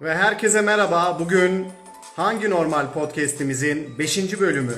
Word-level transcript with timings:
Ve 0.00 0.14
herkese 0.14 0.60
merhaba. 0.60 1.18
Bugün 1.20 1.66
Hangi 2.16 2.50
Normal 2.50 2.92
podcast'imizin 2.92 3.98
5. 3.98 4.40
bölümü 4.40 4.74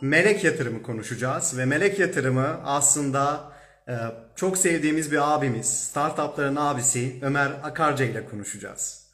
Melek 0.00 0.44
Yatırımı 0.44 0.82
konuşacağız. 0.82 1.58
Ve 1.58 1.64
Melek 1.64 1.98
Yatırımı 1.98 2.60
aslında 2.64 3.52
e, 3.88 3.92
çok 4.36 4.58
sevdiğimiz 4.58 5.12
bir 5.12 5.34
abimiz, 5.34 5.66
startupların 5.66 6.56
abisi 6.56 7.18
Ömer 7.22 7.50
Akarca 7.62 8.04
ile 8.04 8.26
konuşacağız. 8.26 9.10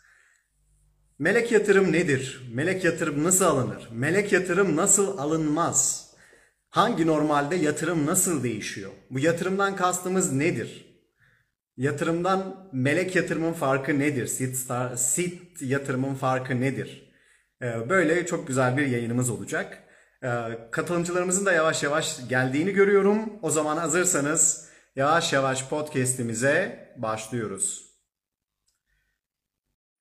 Melek 1.18 1.52
yatırım 1.52 1.92
nedir? 1.92 2.50
Melek 2.54 2.84
yatırım 2.84 3.24
nasıl 3.24 3.44
alınır? 3.44 3.88
Melek 3.92 4.32
yatırım 4.32 4.76
nasıl 4.76 5.18
alınmaz? 5.18 6.10
Hangi 6.68 7.06
normalde 7.06 7.56
yatırım 7.56 8.06
nasıl 8.06 8.42
değişiyor? 8.42 8.90
Bu 9.10 9.18
yatırımdan 9.18 9.76
kastımız 9.76 10.32
nedir? 10.32 10.89
Yatırımdan 11.80 12.68
melek 12.72 13.16
yatırımın 13.16 13.52
farkı 13.52 13.98
nedir? 13.98 14.26
Seed, 14.26 14.54
star, 14.54 14.96
seed 14.96 15.32
yatırımın 15.60 16.14
farkı 16.14 16.60
nedir? 16.60 17.12
Ee, 17.62 17.88
Böyle 17.88 18.26
çok 18.26 18.46
güzel 18.46 18.76
bir 18.76 18.86
yayınımız 18.86 19.30
olacak. 19.30 19.78
Ee, 20.24 20.28
Katılımcılarımızın 20.70 21.46
da 21.46 21.52
yavaş 21.52 21.82
yavaş 21.82 22.28
geldiğini 22.28 22.72
görüyorum. 22.72 23.32
O 23.42 23.50
zaman 23.50 23.76
hazırsanız 23.76 24.68
yavaş 24.96 25.32
yavaş 25.32 25.68
podcast'imize 25.68 26.88
başlıyoruz. 26.96 27.86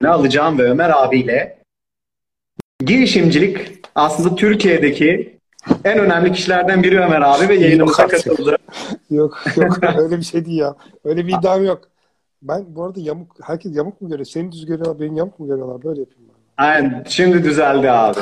Ne 0.02 0.08
alacağım 0.08 0.58
ve 0.58 0.62
Ömer 0.62 0.90
abiyle 0.90 1.62
girişimcilik 2.84 3.80
aslında 3.94 4.34
Türkiye'deki 4.34 5.39
en 5.84 5.98
önemli 5.98 6.32
kişilerden 6.32 6.82
biri 6.82 7.00
Ömer 7.00 7.20
abi 7.22 7.48
ve 7.48 7.54
yayınımıza 7.54 8.06
katıldı. 8.06 8.56
Yok 9.10 9.38
yok 9.56 9.78
öyle 9.98 10.16
bir 10.18 10.22
şey 10.22 10.44
değil 10.44 10.58
ya. 10.58 10.74
Öyle 11.04 11.26
bir 11.26 11.38
iddiam 11.38 11.64
yok. 11.64 11.80
Ben 12.42 12.64
bu 12.68 12.84
arada 12.84 13.00
yamuk, 13.00 13.36
herkes 13.42 13.76
yamuk 13.76 14.00
mu 14.00 14.08
görüyor? 14.08 14.26
Seni 14.26 14.52
düz 14.52 14.66
görüyorlar, 14.66 15.00
beni 15.00 15.18
yamuk 15.18 15.40
mu 15.40 15.46
görüyorlar? 15.46 15.82
Böyle 15.82 16.00
yapayım 16.00 16.22
ben. 16.28 16.64
Aynen 16.64 17.04
şimdi 17.08 17.44
düzeldi 17.44 17.90
abi. 17.90 18.18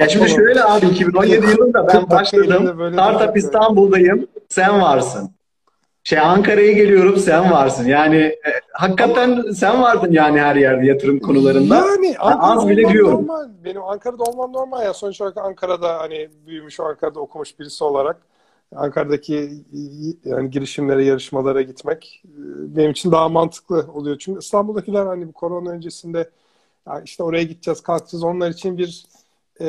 Ya 0.00 0.08
şimdi 0.08 0.28
şöyle 0.36 0.64
abi 0.64 0.86
2017 0.86 1.46
yılında 1.46 1.88
ben 1.88 2.10
başladım. 2.10 2.92
Startup 2.92 3.20
duruyor. 3.20 3.36
İstanbul'dayım. 3.36 4.26
Sen 4.48 4.80
varsın. 4.80 5.30
Şey 6.10 6.18
Ankara'ya 6.18 6.72
geliyorum 6.72 7.16
sen 7.16 7.50
varsın. 7.50 7.86
Yani 7.86 8.16
e, 8.16 8.50
hakikaten 8.72 9.50
sen 9.52 9.82
vardın 9.82 10.12
yani 10.12 10.40
her 10.40 10.56
yerde 10.56 10.86
yatırım 10.86 11.20
konularında. 11.20 11.76
Yani 11.76 12.16
Ankara'da 12.18 12.42
az 12.42 12.68
bile 12.68 12.88
diyorum. 12.88 13.12
normal. 13.12 13.48
Benim 13.64 13.82
Ankara'da 13.82 14.24
olmam 14.24 14.52
normal 14.52 14.84
ya. 14.84 14.94
Sonuç 14.94 15.20
olarak 15.20 15.36
Ankara'da 15.36 15.98
hani 15.98 16.28
büyümüş, 16.46 16.80
Ankara'da 16.80 17.20
okumuş 17.20 17.58
birisi 17.58 17.84
olarak 17.84 18.16
Ankara'daki 18.76 19.50
yani 20.24 20.50
girişimlere, 20.50 21.04
yarışmalara 21.04 21.62
gitmek 21.62 22.22
e, 22.24 22.30
benim 22.76 22.90
için 22.90 23.12
daha 23.12 23.28
mantıklı 23.28 23.86
oluyor. 23.94 24.18
Çünkü 24.18 24.38
İstanbul'dakiler 24.38 25.06
hani 25.06 25.28
bu 25.28 25.32
korona 25.32 25.70
öncesinde 25.70 26.30
ya 26.86 27.00
işte 27.04 27.22
oraya 27.22 27.42
gideceğiz, 27.42 27.80
kalkacağız. 27.80 28.24
Onlar 28.24 28.50
için 28.50 28.78
bir 28.78 29.06
e, 29.60 29.66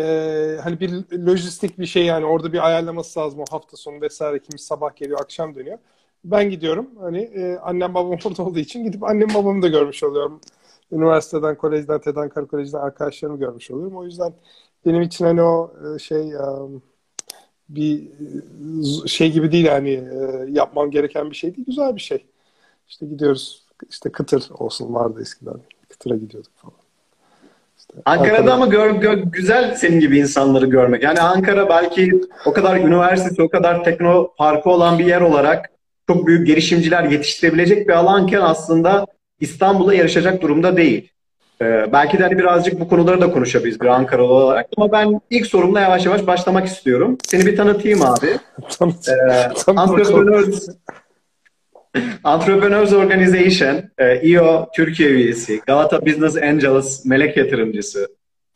hani 0.63 0.79
bir 0.79 1.19
lojistik 1.25 1.79
bir 1.79 1.85
şey 1.85 2.05
yani 2.05 2.25
orada 2.25 2.53
bir 2.53 2.67
ayarlaması 2.67 3.19
lazım 3.19 3.39
o 3.39 3.45
hafta 3.51 3.77
sonu 3.77 4.01
vesaire. 4.01 4.39
Kimisi 4.39 4.65
sabah 4.65 4.95
geliyor, 4.95 5.19
akşam 5.21 5.55
dönüyor. 5.55 5.77
Ben 6.23 6.49
gidiyorum. 6.49 6.89
Hani 6.99 7.19
e, 7.19 7.57
annem 7.57 7.93
babam 7.93 8.11
orada 8.25 8.43
olduğu 8.43 8.59
için 8.59 8.83
gidip 8.83 9.03
annem 9.03 9.33
babamı 9.33 9.61
da 9.61 9.67
görmüş 9.67 10.03
oluyorum. 10.03 10.39
Üniversiteden, 10.91 11.55
kolejden, 11.55 11.99
TED 12.01 12.15
Ankara 12.15 12.45
Koleji'den 12.45 12.79
arkadaşlarımı 12.79 13.39
görmüş 13.39 13.71
oluyorum. 13.71 13.97
O 13.97 14.03
yüzden 14.03 14.33
benim 14.85 15.01
için 15.01 15.25
hani 15.25 15.41
o 15.41 15.73
e, 15.95 15.99
şey 15.99 16.33
e, 16.33 16.39
bir 17.69 18.03
e, 19.03 19.07
şey 19.07 19.31
gibi 19.31 19.51
değil 19.51 19.65
yani 19.65 19.89
e, 19.89 20.45
yapmam 20.49 20.91
gereken 20.91 21.29
bir 21.29 21.35
şey 21.35 21.55
değil. 21.55 21.65
Güzel 21.67 21.95
bir 21.95 22.01
şey. 22.01 22.25
İşte 22.89 23.05
gidiyoruz. 23.05 23.65
İşte 23.89 24.11
kıtır 24.11 24.49
olsun 24.59 24.93
vardı 24.93 25.19
eskiden. 25.21 25.55
Kıtıra 25.89 26.15
gidiyorduk 26.15 26.51
falan. 26.55 26.73
İşte 27.77 27.93
Ankara'da 28.05 28.37
Ankara- 28.37 28.53
ama 28.53 28.65
gör, 28.65 28.91
gör- 28.91 29.17
güzel 29.17 29.75
senin 29.75 29.99
gibi 29.99 30.19
insanları 30.19 30.65
görmek. 30.65 31.03
Yani 31.03 31.19
Ankara 31.19 31.69
belki 31.69 32.21
o 32.45 32.53
kadar 32.53 32.77
üniversitesi, 32.77 33.41
o 33.41 33.49
kadar 33.49 33.83
tekno 33.83 34.33
parkı 34.37 34.69
olan 34.69 34.99
bir 34.99 35.05
yer 35.05 35.21
olarak 35.21 35.70
çok 36.13 36.27
büyük 36.27 36.47
girişimciler 36.47 37.03
yetiştirebilecek 37.03 37.87
bir 37.87 37.93
alanken 37.93 38.41
aslında 38.41 39.05
İstanbul'a 39.39 39.93
yarışacak 39.93 40.41
durumda 40.41 40.77
değil. 40.77 41.09
Ee, 41.61 41.85
belki 41.93 42.19
de 42.19 42.23
hani 42.23 42.37
birazcık 42.37 42.79
bu 42.79 42.87
konuları 42.87 43.21
da 43.21 43.31
konuşabiliriz 43.31 43.81
bir 43.81 43.85
Ankaralı 43.85 44.33
olarak. 44.33 44.67
Ama 44.77 44.91
ben 44.91 45.21
ilk 45.29 45.45
sorumla 45.45 45.79
yavaş 45.79 46.05
yavaş 46.05 46.27
başlamak 46.27 46.67
istiyorum. 46.67 47.17
Seni 47.25 47.45
bir 47.45 47.57
tanıtayım 47.57 48.01
abi. 48.01 48.27
Ee. 48.81 49.71
Entrepreneurs, 49.71 50.69
Entrepreneurs 52.25 52.93
Organization, 52.93 53.81
e, 53.97 54.21
İO 54.21 54.69
Türkiye 54.75 55.09
üyesi, 55.09 55.61
Galata 55.67 56.05
Business 56.05 56.37
Angels 56.37 57.05
melek 57.05 57.37
yatırımcısı. 57.37 58.07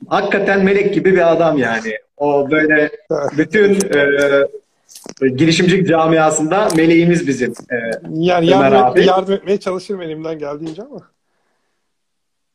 Hakikaten 0.07 0.65
melek 0.65 0.93
gibi 0.93 1.13
bir 1.13 1.31
adam 1.31 1.57
yani. 1.57 1.97
O 2.17 2.51
böyle 2.51 2.91
bütün 3.37 3.73
e, 3.73 3.99
girişimcilik 5.21 5.87
camiasında 5.87 6.67
meleğimiz 6.75 7.27
bizim. 7.27 7.51
E, 7.51 7.75
Yani 8.13 8.55
Ömer 8.55 8.71
yardım, 8.71 8.91
abi. 8.91 9.05
yardım 9.05 9.33
etmeye 9.33 9.59
çalışırım 9.59 10.01
elimden 10.01 10.39
geldiğince 10.39 10.81
ama. 10.81 11.01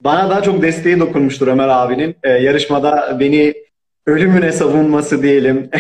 bana 0.01 0.31
daha 0.31 0.43
çok 0.43 0.63
desteği 0.63 1.01
dokunmuştur 1.01 1.49
Ömer 1.49 1.69
abinin. 1.69 2.17
E, 2.23 2.31
yarışmada 2.31 3.17
beni 3.21 3.55
ölümüne 4.07 4.53
savunması 4.53 5.23
diyelim. 5.23 5.71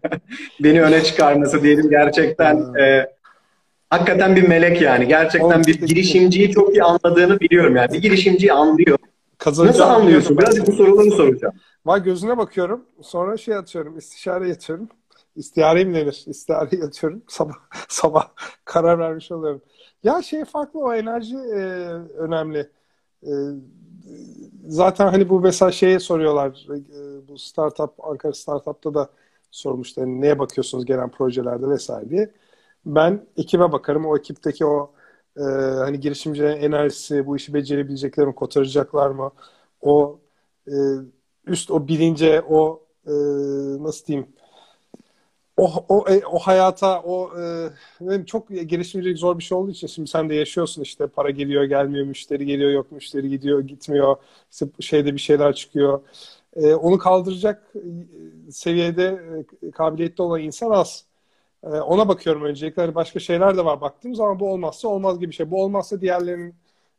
beni 0.60 0.82
öne 0.82 1.02
çıkarması 1.04 1.62
diyelim. 1.62 1.90
Gerçekten 1.90 2.74
e, 2.80 3.06
hakikaten 3.90 4.36
bir 4.36 4.48
melek 4.48 4.82
yani. 4.82 5.08
Gerçekten 5.08 5.64
bir 5.64 5.80
girişimciyi 5.86 6.50
çok 6.50 6.74
iyi 6.74 6.82
anladığını 6.82 7.40
biliyorum 7.40 7.76
yani. 7.76 7.92
Bir 7.92 8.02
girişimciyi 8.02 8.52
anlıyor. 8.52 8.98
Nasıl 9.46 9.80
anlıyorsun? 9.82 10.36
biliyordum 10.36 10.36
ben 10.38 10.64
Biraz 10.64 10.66
bu 10.66 10.72
soruları 10.72 11.10
soracağım. 11.10 11.54
Var 11.86 11.98
gözüne 11.98 12.38
bakıyorum. 12.38 12.84
Sonra 13.02 13.36
şey 13.36 13.54
atıyorum. 13.54 13.98
istişare 13.98 14.48
yatıyorum. 14.48 14.88
İstihare 15.36 15.84
mi 15.84 15.94
denir? 15.94 16.24
İstihare 16.26 16.76
yatıyorum. 16.82 17.22
Sabah 17.28 17.54
sabah 17.88 18.28
karar 18.64 18.98
vermiş 18.98 19.32
oluyorum. 19.32 19.62
Ya 20.04 20.22
şey 20.22 20.44
farklı 20.44 20.80
o 20.80 20.94
enerji 20.94 21.36
e, 21.36 21.58
önemli. 22.18 22.70
E, 23.26 23.30
zaten 24.68 25.06
hani 25.08 25.28
bu 25.28 25.40
mesela 25.40 25.72
şeye 25.72 25.98
soruyorlar. 25.98 26.66
e, 27.24 27.28
bu 27.28 27.38
startup 27.38 28.04
Ankara 28.04 28.32
Startup'ta 28.32 28.94
da 28.94 29.08
sormuşlar. 29.50 30.04
Hani 30.06 30.20
neye 30.20 30.38
bakıyorsunuz 30.38 30.84
gelen 30.84 31.10
projelerde 31.10 31.68
vesaire 31.68 32.10
diye. 32.10 32.30
Ben 32.86 33.26
ekibe 33.36 33.72
bakarım. 33.72 34.06
O 34.06 34.16
ekipteki 34.18 34.66
o 34.66 34.92
e, 35.36 35.42
hani 35.78 36.00
girişimcilerin 36.00 36.62
enerjisi, 36.62 37.26
bu 37.26 37.36
işi 37.36 37.54
becerebilecekler 37.54 38.26
mi, 38.26 38.34
kotaracaklar 38.34 39.10
mı? 39.10 39.30
O 39.80 40.18
e, 40.68 40.72
üst 41.46 41.70
o 41.70 41.88
bilince, 41.88 42.42
o 42.48 42.82
e, 43.06 43.10
nasıl 43.82 44.06
diyeyim 44.06 44.28
o, 45.56 45.84
o, 45.88 46.08
e, 46.10 46.26
o 46.26 46.38
hayata 46.38 47.00
o 47.02 47.30
e, 48.12 48.26
çok 48.26 48.48
girişimcilik 48.48 49.18
zor 49.18 49.38
bir 49.38 49.42
şey 49.44 49.58
olduğu 49.58 49.70
için 49.70 49.86
şimdi 49.86 50.08
sen 50.10 50.30
de 50.30 50.34
yaşıyorsun 50.34 50.82
işte. 50.82 51.06
Para 51.06 51.30
geliyor 51.30 51.64
gelmiyor 51.64 52.06
müşteri 52.06 52.46
geliyor 52.46 52.70
yok 52.70 52.92
müşteri 52.92 53.30
gidiyor 53.30 53.60
gitmiyor. 53.60 54.16
İşte 54.52 54.66
şeyde 54.80 55.14
bir 55.14 55.18
şeyler 55.20 55.54
çıkıyor. 55.54 56.00
E, 56.56 56.74
onu 56.74 56.98
kaldıracak 56.98 57.72
e, 58.48 58.50
seviyede 58.52 59.20
e, 59.62 59.70
kabiliyetli 59.70 60.22
olan 60.22 60.40
insan 60.40 60.70
az. 60.70 61.04
E, 61.64 61.68
ona 61.68 62.08
bakıyorum 62.08 62.44
öncelikle. 62.44 62.82
Hani 62.82 62.94
başka 62.94 63.20
şeyler 63.20 63.56
de 63.56 63.64
var 63.64 63.80
baktığım 63.80 64.14
zaman 64.14 64.40
bu 64.40 64.52
olmazsa 64.52 64.88
olmaz 64.88 65.20
gibi 65.20 65.30
bir 65.30 65.36
şey. 65.36 65.50
Bu 65.50 65.62
olmazsa 65.64 66.00
diğerlerinin 66.00 66.54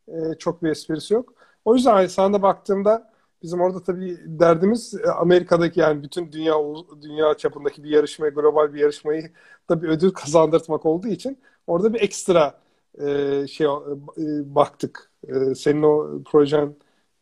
e, 0.08 0.14
çok 0.38 0.62
bir 0.62 0.70
esprisi 0.70 1.14
yok. 1.14 1.34
O 1.64 1.74
yüzden 1.74 1.92
hani 1.92 2.08
sana 2.08 2.32
da 2.32 2.42
baktığımda 2.42 3.12
Bizim 3.42 3.60
orada 3.60 3.82
tabii 3.82 4.18
derdimiz 4.26 4.94
e, 4.94 5.10
Amerika'daki 5.10 5.80
yani 5.80 6.02
bütün 6.02 6.32
dünya 6.32 6.54
dünya 7.02 7.34
çapındaki 7.36 7.84
bir 7.84 7.90
yarışmayı, 7.90 8.34
global 8.34 8.74
bir 8.74 8.80
yarışmayı 8.80 9.30
da 9.70 9.82
bir 9.82 9.88
ödül 9.88 10.10
kazandırtmak 10.10 10.86
olduğu 10.86 11.08
için 11.08 11.38
orada 11.66 11.94
bir 11.94 12.00
ekstra 12.00 12.60
e, 13.00 13.46
şey 13.46 13.66
e, 13.66 14.54
baktık. 14.54 15.10
E, 15.28 15.54
senin 15.54 15.82
o 15.82 16.22
projen 16.26 16.74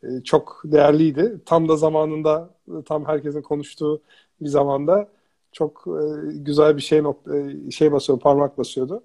e, 0.02 0.22
çok 0.24 0.62
değerliydi. 0.64 1.40
Tam 1.46 1.68
da 1.68 1.76
zamanında, 1.76 2.50
tam 2.86 3.04
herkesin 3.06 3.42
konuştuğu 3.42 4.02
bir 4.40 4.48
zamanda 4.48 5.08
çok 5.52 5.84
e, 5.86 6.02
güzel 6.32 6.76
bir 6.76 6.82
şey 6.82 7.02
nokta, 7.02 7.36
e, 7.36 7.70
şey 7.70 7.92
basıyor, 7.92 8.18
parmak 8.20 8.58
basıyordu. 8.58 9.02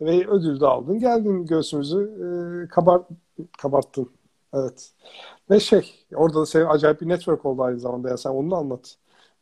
Ve 0.00 0.28
ödül 0.28 0.60
de 0.60 0.66
aldın. 0.66 0.98
Geldin 0.98 1.46
göğsümüzü 1.46 1.98
e, 2.66 2.68
kabart, 2.68 3.08
kabarttın. 3.58 4.10
Evet. 4.54 4.92
Ve 5.50 5.60
şey, 5.60 5.94
orada 6.14 6.40
da 6.40 6.46
senin 6.46 6.64
acayip 6.64 7.00
bir 7.00 7.08
network 7.08 7.46
oldu 7.46 7.62
aynı 7.62 7.80
zamanda. 7.80 8.08
Ya 8.08 8.16
sen 8.16 8.30
onu 8.30 8.56
anlat. 8.56 8.94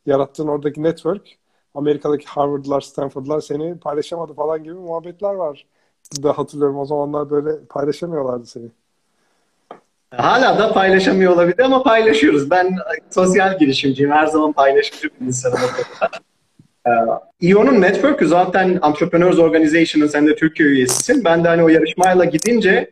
Yarattığın 0.05 0.47
oradaki 0.47 0.83
network, 0.83 1.27
Amerika'daki 1.75 2.25
Harvard'lar, 2.25 2.81
Stanford'lar 2.81 3.41
seni 3.41 3.77
paylaşamadı 3.79 4.33
falan 4.33 4.63
gibi 4.63 4.73
muhabbetler 4.73 5.33
var. 5.33 5.65
Da 6.23 6.37
hatırlıyorum 6.37 6.79
o 6.79 6.85
zamanlar 6.85 7.29
böyle 7.29 7.65
paylaşamıyorlardı 7.69 8.45
seni. 8.45 8.65
Hala 10.15 10.59
da 10.59 10.73
paylaşamıyor 10.73 11.33
olabilir 11.33 11.59
ama 11.59 11.83
paylaşıyoruz. 11.83 12.51
Ben 12.51 12.75
sosyal 13.09 13.59
girişimciyim. 13.59 14.11
Her 14.11 14.25
zaman 14.25 14.51
paylaşıcı 14.51 15.09
bir 15.21 15.25
insanım. 15.25 15.59
Ee, 16.87 16.91
İO'nun 17.41 17.81
network'ü 17.81 18.27
zaten 18.27 18.79
Entrepreneurs 18.83 19.39
Organization'ın 19.39 20.07
sen 20.07 20.27
de 20.27 20.35
Türkiye 20.35 20.69
üyesisin. 20.69 21.23
Ben 21.23 21.43
de 21.43 21.47
hani 21.47 21.63
o 21.63 21.67
yarışmayla 21.67 22.25
gidince 22.25 22.91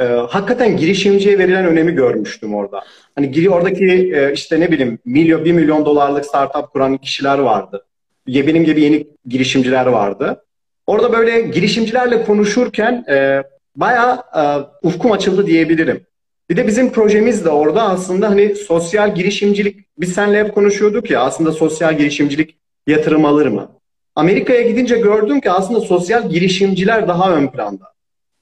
e, 0.00 0.04
hakikaten 0.04 0.76
girişimciye 0.76 1.38
verilen 1.38 1.66
önemi 1.66 1.92
görmüştüm 1.92 2.54
orada. 2.54 2.84
Hani 3.14 3.30
giri 3.30 3.50
oradaki 3.50 4.12
e, 4.14 4.32
işte 4.32 4.60
ne 4.60 4.72
bileyim 4.72 4.98
milyon 5.04 5.44
bir 5.44 5.52
milyon 5.52 5.86
dolarlık 5.86 6.26
startup 6.26 6.72
kuran 6.72 6.96
kişiler 6.96 7.38
vardı. 7.38 7.84
Benim 8.26 8.64
gibi 8.64 8.80
yeni 8.80 9.06
girişimciler 9.26 9.86
vardı. 9.86 10.44
Orada 10.86 11.12
böyle 11.12 11.40
girişimcilerle 11.40 12.24
konuşurken 12.24 13.04
e, 13.08 13.42
bayağı 13.76 14.22
e, 14.36 14.42
ufkum 14.82 15.12
açıldı 15.12 15.46
diyebilirim. 15.46 16.06
Bir 16.50 16.56
de 16.56 16.66
bizim 16.66 16.92
projemiz 16.92 17.44
de 17.44 17.50
orada 17.50 17.82
aslında 17.82 18.30
hani 18.30 18.54
sosyal 18.54 19.14
girişimcilik, 19.14 19.86
biz 19.98 20.12
seninle 20.12 20.44
hep 20.44 20.54
konuşuyorduk 20.54 21.10
ya 21.10 21.20
aslında 21.20 21.52
sosyal 21.52 21.98
girişimcilik 21.98 22.56
yatırım 22.86 23.24
alır 23.24 23.46
mı? 23.46 23.70
Amerika'ya 24.16 24.62
gidince 24.62 24.98
gördüm 24.98 25.40
ki 25.40 25.50
aslında 25.50 25.80
sosyal 25.80 26.30
girişimciler 26.30 27.08
daha 27.08 27.32
ön 27.32 27.48
planda. 27.48 27.93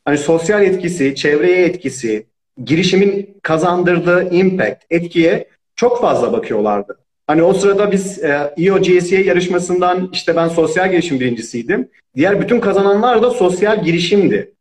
Hani 0.04 0.18
sosyal 0.18 0.62
etkisi, 0.62 1.14
çevreye 1.14 1.64
etkisi, 1.64 2.26
girişimin 2.64 3.38
kazandırdığı 3.42 4.34
impact, 4.34 4.84
etkiye 4.90 5.48
çok 5.76 6.00
fazla 6.00 6.32
bakıyorlardı. 6.32 6.98
Hani 7.26 7.42
o 7.42 7.54
sırada 7.54 7.92
biz 7.92 8.24
e, 8.24 8.54
EOGSA 8.56 9.16
yarışmasından 9.16 10.10
işte 10.12 10.36
ben 10.36 10.48
sosyal 10.48 10.90
girişim 10.90 11.20
birincisiydim. 11.20 11.88
Diğer 12.16 12.40
bütün 12.40 12.60
kazananlar 12.60 13.22
da 13.22 13.30
sosyal 13.30 13.84
girişimdi 13.84 14.52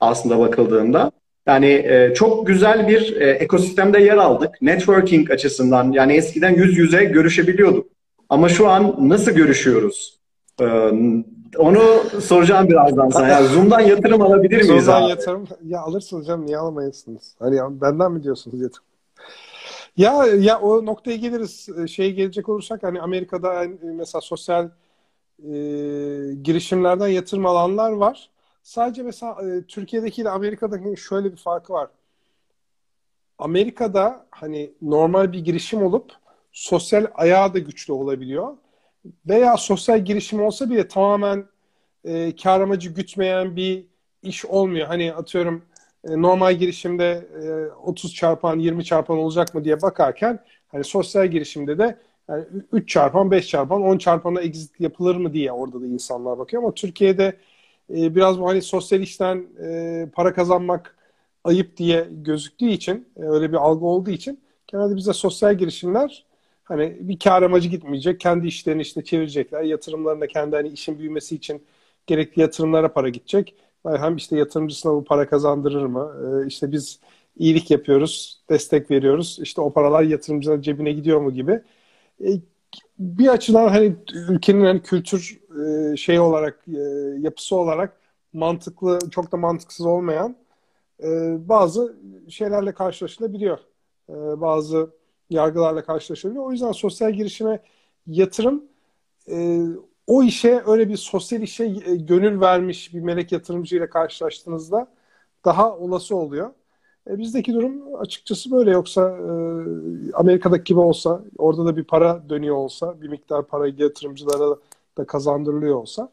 aslında 0.00 0.38
bakıldığında. 0.38 1.10
Yani 1.46 1.66
e, 1.66 2.14
çok 2.14 2.46
güzel 2.46 2.88
bir 2.88 3.20
e, 3.20 3.30
ekosistemde 3.30 4.00
yer 4.00 4.16
aldık. 4.16 4.62
Networking 4.62 5.30
açısından 5.30 5.92
yani 5.92 6.12
eskiden 6.12 6.54
yüz 6.54 6.78
yüze 6.78 7.04
görüşebiliyorduk. 7.04 7.86
Ama 8.28 8.48
şu 8.48 8.68
an 8.68 8.96
nasıl 9.08 9.32
görüşüyoruz? 9.32 10.18
E, 10.60 10.66
onu 11.58 11.80
soracağım 12.20 12.68
birazdan 12.68 13.08
sana. 13.08 13.28
Yani 13.28 13.46
Zoom'dan 13.46 13.80
yatırım 13.80 14.22
alabilir 14.22 14.56
miyiz 14.56 14.66
Zoom'dan 14.66 15.02
abi? 15.02 15.10
yatırım 15.10 15.48
ya 15.64 15.80
alırsınız 15.80 16.26
canım 16.26 16.46
niye 16.46 16.58
alamayasınız? 16.58 17.34
Hani 17.38 17.56
ya, 17.56 17.80
benden 17.80 18.12
mi 18.12 18.22
diyorsunuz 18.22 18.60
yatırım? 18.60 18.84
Ya 19.96 20.26
ya 20.26 20.60
o 20.60 20.86
noktaya 20.86 21.16
geliriz. 21.16 21.68
Şey 21.90 22.12
gelecek 22.12 22.48
olursak 22.48 22.82
hani 22.82 23.00
Amerika'da 23.00 23.48
hani 23.56 23.76
mesela 23.82 24.20
sosyal 24.20 24.68
e, 25.38 25.50
girişimlerden 26.42 27.08
yatırım 27.08 27.46
alanlar 27.46 27.90
var. 27.90 28.30
Sadece 28.62 29.02
mesela 29.02 29.36
e, 29.42 29.62
Türkiye'deki 29.62 30.22
ile 30.22 30.30
Amerika'daki 30.30 30.96
şöyle 31.00 31.32
bir 31.32 31.36
farkı 31.36 31.72
var. 31.72 31.88
Amerika'da 33.38 34.26
hani 34.30 34.72
normal 34.82 35.32
bir 35.32 35.38
girişim 35.44 35.82
olup 35.82 36.12
sosyal 36.52 37.06
ayağı 37.14 37.54
da 37.54 37.58
güçlü 37.58 37.92
olabiliyor. 37.92 38.56
Veya 39.26 39.56
sosyal 39.56 40.04
girişim 40.04 40.42
olsa 40.42 40.70
bile 40.70 40.88
tamamen 40.88 41.46
e, 42.04 42.36
kar 42.36 42.60
amacı 42.60 42.90
gütmeyen 42.90 43.56
bir 43.56 43.86
iş 44.22 44.44
olmuyor. 44.44 44.86
Hani 44.86 45.14
atıyorum 45.14 45.62
e, 46.04 46.22
normal 46.22 46.54
girişimde 46.54 47.28
e, 47.42 47.72
30 47.72 48.14
çarpan 48.14 48.58
20 48.58 48.84
çarpan 48.84 49.18
olacak 49.18 49.54
mı 49.54 49.64
diye 49.64 49.82
bakarken 49.82 50.38
hani 50.68 50.84
sosyal 50.84 51.26
girişimde 51.28 51.78
de 51.78 51.98
yani 52.28 52.44
3 52.72 52.88
çarpan 52.88 53.30
5 53.30 53.48
çarpan 53.48 53.82
10 53.82 53.98
çarpana 53.98 54.40
exit 54.40 54.80
yapılır 54.80 55.16
mı 55.16 55.32
diye 55.32 55.52
orada 55.52 55.80
da 55.80 55.86
insanlar 55.86 56.38
bakıyor 56.38 56.62
ama 56.62 56.74
Türkiye'de 56.74 57.36
e, 57.90 58.14
biraz 58.14 58.40
bu 58.40 58.48
hani 58.48 58.62
sosyal 58.62 59.00
işten 59.00 59.46
e, 59.64 60.08
para 60.14 60.34
kazanmak 60.34 60.96
ayıp 61.44 61.76
diye 61.76 62.08
gözüktüğü 62.10 62.68
için 62.68 63.08
e, 63.16 63.22
öyle 63.22 63.48
bir 63.52 63.56
algı 63.56 63.86
olduğu 63.86 64.10
için 64.10 64.40
genelde 64.66 64.96
bize 64.96 65.12
sosyal 65.12 65.54
girişimler 65.54 66.24
hani 66.64 66.96
bir 67.00 67.18
kar 67.18 67.42
amacı 67.42 67.68
gitmeyecek. 67.68 68.20
Kendi 68.20 68.46
işlerini 68.46 68.82
işte 68.82 69.04
çevirecekler. 69.04 69.62
Yatırımlarına 69.62 70.26
kendi 70.26 70.56
hani 70.56 70.68
işin 70.68 70.98
büyümesi 70.98 71.36
için 71.36 71.66
gerekli 72.06 72.42
yatırımlara 72.42 72.92
para 72.92 73.08
gidecek. 73.08 73.54
Hem 73.86 74.16
işte 74.16 74.36
yatırımcısına 74.36 74.92
bu 74.94 75.04
para 75.04 75.28
kazandırır 75.28 75.86
mı? 75.86 76.14
E, 76.44 76.46
işte 76.46 76.72
biz 76.72 77.00
iyilik 77.36 77.70
yapıyoruz, 77.70 78.42
destek 78.50 78.90
veriyoruz. 78.90 79.38
İşte 79.42 79.60
o 79.60 79.72
paralar 79.72 80.02
yatırımcının 80.02 80.60
cebine 80.60 80.92
gidiyor 80.92 81.20
mu 81.20 81.32
gibi. 81.34 81.62
E, 82.20 82.28
bir 82.98 83.28
açıdan 83.28 83.68
hani 83.68 83.96
ülkenin 84.30 84.64
hani 84.64 84.82
kültür 84.82 85.40
e, 85.92 85.96
şey 85.96 86.20
olarak 86.20 86.64
e, 86.68 86.80
yapısı 87.20 87.56
olarak 87.56 88.00
mantıklı 88.32 88.98
çok 89.10 89.32
da 89.32 89.36
mantıksız 89.36 89.86
olmayan 89.86 90.36
e, 91.02 91.08
bazı 91.48 91.96
şeylerle 92.28 92.72
karşılaşılabiliyor. 92.74 93.58
Bazı 94.36 94.90
yargılarla 95.34 95.84
karşılaşılabiliyor. 95.84 96.46
O 96.46 96.52
yüzden 96.52 96.72
sosyal 96.72 97.12
girişime 97.12 97.60
yatırım 98.06 98.64
o 100.06 100.22
işe 100.22 100.62
öyle 100.66 100.88
bir 100.88 100.96
sosyal 100.96 101.42
işe 101.42 101.66
gönül 101.86 102.40
vermiş 102.40 102.94
bir 102.94 103.00
melek 103.00 103.32
yatırımcıyla 103.32 103.90
karşılaştığınızda 103.90 104.88
daha 105.44 105.76
olası 105.76 106.16
oluyor. 106.16 106.50
E, 107.10 107.18
bizdeki 107.18 107.54
durum 107.54 107.94
açıkçası 107.98 108.50
böyle. 108.50 108.70
Yoksa 108.70 109.10
e, 109.10 109.32
Amerika'daki 110.12 110.64
gibi 110.64 110.80
olsa, 110.80 111.24
orada 111.38 111.66
da 111.66 111.76
bir 111.76 111.84
para 111.84 112.22
dönüyor 112.28 112.56
olsa, 112.56 113.00
bir 113.02 113.08
miktar 113.08 113.46
para 113.46 113.68
yatırımcılara 113.68 114.56
da 114.98 115.06
kazandırılıyor 115.06 115.76
olsa 115.76 116.12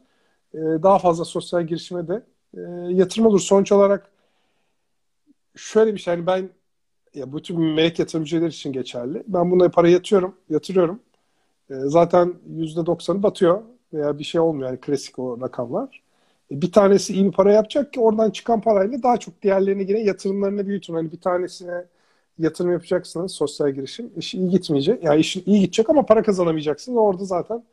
e, 0.54 0.58
daha 0.58 0.98
fazla 0.98 1.24
sosyal 1.24 1.66
girişime 1.66 2.08
de 2.08 2.22
e, 2.56 2.60
yatırım 2.90 3.26
olur. 3.26 3.40
Sonuç 3.40 3.72
olarak 3.72 4.10
şöyle 5.56 5.94
bir 5.94 5.98
şey, 5.98 6.14
yani 6.14 6.26
ben 6.26 6.48
ya 7.14 7.32
bütün 7.32 7.60
melek 7.60 7.98
yatırımcılar 7.98 8.48
için 8.48 8.72
geçerli. 8.72 9.22
Ben 9.28 9.50
buna 9.50 9.68
para 9.70 9.88
yatıyorum, 9.88 10.36
yatırıyorum. 10.50 11.00
E, 11.70 11.74
zaten 11.74 12.34
%90'ı 12.50 13.22
batıyor 13.22 13.62
veya 13.94 14.18
bir 14.18 14.24
şey 14.24 14.40
olmuyor. 14.40 14.68
Yani 14.70 14.80
klasik 14.80 15.18
o 15.18 15.40
rakamlar. 15.40 16.02
E, 16.50 16.62
bir 16.62 16.72
tanesi 16.72 17.14
iyi 17.14 17.24
bir 17.26 17.32
para 17.32 17.52
yapacak 17.52 17.92
ki 17.92 18.00
oradan 18.00 18.30
çıkan 18.30 18.60
parayla 18.60 19.02
daha 19.02 19.16
çok 19.18 19.42
diğerlerine 19.42 19.82
yine 19.82 20.00
yatırımlarını 20.00 20.66
büyütün. 20.66 20.94
Hani 20.94 21.12
bir 21.12 21.20
tanesine 21.20 21.84
yatırım 22.38 22.72
yapacaksınız 22.72 23.32
sosyal 23.32 23.70
girişim. 23.70 24.12
İş 24.16 24.34
iyi 24.34 24.50
gitmeyecek. 24.50 25.04
Yani 25.04 25.20
işin 25.20 25.42
iyi 25.46 25.60
gidecek 25.60 25.90
ama 25.90 26.06
para 26.06 26.22
kazanamayacaksınız. 26.22 26.98
Orada 26.98 27.24
zaten 27.24 27.64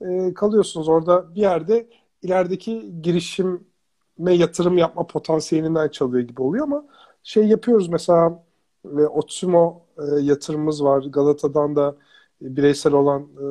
e, 0.00 0.34
kalıyorsunuz. 0.34 0.88
Orada 0.88 1.34
bir 1.34 1.40
yerde 1.40 1.86
ilerideki 2.22 3.02
girişime 3.02 4.34
yatırım 4.34 4.78
yapma 4.78 5.06
potansiyelinden 5.06 5.88
çalıyor 5.88 6.28
gibi 6.28 6.42
oluyor 6.42 6.64
ama 6.64 6.84
şey 7.22 7.44
yapıyoruz 7.46 7.88
mesela 7.88 8.44
ve 8.84 9.08
Otsumo 9.08 9.82
e, 9.98 10.20
yatırımımız 10.20 10.84
var. 10.84 11.02
Galata'dan 11.02 11.76
da 11.76 11.96
bireysel 12.40 12.92
olan 12.92 13.22
e, 13.22 13.46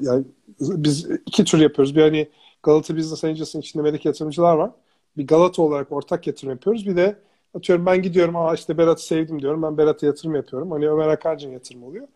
yani 0.00 0.24
biz 0.60 1.06
iki 1.26 1.44
tür 1.44 1.58
yapıyoruz. 1.58 1.96
Bir 1.96 2.02
hani 2.02 2.28
Galata 2.62 2.96
Business 2.96 3.24
Angels'ın 3.24 3.60
içinde 3.60 3.82
melek 3.82 4.04
yatırımcılar 4.04 4.56
var. 4.56 4.70
Bir 5.16 5.26
Galata 5.26 5.62
olarak 5.62 5.92
ortak 5.92 6.26
yatırım 6.26 6.50
yapıyoruz. 6.50 6.86
Bir 6.86 6.96
de 6.96 7.16
atıyorum 7.54 7.86
ben 7.86 8.02
gidiyorum 8.02 8.36
aa 8.36 8.54
işte 8.54 8.78
Berat'ı 8.78 9.06
sevdim 9.06 9.42
diyorum. 9.42 9.62
Ben 9.62 9.78
Berat'a 9.78 10.06
yatırım 10.06 10.34
yapıyorum. 10.34 10.70
Hani 10.70 10.90
Ömer 10.90 11.08
Akarcı'nın 11.08 11.52
yatırım 11.52 11.84
oluyor. 11.84 12.08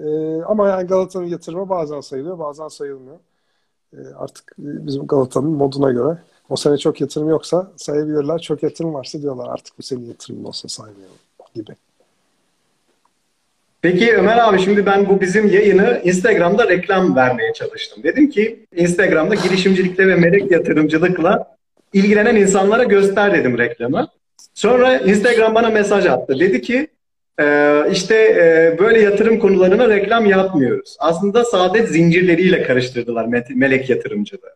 Ee, 0.00 0.42
ama 0.42 0.68
yani 0.68 0.86
Galata'nın 0.86 1.26
yatırımı 1.26 1.68
bazen 1.68 2.00
sayılıyor, 2.00 2.38
bazen 2.38 2.68
sayılmıyor. 2.68 3.18
Ee, 3.94 3.96
artık 4.16 4.54
bizim 4.58 5.06
Galata'nın 5.06 5.50
moduna 5.50 5.92
göre 5.92 6.18
o 6.50 6.56
sene 6.56 6.78
çok 6.78 7.00
yatırım 7.00 7.28
yoksa 7.28 7.72
sayabilirler. 7.76 8.38
Çok 8.38 8.62
yatırım 8.62 8.94
varsa 8.94 9.22
diyorlar 9.22 9.48
artık 9.48 9.78
bu 9.78 9.82
senin 9.82 10.06
yatırımın 10.06 10.44
olsa 10.44 10.68
saymayalım 10.68 11.27
gibi. 11.54 11.72
Peki 13.82 14.16
Ömer 14.16 14.38
abi 14.38 14.58
şimdi 14.58 14.86
ben 14.86 15.08
bu 15.08 15.20
bizim 15.20 15.48
yayını 15.48 16.00
Instagram'da 16.04 16.68
reklam 16.68 17.16
vermeye 17.16 17.52
çalıştım. 17.52 18.02
Dedim 18.02 18.30
ki 18.30 18.66
Instagram'da 18.76 19.34
girişimcilikle 19.34 20.08
ve 20.08 20.14
melek 20.14 20.50
yatırımcılıkla 20.50 21.56
ilgilenen 21.92 22.36
insanlara 22.36 22.84
göster 22.84 23.34
dedim 23.34 23.58
reklamı. 23.58 24.08
Sonra 24.54 24.98
Instagram 24.98 25.54
bana 25.54 25.70
mesaj 25.70 26.06
attı. 26.06 26.40
Dedi 26.40 26.62
ki 26.62 26.88
e, 27.40 27.74
işte 27.92 28.14
e, 28.14 28.78
böyle 28.78 29.00
yatırım 29.00 29.38
konularına 29.38 29.88
reklam 29.88 30.26
yapmıyoruz. 30.26 30.96
Aslında 30.98 31.44
saadet 31.44 31.88
zincirleriyle 31.88 32.62
karıştırdılar 32.62 33.26
melek 33.54 33.90
yatırımcılığı. 33.90 34.54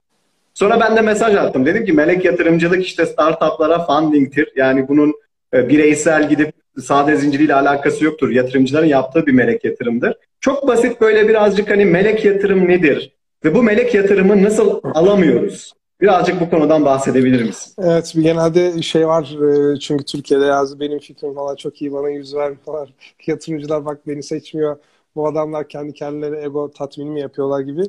Sonra 0.55 0.81
ben 0.81 0.97
de 0.97 1.01
mesaj 1.01 1.35
attım. 1.35 1.67
Dedim 1.67 1.85
ki 1.85 1.93
melek 1.93 2.25
yatırımcılık 2.25 2.87
işte 2.87 3.07
startuplara 3.07 3.87
funding'tir. 3.87 4.49
Yani 4.57 4.89
bunun 4.89 5.15
bireysel 5.53 6.29
gidip 6.29 6.55
sade 6.81 7.17
zinciriyle 7.17 7.55
alakası 7.55 8.05
yoktur. 8.05 8.31
Yatırımcıların 8.31 8.87
yaptığı 8.87 9.27
bir 9.27 9.33
melek 9.33 9.65
yatırımdır. 9.65 10.15
Çok 10.41 10.69
basit 10.69 11.01
böyle 11.01 11.29
birazcık 11.29 11.71
hani 11.71 11.85
melek 11.85 12.25
yatırım 12.25 12.69
nedir? 12.69 13.17
Ve 13.45 13.55
bu 13.55 13.63
melek 13.63 13.95
yatırımı 13.95 14.43
nasıl 14.43 14.81
alamıyoruz? 14.95 15.73
Birazcık 16.01 16.41
bu 16.41 16.51
konudan 16.51 16.85
bahsedebilir 16.85 17.43
misin? 17.43 17.75
Evet, 17.85 18.13
genelde 18.17 18.83
şey 18.83 19.07
var 19.07 19.23
e, 19.23 19.79
çünkü 19.79 20.05
Türkiye'de 20.05 20.45
yazdı 20.45 20.81
benim 20.81 20.99
fikrim 20.99 21.35
falan 21.35 21.57
çok 21.57 21.83
iyi 21.83 21.93
bana 21.93 22.11
yüz 22.11 22.35
vermiyorlar. 22.35 22.95
Yatırımcılar 23.27 23.85
bak 23.85 24.07
beni 24.07 24.23
seçmiyor. 24.23 24.77
Bu 25.17 25.27
adamlar 25.27 25.69
kendi 25.69 25.93
kendilerine 25.93 26.45
ego 26.45 26.71
tatmini 26.71 27.11
mi 27.11 27.21
yapıyorlar 27.21 27.61
gibi 27.61 27.83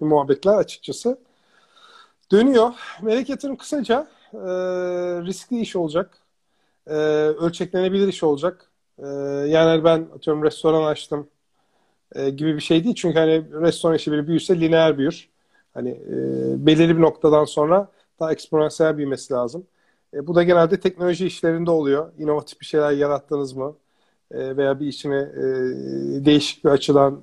bir 0.00 0.06
muhabbetler 0.06 0.54
açıkçası. 0.54 1.18
Dönüyor. 2.32 2.70
Melek 3.02 3.28
yatırım 3.28 3.56
kısaca 3.56 4.06
e, 4.34 4.38
riskli 5.26 5.60
iş 5.60 5.76
olacak 5.76 6.27
e, 6.88 6.94
ölçeklenebilir 7.40 8.08
iş 8.08 8.22
olacak. 8.22 8.70
E, 8.98 9.06
yani 9.48 9.84
ben 9.84 10.08
atıyorum 10.14 10.44
restoran 10.44 10.84
açtım 10.84 11.28
e, 12.14 12.30
gibi 12.30 12.56
bir 12.56 12.60
şey 12.60 12.84
değil. 12.84 12.94
Çünkü 12.94 13.18
hani 13.18 13.44
restoran 13.60 13.96
işi 13.96 14.12
bir 14.12 14.26
büyürse 14.26 14.60
lineer 14.60 14.98
büyür. 14.98 15.28
Hani 15.74 15.90
e, 15.90 16.66
belirli 16.66 16.96
bir 16.96 17.02
noktadan 17.02 17.44
sonra 17.44 17.88
daha 18.20 18.32
eksponansiyel 18.32 18.96
büyümesi 18.96 19.34
lazım. 19.34 19.66
E, 20.14 20.26
bu 20.26 20.34
da 20.34 20.42
genelde 20.42 20.80
teknoloji 20.80 21.26
işlerinde 21.26 21.70
oluyor. 21.70 22.12
İnovatif 22.18 22.60
bir 22.60 22.66
şeyler 22.66 22.92
yarattınız 22.92 23.52
mı? 23.52 23.76
E, 24.30 24.56
veya 24.56 24.80
bir 24.80 24.86
işini 24.86 25.16
e, 25.16 25.44
değişik 26.24 26.64
bir 26.64 26.70
açıdan 26.70 27.20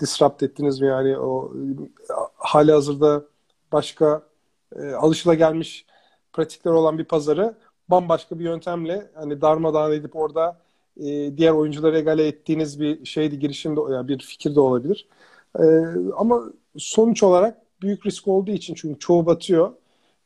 disrupt 0.00 0.42
ettiniz 0.42 0.80
mi? 0.80 0.86
Yani 0.88 1.18
o 1.18 1.52
hali 2.34 2.72
hazırda 2.72 3.24
başka 3.72 4.22
e, 4.76 4.92
alışılagelmiş 4.92 5.86
pratikler 6.32 6.72
olan 6.72 6.98
bir 6.98 7.04
pazarı 7.04 7.54
bambaşka 7.90 8.38
bir 8.38 8.44
yöntemle 8.44 9.10
hani 9.14 9.40
darmadağın 9.40 9.92
edip 9.92 10.16
orada 10.16 10.58
e, 10.96 11.36
diğer 11.36 11.52
oyuncuları 11.52 11.98
egale 11.98 12.26
ettiğiniz 12.26 12.80
bir 12.80 13.04
şeydi 13.04 13.38
girişim 13.38 13.76
de 13.76 13.80
yani 13.92 14.08
bir 14.08 14.18
fikir 14.18 14.54
de 14.54 14.60
olabilir. 14.60 15.08
E, 15.58 15.64
ama 16.16 16.42
sonuç 16.76 17.22
olarak 17.22 17.62
büyük 17.82 18.06
risk 18.06 18.28
olduğu 18.28 18.50
için 18.50 18.74
çünkü 18.74 18.98
çoğu 18.98 19.26
batıyor. 19.26 19.72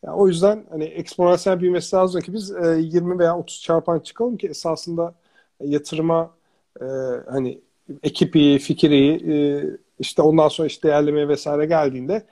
Yani 0.02 0.16
o 0.16 0.28
yüzden 0.28 0.66
hani 0.70 0.84
eksponansiyel 0.84 1.60
büyümesi 1.60 1.96
lazım 1.96 2.20
ki 2.20 2.32
biz 2.32 2.50
e, 2.50 2.78
20 2.80 3.18
veya 3.18 3.38
30 3.38 3.62
çarpan 3.62 4.00
çıkalım 4.00 4.36
ki 4.36 4.48
esasında 4.48 5.14
yatırıma 5.60 6.34
e, 6.80 6.84
hani 7.30 7.60
ekip 8.02 8.36
iyi, 8.36 8.58
fikir 8.58 8.90
iyi, 8.90 9.32
e, 9.32 9.64
işte 9.98 10.22
ondan 10.22 10.48
sonra 10.48 10.68
işte 10.68 10.88
değerlemeye 10.88 11.28
vesaire 11.28 11.66
geldiğinde 11.66 12.26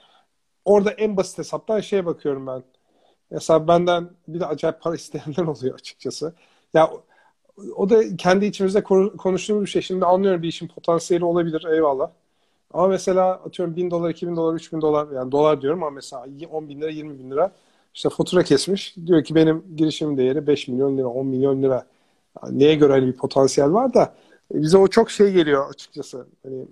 orada 0.65 0.91
en 0.91 1.17
basit 1.17 1.39
hesaptan 1.39 1.81
şeye 1.81 2.07
bakıyorum 2.07 2.47
ben. 2.47 2.63
Mesela 3.31 3.69
benden 3.69 4.11
bir 4.29 4.41
de 4.41 4.47
acayip 4.47 4.81
para 4.81 4.95
isteyenler 4.97 5.43
oluyor 5.45 5.75
açıkçası. 5.75 6.35
Ya 6.75 6.91
o 7.77 7.91
da 7.91 8.17
kendi 8.17 8.47
içimizde 8.47 8.83
konuştuğumuz 9.19 9.65
bir 9.65 9.71
şey. 9.71 9.83
Şimdi 9.83 10.05
anlıyorum 10.07 10.43
bir 10.43 10.49
işin 10.49 10.69
potansiyeli 10.69 11.25
olabilir 11.25 11.65
eyvallah. 11.65 12.11
Ama 12.75 12.89
mesela 12.89 13.33
atıyorum 13.33 13.77
1000 13.77 13.91
dolar, 13.91 14.11
2000 14.11 14.37
dolar, 14.37 14.55
3000 14.55 14.81
dolar 14.83 15.09
yani 15.13 15.33
dolar 15.33 15.63
diyorum 15.63 15.83
ama 15.83 15.91
mesela 15.91 16.27
10 16.51 16.69
bin 16.69 16.81
lira, 16.81 16.91
20 16.91 17.19
bin 17.19 17.31
lira 17.31 17.53
işte 17.95 18.09
fatura 18.11 18.43
kesmiş. 18.45 18.97
Diyor 19.07 19.25
ki 19.25 19.35
benim 19.35 19.77
girişim 19.77 20.19
değeri 20.19 20.47
5 20.47 20.69
milyon 20.69 20.99
lira, 20.99 21.07
10 21.09 21.27
milyon 21.27 21.63
lira. 21.63 21.87
Yani 22.45 22.59
neye 22.59 22.75
göre 22.75 22.93
hani 22.93 23.07
bir 23.07 23.17
potansiyel 23.17 23.73
var 23.73 23.95
da 23.95 24.15
e, 24.55 24.63
bize 24.63 24.79
o 24.79 24.89
çok 24.89 25.11
şey 25.11 25.33
geliyor 25.33 25.71
açıkçası. 25.71 26.27
Hani 26.43 26.67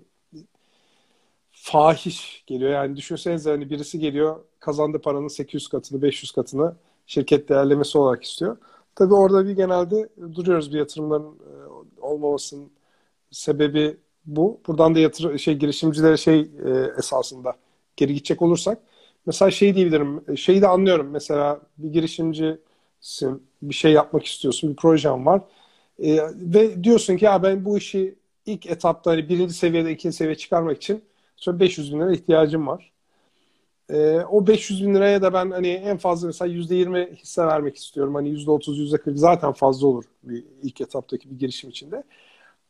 fahiş 1.65 2.43
geliyor. 2.47 2.71
Yani 2.71 2.97
düşünsenize 2.97 3.49
hani 3.49 3.69
birisi 3.69 3.99
geliyor 3.99 4.39
kazandığı 4.59 5.01
paranın 5.01 5.27
800 5.27 5.67
katını, 5.67 6.01
500 6.01 6.31
katını 6.31 6.75
şirket 7.07 7.49
değerlemesi 7.49 7.97
olarak 7.97 8.23
istiyor. 8.23 8.57
Tabii 8.95 9.13
orada 9.13 9.45
bir 9.45 9.51
genelde 9.51 10.09
duruyoruz 10.35 10.73
bir 10.73 10.77
yatırımların 10.79 11.25
e, 11.27 12.01
olmamasının 12.01 12.71
sebebi 13.31 13.97
bu. 14.25 14.61
Buradan 14.67 14.95
da 14.95 14.99
yatır 14.99 15.37
şey 15.37 15.55
girişimcilere 15.55 16.17
şey 16.17 16.39
e, 16.41 16.91
esasında 16.97 17.53
geri 17.97 18.13
gidecek 18.13 18.41
olursak 18.41 18.79
mesela 19.25 19.51
şey 19.51 19.75
diyebilirim. 19.75 20.23
E, 20.27 20.35
şeyi 20.35 20.61
de 20.61 20.67
anlıyorum. 20.67 21.09
Mesela 21.11 21.61
bir 21.77 21.89
girişimcisin, 21.93 23.43
bir 23.61 23.75
şey 23.75 23.91
yapmak 23.91 24.25
istiyorsun, 24.25 24.69
bir 24.71 24.75
projen 24.75 25.25
var. 25.25 25.41
E, 25.99 26.17
ve 26.33 26.83
diyorsun 26.83 27.17
ki 27.17 27.25
ya 27.25 27.43
ben 27.43 27.65
bu 27.65 27.77
işi 27.77 28.15
ilk 28.45 28.65
etapta 28.67 29.11
hani 29.11 29.29
birinci 29.29 29.53
seviyede 29.53 29.91
ikinci 29.91 30.15
seviye 30.17 30.35
çıkarmak 30.35 30.77
için 30.77 31.03
sonra 31.35 31.59
500 31.59 31.93
bin 31.93 31.99
lira 31.99 32.13
ihtiyacım 32.13 32.67
var. 32.67 32.91
E, 33.89 34.19
o 34.19 34.47
500 34.47 34.83
bin 34.87 34.95
liraya 34.95 35.21
da 35.21 35.33
ben 35.33 35.51
hani 35.51 35.67
en 35.67 35.97
fazla 35.97 36.27
mesela 36.27 36.53
%20 36.53 37.15
hisse 37.15 37.45
vermek 37.45 37.77
istiyorum. 37.77 38.15
Hani 38.15 38.29
%30, 38.29 38.77
%40 38.77 39.17
zaten 39.17 39.51
fazla 39.53 39.87
olur 39.87 40.05
bir 40.23 40.43
ilk 40.63 40.81
etaptaki 40.81 41.31
bir 41.31 41.39
girişim 41.39 41.69
içinde. 41.69 42.03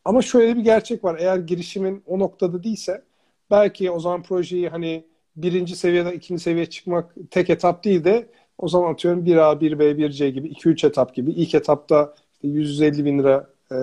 Ama 0.06 0.22
şöyle 0.22 0.56
bir 0.56 0.62
gerçek 0.62 1.04
var. 1.04 1.18
Eğer 1.20 1.38
girişimin 1.38 2.04
o 2.06 2.20
noktada 2.20 2.64
değilse 2.64 3.04
belki 3.52 3.92
o 3.92 4.00
zaman 4.00 4.24
projeyi 4.24 4.70
hani 4.70 5.06
birinci 5.36 5.76
seviyeden 5.76 6.12
ikinci 6.12 6.44
seviyeye 6.44 6.70
çıkmak 6.70 7.16
tek 7.32 7.50
etap 7.50 7.84
değil 7.84 8.04
de 8.04 8.30
o 8.58 8.68
zaman 8.68 8.94
atıyorum 8.94 9.26
1A, 9.26 9.62
1B, 9.62 9.98
1C 9.98 10.30
gibi 10.30 10.48
2-3 10.48 10.88
etap 10.88 11.16
gibi. 11.16 11.32
İlk 11.32 11.56
etapta 11.56 12.16
işte 12.34 12.48
150 12.48 13.06
bin 13.06 13.20
lira 13.20 13.50
e, 13.72 13.78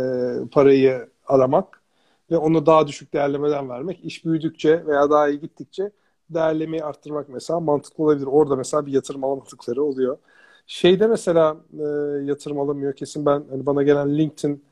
parayı 0.53 1.09
aramak 1.27 1.82
ve 2.31 2.37
onu 2.37 2.67
daha 2.67 2.87
düşük 2.87 3.13
değerlemeden 3.13 3.69
vermek. 3.69 4.05
İş 4.05 4.25
büyüdükçe 4.25 4.87
veya 4.87 5.11
daha 5.11 5.29
iyi 5.29 5.41
gittikçe 5.41 5.91
değerlemeyi 6.31 6.85
arttırmak 6.85 7.29
mesela 7.29 7.61
mantıklı 7.61 8.05
olabilir. 8.05 8.27
Orada 8.27 8.57
mesela 8.57 8.87
bir 8.87 8.93
yatırım 8.93 9.25
alamadıkları 9.25 9.83
oluyor. 9.83 10.19
Şeyde 10.67 11.07
mesela 11.07 11.57
e, 11.79 11.83
yatırım 12.27 12.61
alamıyor 12.61 12.97
kesin 12.97 13.27
ben 13.27 13.45
hani 13.51 13.67
bana 13.67 13.83
gelen 13.83 14.19
LinkedIn 14.19 14.65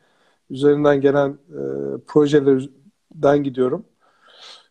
üzerinden 0.50 1.00
gelen 1.00 1.30
e, 1.30 1.60
projelerden 2.06 3.42
gidiyorum. 3.44 3.84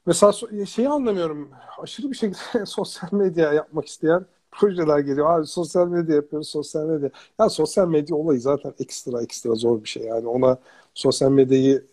Mesela 0.05 0.33
şeyi 0.65 0.89
anlamıyorum. 0.89 1.49
Aşırı 1.77 2.11
bir 2.11 2.15
şekilde 2.15 2.65
sosyal 2.65 3.13
medya 3.13 3.53
yapmak 3.53 3.87
isteyen 3.87 4.25
projeler 4.51 4.99
geliyor. 4.99 5.39
Abi 5.39 5.45
sosyal 5.47 5.87
medya 5.87 6.15
yapıyoruz, 6.15 6.49
sosyal 6.49 6.85
medya. 6.85 7.09
Ya 7.39 7.49
sosyal 7.49 7.87
medya 7.87 8.15
olayı 8.15 8.41
zaten 8.41 8.73
ekstra 8.79 9.21
ekstra 9.23 9.55
zor 9.55 9.83
bir 9.83 9.89
şey. 9.89 10.03
Yani 10.03 10.27
ona 10.27 10.57
sosyal 10.93 11.31
medyayı 11.31 11.85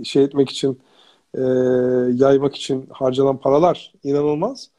e, 0.00 0.04
şey 0.04 0.24
etmek 0.24 0.50
için 0.50 0.80
e, 1.34 1.40
yaymak 2.14 2.56
için 2.56 2.86
harcanan 2.92 3.38
paralar 3.38 3.92
inanılmaz. 4.04 4.70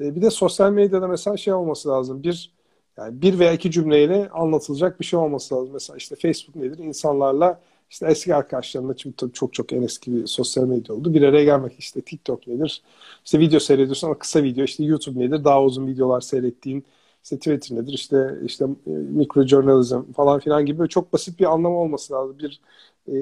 E, 0.00 0.16
bir 0.16 0.22
de 0.22 0.30
sosyal 0.30 0.72
medyada 0.72 1.08
mesela 1.08 1.36
şey 1.36 1.54
olması 1.54 1.88
lazım. 1.88 2.22
Bir 2.22 2.52
yani 2.98 3.22
bir 3.22 3.38
veya 3.38 3.52
iki 3.52 3.70
cümleyle 3.70 4.28
anlatılacak 4.30 5.00
bir 5.00 5.04
şey 5.04 5.18
olması 5.18 5.54
lazım. 5.54 5.70
Mesela 5.72 5.96
işte 5.96 6.16
Facebook 6.16 6.56
nedir? 6.56 6.78
İnsanlarla 6.78 7.60
işte 7.90 8.06
eski 8.06 8.34
arkadaşlarımla 8.34 8.96
çünkü 8.96 9.16
tabii 9.16 9.32
çok 9.32 9.54
çok 9.54 9.72
en 9.72 9.82
eski 9.82 10.12
bir 10.14 10.26
sosyal 10.26 10.64
medya 10.64 10.94
oldu. 10.94 11.14
Bir 11.14 11.22
araya 11.22 11.44
gelmek 11.44 11.78
işte 11.78 12.00
TikTok 12.00 12.46
nedir? 12.46 12.82
İşte 13.24 13.38
video 13.38 13.60
seyrediyorsun 13.60 14.06
ama 14.06 14.18
kısa 14.18 14.42
video. 14.42 14.64
işte 14.64 14.84
YouTube 14.84 15.18
nedir? 15.20 15.44
Daha 15.44 15.62
uzun 15.64 15.86
videolar 15.86 16.20
seyrettiğin. 16.20 16.84
İşte 17.24 17.38
Twitter 17.38 17.76
nedir? 17.76 17.92
İşte 17.92 18.38
işte 18.46 18.64
e, 18.86 18.90
mikrojournalizm 18.90 20.12
falan 20.12 20.40
filan 20.40 20.66
gibi 20.66 20.88
çok 20.88 21.12
basit 21.12 21.40
bir 21.40 21.52
anlamı 21.52 21.76
olması 21.78 22.12
lazım. 22.12 22.38
Bir 22.38 22.60
e, 23.08 23.14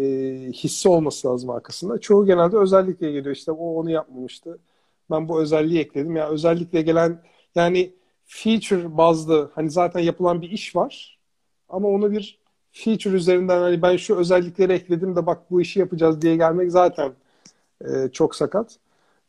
hissi 0.52 0.88
olması 0.88 1.28
lazım 1.28 1.50
arkasında. 1.50 1.98
Çoğu 2.00 2.26
genelde 2.26 2.56
özellikle 2.56 3.12
geliyor. 3.12 3.36
İşte 3.36 3.52
o 3.52 3.74
onu 3.74 3.90
yapmamıştı. 3.90 4.58
Ben 5.10 5.28
bu 5.28 5.40
özelliği 5.40 5.80
ekledim. 5.80 6.16
Ya 6.16 6.22
yani 6.24 6.32
özellikle 6.32 6.82
gelen 6.82 7.22
yani 7.54 7.94
feature 8.26 8.96
bazlı 8.96 9.50
hani 9.54 9.70
zaten 9.70 10.00
yapılan 10.00 10.42
bir 10.42 10.50
iş 10.50 10.76
var 10.76 11.18
ama 11.68 11.88
onu 11.88 12.10
bir 12.10 12.40
feature 12.72 13.14
üzerinden 13.16 13.60
hani 13.60 13.82
ben 13.82 13.96
şu 13.96 14.16
özellikleri 14.16 14.72
ekledim 14.72 15.16
de 15.16 15.26
bak 15.26 15.50
bu 15.50 15.60
işi 15.60 15.80
yapacağız 15.80 16.22
diye 16.22 16.36
gelmek 16.36 16.72
zaten 16.72 17.12
e, 17.84 18.08
çok 18.12 18.34
sakat. 18.34 18.78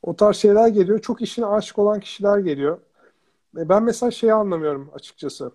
O 0.04 0.16
tarz 0.16 0.38
şeyler 0.38 0.68
geliyor. 0.68 1.00
Çok 1.00 1.22
işine 1.22 1.46
aşık 1.46 1.80
olan 1.80 2.00
kişiler 2.00 2.40
geliyor. 2.40 2.80
E, 3.58 3.70
ben 3.70 3.84
mesela 3.84 4.12
şeyi 4.12 4.34
anlamıyorum 4.34 4.92
açıkçası. 4.94 5.52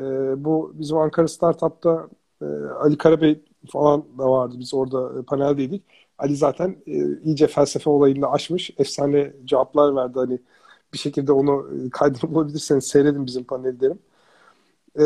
E, 0.00 0.02
bu 0.44 0.72
bizim 0.74 0.96
Ankara 0.98 1.28
Startup'ta 1.28 2.08
e, 2.42 2.44
Ali 2.80 2.98
Karabey 2.98 3.40
falan 3.70 4.04
da 4.18 4.30
vardı. 4.30 4.54
Biz 4.58 4.74
orada 4.74 5.20
e, 5.20 5.22
paneldeydik. 5.22 5.82
Ali 6.18 6.36
zaten 6.36 6.76
e, 6.86 7.18
iyice 7.24 7.46
felsefe 7.46 7.90
olayını 7.90 8.30
aşmış. 8.30 8.70
Efsane 8.78 9.32
cevaplar 9.44 9.96
verdi. 9.96 10.18
Hani 10.18 10.38
bir 10.92 10.98
şekilde 10.98 11.32
onu 11.32 11.68
e, 11.86 11.90
kaydını 11.90 12.34
bulabilirseniz 12.34 12.84
seyredin 12.84 13.26
bizim 13.26 13.44
paneli 13.44 13.80
derim. 13.80 13.98
E, 14.98 15.04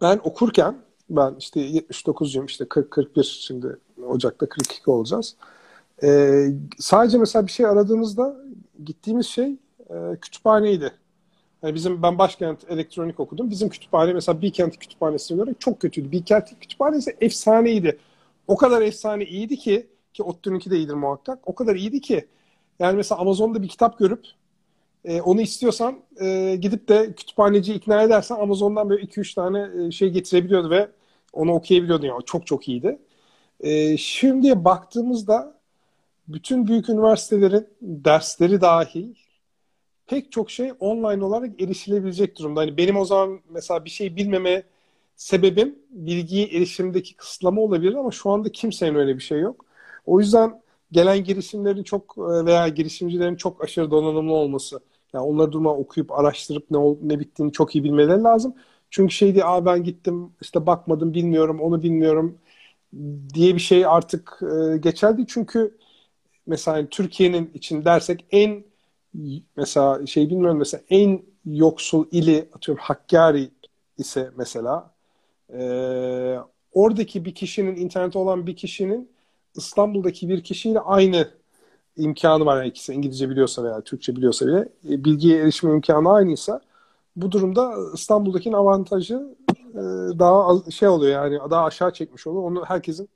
ben 0.00 0.20
okurken 0.24 0.76
ben 1.10 1.34
işte 1.38 1.60
79'cuyum 1.60 2.46
işte 2.46 2.64
40-41 2.64 3.24
şimdi 3.24 3.78
Ocak'ta 4.08 4.48
42 4.48 4.90
olacağız. 4.90 5.36
Ee, 6.02 6.46
sadece 6.78 7.18
mesela 7.18 7.46
bir 7.46 7.52
şey 7.52 7.66
aradığımızda 7.66 8.36
gittiğimiz 8.84 9.26
şey 9.26 9.56
e, 9.90 10.16
kütüphaneydi. 10.20 10.92
Yani 11.62 11.74
bizim 11.74 12.02
ben 12.02 12.18
başkent 12.18 12.70
elektronik 12.70 13.20
okudum. 13.20 13.50
Bizim 13.50 13.68
kütüphane 13.68 14.12
mesela 14.12 14.42
Bilkent 14.42 14.78
kütüphanesine 14.78 15.36
göre 15.44 15.54
çok 15.58 15.80
kötüydü. 15.80 16.12
Bilkent 16.12 16.60
kütüphanesi 16.60 17.16
efsaneydi. 17.20 17.98
O 18.46 18.56
kadar 18.56 18.82
efsane 18.82 19.24
iyiydi 19.24 19.56
ki 19.56 19.86
ki 20.14 20.22
ODTÜ'nünki 20.22 20.70
de 20.70 20.76
iyidir 20.78 20.94
muhakkak. 20.94 21.48
O 21.48 21.54
kadar 21.54 21.76
iyiydi 21.76 22.00
ki 22.00 22.28
yani 22.78 22.96
mesela 22.96 23.20
Amazon'da 23.20 23.62
bir 23.62 23.68
kitap 23.68 23.98
görüp 23.98 24.26
e, 25.04 25.20
onu 25.20 25.40
istiyorsan 25.40 26.00
e, 26.20 26.56
gidip 26.60 26.88
de 26.88 27.14
kütüphaneci 27.14 27.74
ikna 27.74 28.02
edersen 28.02 28.36
Amazon'dan 28.36 28.90
böyle 28.90 29.02
2-3 29.02 29.34
tane 29.34 29.86
e, 29.86 29.90
şey 29.90 30.10
getirebiliyordu 30.10 30.70
ve 30.70 30.88
onu 31.32 31.52
okuyabiliyordu 31.52 32.06
yani 32.06 32.24
çok 32.26 32.46
çok 32.46 32.68
iyiydi. 32.68 32.98
E, 33.60 33.96
şimdi 33.96 34.64
baktığımızda 34.64 35.60
bütün 36.28 36.66
büyük 36.66 36.88
üniversitelerin 36.88 37.68
dersleri 37.82 38.60
dahil 38.60 39.14
pek 40.10 40.32
çok 40.32 40.50
şey 40.50 40.72
online 40.80 41.24
olarak 41.24 41.62
erişilebilecek 41.62 42.38
durumda. 42.38 42.60
Hani 42.60 42.76
benim 42.76 42.96
o 42.96 43.04
zaman 43.04 43.40
mesela 43.50 43.84
bir 43.84 43.90
şey 43.90 44.16
bilmeme 44.16 44.62
sebebim 45.16 45.78
bilgiye 45.90 46.46
erişimdeki 46.46 47.16
kısıtlama 47.16 47.60
olabilir 47.62 47.94
ama 47.94 48.10
şu 48.10 48.30
anda 48.30 48.52
kimsenin 48.52 48.94
öyle 48.94 49.14
bir 49.16 49.22
şey 49.22 49.40
yok. 49.40 49.64
O 50.06 50.20
yüzden 50.20 50.62
gelen 50.92 51.24
girişimlerin 51.24 51.82
çok 51.82 52.14
e, 52.18 52.44
veya 52.46 52.68
girişimcilerin 52.68 53.36
çok 53.36 53.64
aşırı 53.64 53.90
donanımlı 53.90 54.32
olması. 54.32 54.80
Yani 55.14 55.24
onları 55.24 55.52
durma 55.52 55.74
okuyup 55.76 56.12
araştırıp 56.12 56.70
ne 56.70 56.76
ol, 56.78 56.96
ne 57.02 57.20
bittiğini 57.20 57.52
çok 57.52 57.74
iyi 57.76 57.84
bilmeleri 57.84 58.22
lazım. 58.22 58.54
Çünkü 58.90 59.14
şey 59.14 59.34
diye 59.34 59.44
Aa, 59.44 59.66
ben 59.66 59.84
gittim 59.84 60.32
işte 60.40 60.66
bakmadım 60.66 61.14
bilmiyorum 61.14 61.60
onu 61.60 61.82
bilmiyorum 61.82 62.38
diye 63.34 63.54
bir 63.54 63.60
şey 63.60 63.86
artık 63.86 64.40
e, 64.74 64.78
geçerli. 64.78 65.26
Çünkü 65.28 65.76
mesela 66.46 66.76
hani 66.78 66.88
Türkiye'nin 66.90 67.50
için 67.54 67.84
dersek 67.86 68.26
en 68.30 68.64
mesela 69.56 70.06
şey 70.06 70.30
bilmiyorum 70.30 70.58
mesela 70.58 70.82
en 70.90 71.22
yoksul 71.46 72.06
ili 72.10 72.48
atıyorum 72.54 72.84
Hakkari 72.84 73.50
ise 73.98 74.30
mesela 74.36 74.90
e, 75.52 75.60
oradaki 76.72 77.24
bir 77.24 77.34
kişinin 77.34 77.76
internette 77.76 78.18
olan 78.18 78.46
bir 78.46 78.56
kişinin 78.56 79.10
İstanbul'daki 79.56 80.28
bir 80.28 80.42
kişiyle 80.42 80.80
aynı 80.80 81.28
imkanı 81.96 82.46
var. 82.46 82.56
Yani 82.56 82.68
ikisi 82.68 82.92
İngilizce 82.92 83.30
biliyorsa 83.30 83.64
veya 83.64 83.80
Türkçe 83.80 84.16
biliyorsa 84.16 84.46
bile 84.46 84.68
e, 84.88 85.04
bilgiye 85.04 85.38
erişme 85.38 85.70
imkanı 85.72 86.12
aynıysa 86.12 86.60
bu 87.16 87.32
durumda 87.32 87.74
İstanbul'dakinin 87.94 88.54
avantajı 88.54 89.36
e, 89.74 89.78
daha 90.18 90.46
az, 90.46 90.70
şey 90.70 90.88
oluyor 90.88 91.12
yani 91.12 91.50
daha 91.50 91.64
aşağı 91.64 91.92
çekmiş 91.92 92.26
oluyor. 92.26 92.44
Onu 92.44 92.64
herkesin 92.64 93.08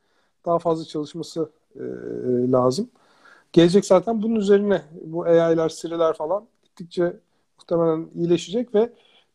daha 0.46 0.58
fazla 0.58 0.84
çalışması 0.84 1.50
e, 1.76 1.82
lazım. 2.52 2.90
Gelecek 3.54 3.84
zaten 3.86 4.22
bunun 4.22 4.34
üzerine 4.34 4.82
bu 5.04 5.24
AI'lar, 5.24 5.68
Siri'ler 5.68 6.14
falan 6.14 6.46
gittikçe 6.64 7.16
muhtemelen 7.58 8.08
iyileşecek 8.14 8.74
ve 8.74 8.92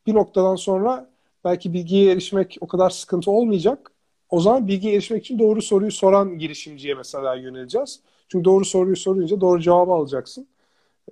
bir 0.07 0.13
noktadan 0.13 0.55
sonra 0.55 1.09
belki 1.45 1.73
bilgiye 1.73 2.11
erişmek 2.11 2.57
o 2.61 2.67
kadar 2.67 2.89
sıkıntı 2.89 3.31
olmayacak. 3.31 3.91
O 4.29 4.39
zaman 4.39 4.67
bilgiye 4.67 4.93
erişmek 4.93 5.25
için 5.25 5.39
doğru 5.39 5.61
soruyu 5.61 5.91
soran 5.91 6.37
girişimciye 6.39 6.95
mesela 6.95 7.35
yöneleceğiz. 7.35 7.99
Çünkü 8.27 8.45
doğru 8.45 8.65
soruyu 8.65 8.95
sorunca 8.95 9.41
doğru 9.41 9.61
cevabı 9.61 9.91
alacaksın. 9.91 10.47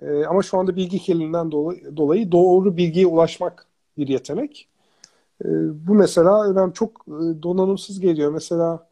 Ee, 0.02 0.24
ama 0.24 0.42
şu 0.42 0.58
anda 0.58 0.76
bilgi 0.76 0.98
kirliliğinden 0.98 1.52
dolayı, 1.52 1.96
dolayı 1.96 2.32
doğru 2.32 2.76
bilgiye 2.76 3.06
ulaşmak 3.06 3.66
bir 3.98 4.08
yetenek. 4.08 4.68
Ee, 5.44 5.48
bu 5.88 5.94
mesela 5.94 6.50
önemli 6.50 6.74
çok 6.74 6.90
e, 7.08 7.42
donanımsız 7.42 8.00
geliyor. 8.00 8.32
Mesela 8.32 8.88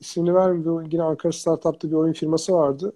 ismini 0.00 0.34
vermiyorum. 0.34 0.88
Yine 0.92 1.02
Ankara 1.02 1.32
Startup'ta 1.32 1.88
bir 1.88 1.94
oyun 1.94 2.12
firması 2.12 2.52
vardı. 2.52 2.92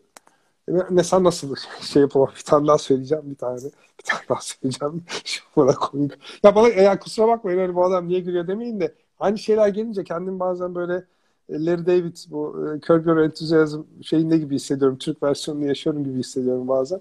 E, 0.68 0.72
mesela 0.90 1.24
nasıl 1.24 1.54
şey 1.80 2.02
yapalım? 2.02 2.28
Bir 2.38 2.42
tane 2.44 2.66
daha 2.66 2.78
söyleyeceğim 2.78 3.24
bir 3.30 3.34
tane. 3.34 3.56
Bir 3.98 4.04
tane 4.04 4.22
daha 4.28 4.40
söyleyeceğim. 4.40 5.04
Şu 5.24 5.42
bana 5.56 5.74
komik. 5.74 6.12
Ya 6.42 6.54
bana 6.54 6.68
ya 6.68 6.98
kusura 6.98 7.28
bakmayın 7.28 7.58
öyle 7.58 7.74
bu 7.74 7.84
adam 7.84 8.08
niye 8.08 8.20
gülüyor 8.20 8.46
demeyin 8.46 8.80
de 8.80 8.94
aynı 9.20 9.38
şeyler 9.38 9.68
gelince 9.68 10.04
kendim 10.04 10.40
bazen 10.40 10.74
böyle 10.74 11.04
e, 11.48 11.64
Larry 11.64 11.86
David 11.86 12.16
bu 12.30 12.66
e, 12.76 12.80
Curb 12.80 13.06
Your 13.06 13.16
Enthusiasm 13.18 13.80
şeyinde 14.02 14.38
gibi 14.38 14.54
hissediyorum. 14.54 14.98
Türk 14.98 15.22
versiyonunu 15.22 15.66
yaşıyorum 15.66 16.04
gibi 16.04 16.18
hissediyorum 16.18 16.68
bazen. 16.68 17.00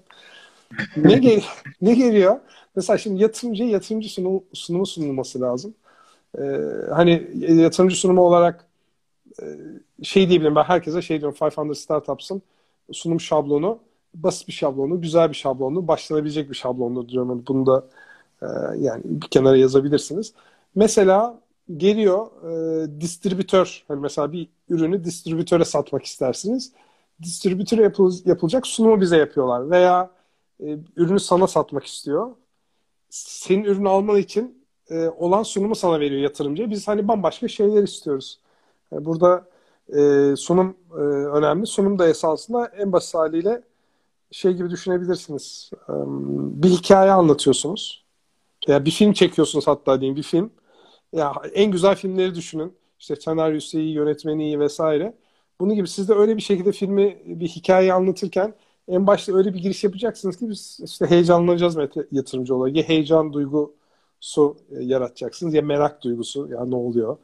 ne, 0.96 1.18
gel 1.18 1.42
ne 1.82 1.94
geliyor? 1.94 2.40
Mesela 2.76 2.98
şimdi 2.98 3.22
yatırımcıya 3.22 3.68
yatırımcı 3.70 4.08
sunumu, 4.08 4.44
sunumu 4.52 4.86
sunulması 4.86 5.40
lazım. 5.40 5.74
Ee, 6.38 6.42
hani 6.94 7.30
yatırımcı 7.36 7.96
sunumu 7.96 8.20
olarak 8.20 8.66
e, 9.42 9.46
şey 10.02 10.28
diyebilirim 10.28 10.56
ben 10.56 10.62
herkese 10.62 11.02
şey 11.02 11.20
diyorum 11.20 11.36
500 11.40 11.78
Startups'ın 11.78 12.42
sunum 12.92 13.20
şablonu 13.20 13.78
basit 14.14 14.48
bir 14.48 14.52
şablonu, 14.52 15.00
güzel 15.00 15.30
bir 15.30 15.34
şablonu, 15.34 15.88
başlanabilecek 15.88 16.50
bir 16.50 16.54
şablonu 16.54 17.08
diyorum. 17.08 17.30
Yani 17.30 17.42
bunu 17.48 17.66
da 17.66 17.86
e, 18.42 18.46
yani 18.78 19.02
bir 19.04 19.28
kenara 19.28 19.56
yazabilirsiniz. 19.56 20.32
Mesela 20.74 21.40
geliyor 21.76 22.26
e, 22.50 23.00
distribütör, 23.00 23.84
hani 23.88 24.00
mesela 24.00 24.32
bir 24.32 24.48
ürünü 24.68 25.04
distribütöre 25.04 25.64
satmak 25.64 26.04
istersiniz. 26.04 26.72
Distribütöre 27.22 27.82
yapıl, 27.82 28.12
yapılacak 28.24 28.66
sunumu 28.66 29.00
bize 29.00 29.16
yapıyorlar 29.16 29.70
veya 29.70 30.10
e, 30.60 30.78
ürünü 30.96 31.20
sana 31.20 31.46
satmak 31.46 31.86
istiyor. 31.86 32.30
Senin 33.10 33.64
ürünü 33.64 33.88
alman 33.88 34.16
için 34.16 34.64
e, 34.90 35.08
olan 35.08 35.42
sunumu 35.42 35.74
sana 35.74 36.00
veriyor 36.00 36.20
yatırımcı. 36.22 36.70
Biz 36.70 36.88
hani 36.88 37.08
bambaşka 37.08 37.48
şeyler 37.48 37.82
istiyoruz. 37.82 38.40
Yani 38.92 39.04
burada 39.04 39.46
e, 39.96 40.36
sunum 40.36 40.76
e, 40.92 41.00
önemli. 41.36 41.66
Sunum 41.66 41.98
da 41.98 42.08
esasında 42.08 42.66
en 42.66 42.92
basit 42.92 43.14
haliyle 43.14 43.62
şey 44.30 44.52
gibi 44.54 44.70
düşünebilirsiniz. 44.70 45.70
E, 45.88 45.92
bir 46.62 46.70
hikaye 46.70 47.12
anlatıyorsunuz. 47.12 48.04
Ya 48.68 48.84
bir 48.84 48.90
film 48.90 49.12
çekiyorsunuz 49.12 49.66
hatta 49.66 50.00
diyeyim 50.00 50.16
bir 50.16 50.22
film. 50.22 50.50
Ya 51.12 51.32
en 51.54 51.70
güzel 51.70 51.96
filmleri 51.96 52.34
düşünün. 52.34 52.74
İşte 53.00 53.16
senaryosu 53.16 53.78
iyi, 53.78 53.94
yönetmeni 53.94 54.44
iyi 54.44 54.60
vesaire. 54.60 55.14
Bunun 55.60 55.74
gibi 55.74 55.88
siz 55.88 56.08
de 56.08 56.14
öyle 56.14 56.36
bir 56.36 56.42
şekilde 56.42 56.72
filmi 56.72 57.22
bir 57.26 57.48
hikaye 57.48 57.92
anlatırken 57.92 58.54
en 58.88 59.06
başta 59.06 59.36
öyle 59.36 59.54
bir 59.54 59.58
giriş 59.58 59.84
yapacaksınız 59.84 60.36
ki 60.36 60.50
biz 60.50 60.80
işte 60.84 61.06
heyecanlanacağız 61.06 61.76
yatırımcı 62.12 62.54
olarak. 62.54 62.76
Ya 62.76 62.82
heyecan 62.82 63.32
duygusu 63.32 64.56
yaratacaksınız 64.70 65.54
ya 65.54 65.62
merak 65.62 66.02
duygusu 66.04 66.48
ya 66.48 66.64
ne 66.64 66.76
oluyor 66.76 67.16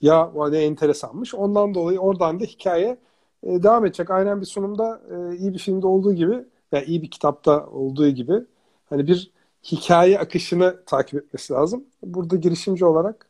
ya 0.00 0.32
ne 0.50 0.58
enteresanmış. 0.58 1.34
Ondan 1.34 1.74
dolayı 1.74 1.98
oradan 1.98 2.40
da 2.40 2.44
hikaye 2.44 2.98
e, 3.42 3.62
devam 3.62 3.86
edecek. 3.86 4.10
Aynen 4.10 4.40
bir 4.40 4.46
sunumda 4.46 5.00
e, 5.10 5.36
iyi 5.36 5.52
bir 5.54 5.58
filmde 5.58 5.86
olduğu 5.86 6.12
gibi 6.12 6.32
ya 6.32 6.44
yani 6.72 6.84
iyi 6.84 7.02
bir 7.02 7.10
kitapta 7.10 7.66
olduğu 7.66 8.08
gibi 8.08 8.34
hani 8.90 9.06
bir 9.06 9.30
hikaye 9.64 10.18
akışını 10.18 10.84
takip 10.86 11.24
etmesi 11.24 11.52
lazım. 11.52 11.84
Burada 12.02 12.36
girişimci 12.36 12.84
olarak 12.84 13.28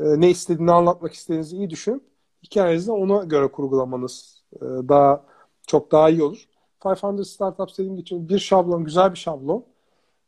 e, 0.00 0.20
ne 0.20 0.30
istediğini 0.30 0.72
anlatmak 0.72 1.12
istediğinizi 1.14 1.56
iyi 1.56 1.70
düşünüp 1.70 2.02
hikayenizde 2.42 2.92
ona 2.92 3.24
göre 3.24 3.48
kurgulamanız 3.48 4.42
e, 4.56 4.60
daha 4.62 5.24
çok 5.66 5.92
daha 5.92 6.10
iyi 6.10 6.22
olur. 6.22 6.48
500 6.84 7.30
Startups 7.30 7.78
dediğim 7.78 7.98
için 7.98 8.28
bir 8.28 8.38
şablon, 8.38 8.84
güzel 8.84 9.12
bir 9.12 9.18
şablon. 9.18 9.64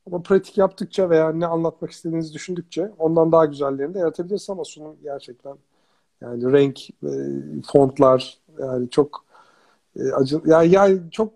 Ama 0.06 0.22
pratik 0.22 0.58
yaptıkça 0.58 1.10
veya 1.10 1.32
ne 1.32 1.46
anlatmak 1.46 1.90
istediğinizi 1.90 2.34
düşündükçe 2.34 2.90
ondan 2.98 3.32
daha 3.32 3.44
güzellerini 3.44 3.94
de 3.94 3.98
yaratabilirsiniz 3.98 4.50
ama 4.50 4.64
sunum 4.64 4.96
gerçekten 5.02 5.56
yani 6.20 6.52
renk, 6.52 6.90
e, 6.90 7.12
fontlar 7.72 8.38
yani 8.58 8.90
çok 8.90 9.24
e, 9.96 10.12
acı 10.12 10.40
yani, 10.46 10.70
yani 10.70 11.00
çok 11.10 11.32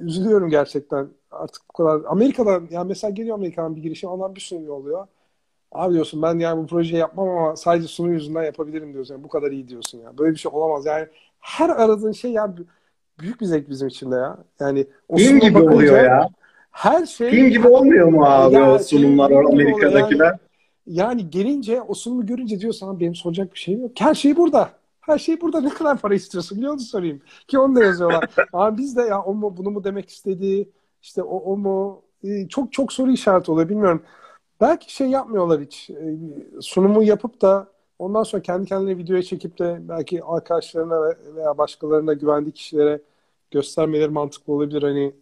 üzülüyorum 0.00 0.50
gerçekten 0.50 1.08
artık 1.30 1.62
bu 1.68 1.72
kadar 1.72 2.00
Amerika'dan 2.06 2.68
yani 2.70 2.88
mesela 2.88 3.10
geliyor 3.10 3.34
Amerika'dan 3.34 3.76
bir 3.76 3.82
girişim 3.82 4.10
ondan 4.10 4.34
bir 4.34 4.40
sunum 4.40 4.70
oluyor. 4.70 5.06
Abi 5.72 5.94
diyorsun 5.94 6.22
ben 6.22 6.38
yani 6.38 6.62
bu 6.62 6.66
projeyi 6.66 7.00
yapmam 7.00 7.28
ama 7.28 7.56
sadece 7.56 7.88
sunum 7.88 8.12
yüzünden 8.12 8.42
yapabilirim 8.42 8.92
diyorsun. 8.92 9.14
Yani 9.14 9.24
bu 9.24 9.28
kadar 9.28 9.50
iyi 9.50 9.68
diyorsun 9.68 9.98
ya. 9.98 10.18
Böyle 10.18 10.32
bir 10.32 10.38
şey 10.38 10.52
olamaz. 10.54 10.86
Yani 10.86 11.06
her 11.40 11.68
aradığın 11.68 12.12
şey 12.12 12.32
ya 12.32 12.54
büyük 13.18 13.40
bir 13.40 13.46
zevk 13.46 13.70
bizim 13.70 13.88
için 13.88 14.10
de 14.10 14.16
ya. 14.16 14.38
Yani 14.60 14.86
o 15.08 15.16
Film 15.16 15.40
gibi 15.40 15.54
bakınca, 15.54 15.74
oluyor 15.74 16.04
ya. 16.04 16.28
Her 16.72 17.06
şey 17.06 17.30
film 17.30 17.50
gibi 17.50 17.68
olmuyor 17.68 18.08
mu 18.08 18.24
abi 18.26 18.54
ya, 18.54 18.74
o 18.74 18.78
sunumlar 18.78 19.30
Amerika'dakiler? 19.30 20.26
Yani, 20.26 20.38
yani 20.86 21.30
gelince 21.30 21.82
o 21.82 21.94
sunumu 21.94 22.26
görünce 22.26 22.60
diyor 22.60 22.72
sana 22.72 23.00
benim 23.00 23.14
soracak 23.14 23.54
bir 23.54 23.58
şeyim 23.58 23.82
yok. 23.82 23.90
Her 23.98 24.14
şey 24.14 24.36
burada. 24.36 24.70
Her 25.00 25.18
şey 25.18 25.40
burada. 25.40 25.60
Ne 25.60 25.68
kadar 25.68 25.98
para 25.98 26.14
istiyorsun 26.14 26.58
biliyor 26.58 26.72
musun 26.72 26.86
sorayım. 26.86 27.22
Ki 27.48 27.58
onu 27.58 27.76
da 27.76 27.84
yazıyorlar. 27.84 28.24
Abi 28.52 28.78
biz 28.78 28.96
de 28.96 29.02
ya 29.02 29.22
o 29.22 29.34
mu 29.34 29.56
bunu 29.56 29.70
mu 29.70 29.84
demek 29.84 30.10
istediği 30.10 30.68
işte 31.02 31.22
o, 31.22 31.36
o 31.52 31.56
mu 31.56 32.02
ee, 32.24 32.48
çok 32.48 32.72
çok 32.72 32.92
soru 32.92 33.12
işareti 33.12 33.50
oluyor 33.50 33.68
bilmiyorum. 33.68 34.02
Belki 34.60 34.94
şey 34.94 35.06
yapmıyorlar 35.06 35.60
hiç. 35.60 35.90
Ee, 35.90 36.16
sunumu 36.60 37.02
yapıp 37.02 37.42
da 37.42 37.66
ondan 37.98 38.22
sonra 38.22 38.42
kendi 38.42 38.66
kendine 38.66 38.98
videoya 38.98 39.22
çekip 39.22 39.58
de 39.58 39.78
belki 39.80 40.24
arkadaşlarına 40.24 41.14
veya 41.36 41.58
başkalarına 41.58 42.12
güvendiği 42.12 42.52
kişilere 42.52 43.00
göstermeleri 43.50 44.08
mantıklı 44.08 44.52
olabilir. 44.52 44.82
Hani 44.82 45.12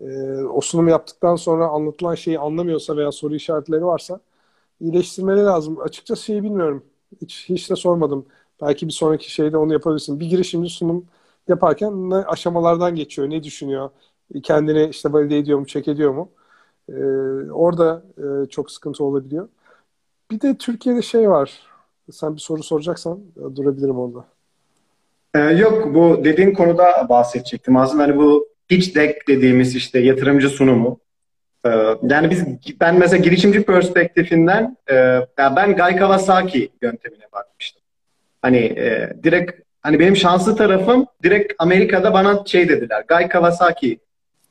e, 0.00 0.42
o 0.44 0.60
sunumu 0.60 0.90
yaptıktan 0.90 1.36
sonra 1.36 1.68
anlatılan 1.68 2.14
şeyi 2.14 2.38
anlamıyorsa 2.38 2.96
veya 2.96 3.12
soru 3.12 3.34
işaretleri 3.34 3.84
varsa 3.84 4.20
iyileştirmeleri 4.80 5.44
lazım. 5.44 5.80
Açıkçası 5.80 6.24
şeyi 6.24 6.42
bilmiyorum. 6.42 6.84
Hiç, 7.22 7.44
hiç 7.48 7.70
de 7.70 7.76
sormadım. 7.76 8.26
Belki 8.62 8.86
bir 8.86 8.92
sonraki 8.92 9.32
şeyde 9.32 9.56
onu 9.56 9.72
yapabilirsin. 9.72 10.20
Bir 10.20 10.26
girişimci 10.26 10.70
sunum 10.70 11.04
yaparken 11.48 12.10
ne 12.10 12.14
aşamalardan 12.14 12.94
geçiyor, 12.94 13.30
ne 13.30 13.42
düşünüyor, 13.42 13.90
kendini 14.42 14.88
işte 14.88 15.12
valide 15.12 15.38
ediyor 15.38 15.58
mu, 15.58 15.66
çek 15.66 15.88
ediyor 15.88 16.14
mu? 16.14 16.28
Ee, 16.88 16.92
orada 17.52 18.02
e, 18.18 18.46
çok 18.46 18.70
sıkıntı 18.70 19.04
olabiliyor. 19.04 19.48
Bir 20.30 20.40
de 20.40 20.56
Türkiye'de 20.58 21.02
şey 21.02 21.30
var. 21.30 21.60
Sen 22.10 22.36
bir 22.36 22.40
soru 22.40 22.62
soracaksan 22.62 23.20
e, 23.36 23.56
durabilirim 23.56 23.98
orada. 23.98 24.24
Ee, 25.34 25.38
yok 25.38 25.94
bu 25.94 26.24
dediğin 26.24 26.54
konuda 26.54 27.06
bahsedecektim. 27.08 27.76
Aslında 27.76 28.02
hani 28.02 28.16
bu 28.16 28.48
pitch 28.70 28.94
deck 28.94 29.28
dediğimiz 29.28 29.76
işte 29.76 29.98
yatırımcı 29.98 30.48
sunumu. 30.48 31.00
Ee, 31.66 31.70
yani 32.02 32.30
biz 32.30 32.44
ben 32.80 32.98
mesela 32.98 33.22
girişimci 33.22 33.62
perspektifinden 33.62 34.76
e, 34.90 35.20
ben 35.38 35.76
Guy 35.76 35.96
Kawasaki 35.96 36.70
yöntemine 36.82 37.24
bakmıştım. 37.32 37.82
Hani 38.42 38.58
e, 38.58 39.12
direkt 39.22 39.60
hani 39.80 39.98
benim 39.98 40.16
şanslı 40.16 40.56
tarafım 40.56 41.06
direkt 41.22 41.52
Amerika'da 41.58 42.12
bana 42.12 42.42
şey 42.46 42.68
dediler. 42.68 43.04
Guy 43.08 43.28
Kawasaki 43.28 43.98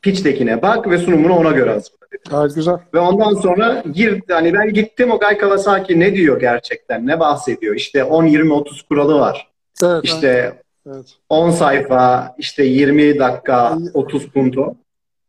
pitch 0.02 0.24
deck'ine 0.24 0.62
bak 0.62 0.90
ve 0.90 0.98
sunumunu 0.98 1.36
ona 1.36 1.52
göre 1.52 1.70
hazırla 1.70 1.98
dediler. 2.12 2.32
Gayet 2.32 2.56
güzel. 2.56 2.78
Ve 2.94 3.00
ondan 3.00 3.34
sonra 3.34 3.84
gir 3.92 4.22
hani 4.30 4.54
ben 4.54 4.74
gittim 4.74 5.12
o 5.12 5.20
Guy 5.20 5.38
Kawasaki 5.38 6.00
ne 6.00 6.16
diyor 6.16 6.40
gerçekten 6.40 7.08
ne 7.08 7.20
bahsediyor? 7.20 7.76
İşte 7.76 8.04
10 8.04 8.26
20 8.26 8.54
30 8.54 8.82
kuralı 8.82 9.20
var. 9.20 9.48
Evet, 9.84 10.04
işte 10.04 10.28
evet. 10.28 10.69
Evet. 10.88 11.06
10 11.30 11.50
sayfa, 11.50 12.36
işte 12.38 12.64
20 12.64 13.20
dakika, 13.20 13.78
30 13.94 14.28
punto. 14.28 14.76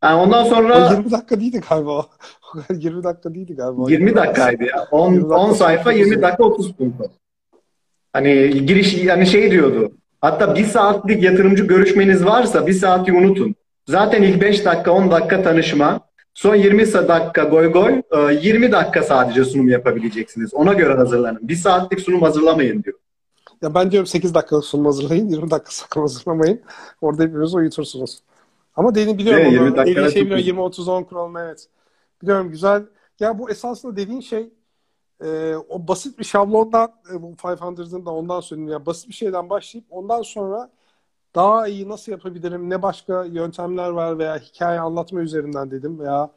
Yani 0.05 0.21
ondan 0.21 0.45
sonra... 0.45 0.89
O 0.89 0.93
20 0.93 1.11
dakika 1.11 1.41
değildi 1.41 1.61
galiba. 1.71 2.07
20 2.71 3.05
dakika 3.05 3.35
değildi 3.35 3.55
galiba. 3.55 3.91
20 3.91 4.15
dakikaydı 4.15 4.65
ya. 4.65 4.89
10, 4.91 5.21
10 5.21 5.53
sayfa, 5.53 5.93
20 5.93 6.23
dakika, 6.23 6.45
30 6.45 6.73
punto. 6.73 7.05
Hani 8.13 8.67
giriş, 8.67 9.05
yani 9.05 9.27
şey 9.27 9.51
diyordu. 9.51 9.93
Hatta 10.21 10.55
bir 10.55 10.65
saatlik 10.65 11.23
yatırımcı 11.23 11.65
görüşmeniz 11.65 12.25
varsa 12.25 12.67
bir 12.67 12.73
saati 12.73 13.13
unutun. 13.13 13.55
Zaten 13.89 14.23
ilk 14.23 14.41
5 14.41 14.65
dakika, 14.65 14.93
10 14.93 15.11
dakika 15.11 15.43
tanışma. 15.43 16.01
Son 16.35 16.55
20 16.55 16.93
dakika 16.93 17.45
goy 17.45 17.73
goy, 17.73 18.03
20 18.43 18.67
e, 18.67 18.73
dakika 18.73 19.03
sadece 19.03 19.45
sunum 19.45 19.69
yapabileceksiniz. 19.69 20.55
Ona 20.55 20.73
göre 20.73 20.95
hazırlanın. 20.95 21.49
Bir 21.49 21.55
saatlik 21.55 22.01
sunum 22.01 22.23
hazırlamayın 22.23 22.83
diyor. 22.83 22.99
Ya 23.63 23.75
ben 23.75 23.91
diyorum 23.91 24.07
8 24.07 24.35
dakika 24.35 24.63
sunum 24.63 24.85
hazırlayın, 24.85 25.29
20 25.29 25.51
dakika 25.51 25.71
sakın 25.71 26.01
hazırlamayın. 26.01 26.63
Orada 27.01 27.23
hepimiz 27.23 27.55
uyutursunuz. 27.55 28.23
Ama 28.77 28.95
dediğini 28.95 29.19
biliyorum. 29.19 29.43
Evet, 29.43 29.53
20 29.53 29.77
dediğin 29.77 30.09
şey 30.09 30.23
biliyorum. 30.27 30.45
20-30-10 30.45 31.05
kuralını 31.05 31.41
evet. 31.41 31.69
Biliyorum 32.23 32.51
güzel. 32.51 32.87
Ya 33.21 33.39
bu 33.39 33.51
esasında 33.51 33.97
dediğin 33.97 34.21
şey 34.21 34.51
e, 35.25 35.55
o 35.69 35.89
basit 35.89 36.19
bir 36.19 36.25
şablondan 36.25 36.93
e, 37.13 37.23
bu 37.23 37.33
500'ın 37.33 38.07
da 38.07 38.11
ondan 38.11 38.41
söyleyeyim. 38.41 38.73
Yani 38.73 38.87
basit 38.87 39.09
bir 39.09 39.15
şeyden 39.15 39.51
başlayıp 39.51 39.87
ondan 39.91 40.23
sonra 40.23 40.71
daha 41.35 41.69
iyi 41.69 41.89
nasıl 41.89 42.13
yapabilirim, 42.13 42.71
ne 42.71 42.83
başka 42.83 43.25
yöntemler 43.25 43.91
var 43.91 44.19
veya 44.19 44.39
hikaye 44.39 44.81
anlatma 44.81 45.21
üzerinden 45.21 45.71
dedim 45.71 45.99
veya 46.01 46.31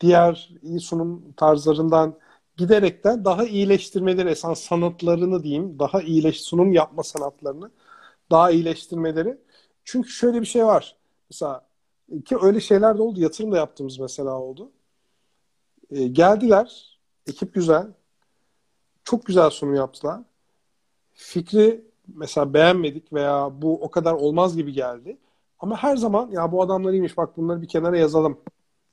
diğer 0.00 0.50
iyi 0.62 0.80
sunum 0.80 1.32
tarzlarından 1.32 2.14
giderekten 2.56 3.24
daha 3.24 3.44
iyileştirmeleri, 3.44 4.28
esas 4.28 4.60
sanatlarını 4.60 5.42
diyeyim, 5.42 5.78
daha 5.78 6.02
iyileş 6.02 6.40
sunum 6.40 6.72
yapma 6.72 7.02
sanatlarını 7.02 7.70
daha 8.30 8.50
iyileştirmeleri. 8.50 9.38
Çünkü 9.84 10.08
şöyle 10.08 10.40
bir 10.40 10.46
şey 10.46 10.66
var. 10.66 10.96
Mesela 11.30 11.66
ki 12.24 12.36
öyle 12.42 12.60
şeyler 12.60 12.98
de 12.98 13.02
oldu. 13.02 13.20
Yatırım 13.20 13.52
da 13.52 13.56
yaptığımız 13.56 13.98
mesela 13.98 14.40
oldu. 14.40 14.72
E, 15.90 16.06
geldiler. 16.06 16.98
Ekip 17.26 17.54
güzel. 17.54 17.86
Çok 19.04 19.26
güzel 19.26 19.50
sunum 19.50 19.74
yaptılar. 19.74 20.20
Fikri 21.14 21.84
mesela 22.08 22.54
beğenmedik 22.54 23.12
veya 23.12 23.62
bu 23.62 23.82
o 23.82 23.90
kadar 23.90 24.12
olmaz 24.12 24.56
gibi 24.56 24.72
geldi. 24.72 25.18
Ama 25.58 25.76
her 25.76 25.96
zaman 25.96 26.30
ya 26.30 26.52
bu 26.52 26.62
adamlar 26.62 26.92
iyiymiş 26.92 27.16
bak 27.16 27.36
bunları 27.36 27.62
bir 27.62 27.68
kenara 27.68 27.98
yazalım. 27.98 28.40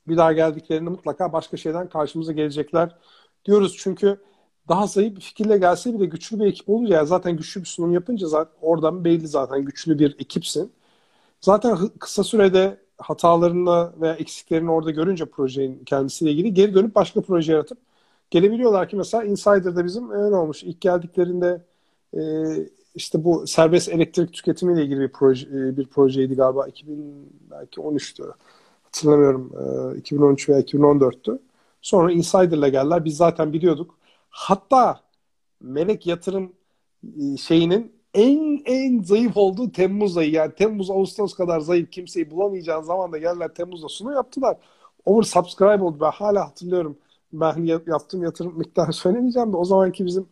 Bir 0.08 0.16
daha 0.16 0.32
geldiklerinde 0.32 0.90
mutlaka 0.90 1.32
başka 1.32 1.56
şeyden 1.56 1.88
karşımıza 1.88 2.32
gelecekler 2.32 2.96
diyoruz. 3.44 3.76
Çünkü 3.78 4.18
daha 4.68 4.86
zayıf 4.86 5.16
bir 5.16 5.20
fikirle 5.20 5.58
gelse 5.58 5.94
bile 5.94 6.06
güçlü 6.06 6.40
bir 6.40 6.46
ekip 6.46 6.68
olunca 6.68 6.94
ya 6.94 7.04
zaten 7.04 7.36
güçlü 7.36 7.60
bir 7.60 7.66
sunum 7.66 7.92
yapınca 7.92 8.26
zaten 8.26 8.52
oradan 8.62 9.04
belli 9.04 9.28
zaten 9.28 9.64
güçlü 9.64 9.98
bir 9.98 10.16
ekipsin. 10.18 10.72
Zaten 11.40 11.78
kısa 12.00 12.24
sürede 12.24 12.78
hatalarını 12.98 13.92
veya 14.00 14.14
eksiklerini 14.14 14.70
orada 14.70 14.90
görünce 14.90 15.24
projenin 15.24 15.84
kendisiyle 15.84 16.32
ilgili 16.32 16.54
geri 16.54 16.74
dönüp 16.74 16.94
başka 16.94 17.20
proje 17.20 17.52
yaratıp 17.52 17.78
gelebiliyorlar 18.30 18.88
ki 18.88 18.96
mesela 18.96 19.24
Insider'da 19.24 19.84
bizim 19.84 20.10
öyle 20.10 20.34
olmuş. 20.36 20.62
İlk 20.62 20.80
geldiklerinde 20.80 21.62
e, 22.16 22.20
işte 22.94 23.24
bu 23.24 23.46
serbest 23.46 23.88
elektrik 23.88 24.32
tüketimiyle 24.32 24.82
ilgili 24.82 25.00
bir 25.00 25.08
proje 25.08 25.46
e, 25.48 25.76
bir 25.76 25.86
projeydi 25.86 26.34
galiba 26.34 26.66
2000 26.68 27.32
belki 27.50 27.80
13'tü. 27.80 28.32
Hatırlamıyorum. 28.82 29.52
E, 29.94 29.98
2013 29.98 30.48
veya 30.48 30.60
2014'tü. 30.60 31.38
Sonra 31.84 32.12
Insider'la 32.12 32.68
geldiler. 32.68 33.04
Biz 33.04 33.16
zaten 33.16 33.52
biliyorduk. 33.52 33.98
Hatta 34.30 35.00
Melek 35.60 36.06
Yatırım 36.06 36.52
e, 37.04 37.36
şeyinin 37.36 37.92
en 38.14 38.62
en 38.64 39.02
zayıf 39.02 39.36
olduğu 39.36 39.72
Temmuz 39.72 40.16
ayı. 40.16 40.30
Yani 40.30 40.54
Temmuz 40.54 40.90
Ağustos 40.90 41.34
kadar 41.34 41.60
zayıf 41.60 41.90
kimseyi 41.90 42.30
bulamayacağın 42.30 42.82
zaman 42.82 43.12
da 43.12 43.18
geldiler 43.18 43.54
Temmuz'da 43.54 43.88
sunu 43.88 44.12
yaptılar. 44.12 44.56
Over 45.04 45.22
subscribe 45.22 45.82
oldu. 45.82 45.98
Ben 46.00 46.10
hala 46.10 46.46
hatırlıyorum. 46.46 46.98
Ben 47.32 47.64
yaptığım 47.86 48.22
yatırım 48.22 48.58
miktarı 48.58 48.92
söylemeyeceğim 48.92 49.52
de 49.52 49.56
o 49.56 49.64
zamanki 49.64 50.06
bizim 50.06 50.26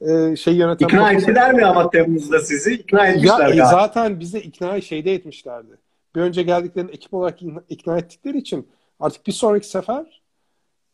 e, 0.00 0.36
şey 0.36 0.54
yöneten... 0.54 0.86
İkna 0.86 1.12
ettiler 1.12 1.54
mi 1.54 1.66
ama 1.66 1.90
Temmuz'da 1.90 2.38
sizi? 2.38 2.74
İkna 2.74 3.06
etmişler 3.06 3.54
ya, 3.54 3.64
e, 3.64 3.68
Zaten 3.68 4.20
bize 4.20 4.40
ikna 4.40 4.80
şeyde 4.80 5.14
etmişlerdi. 5.14 5.78
Bir 6.16 6.20
önce 6.20 6.42
geldiklerinde 6.42 6.92
ekip 6.92 7.14
olarak 7.14 7.38
ikna 7.68 7.98
ettikleri 7.98 8.38
için 8.38 8.68
artık 9.00 9.26
bir 9.26 9.32
sonraki 9.32 9.68
sefer 9.68 10.25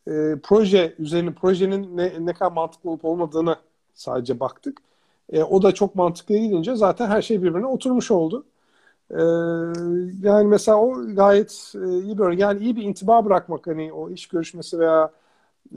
e, 0.07 0.35
proje 0.43 0.95
üzerine 0.99 1.33
projenin 1.33 1.97
ne, 1.97 2.13
ne 2.19 2.33
kadar 2.33 2.51
mantıklı 2.51 2.89
olup 2.89 3.05
olmadığını 3.05 3.55
sadece 3.93 4.39
baktık. 4.39 4.77
E, 5.29 5.43
o 5.43 5.61
da 5.61 5.71
çok 5.71 5.95
mantıklı 5.95 6.37
gidince 6.37 6.75
zaten 6.75 7.07
her 7.07 7.21
şey 7.21 7.43
birbirine 7.43 7.67
oturmuş 7.67 8.11
oldu. 8.11 8.45
E, 9.11 9.21
yani 10.27 10.47
mesela 10.47 10.77
o 10.77 11.15
gayet 11.15 11.73
e, 11.75 11.99
iyi 11.99 12.17
bir 12.17 12.37
yani 12.37 12.63
iyi 12.63 12.75
bir 12.75 12.83
intiba 12.83 13.25
bırakmak 13.25 13.67
hani 13.67 13.93
o 13.93 14.09
iş 14.09 14.27
görüşmesi 14.27 14.79
veya 14.79 15.11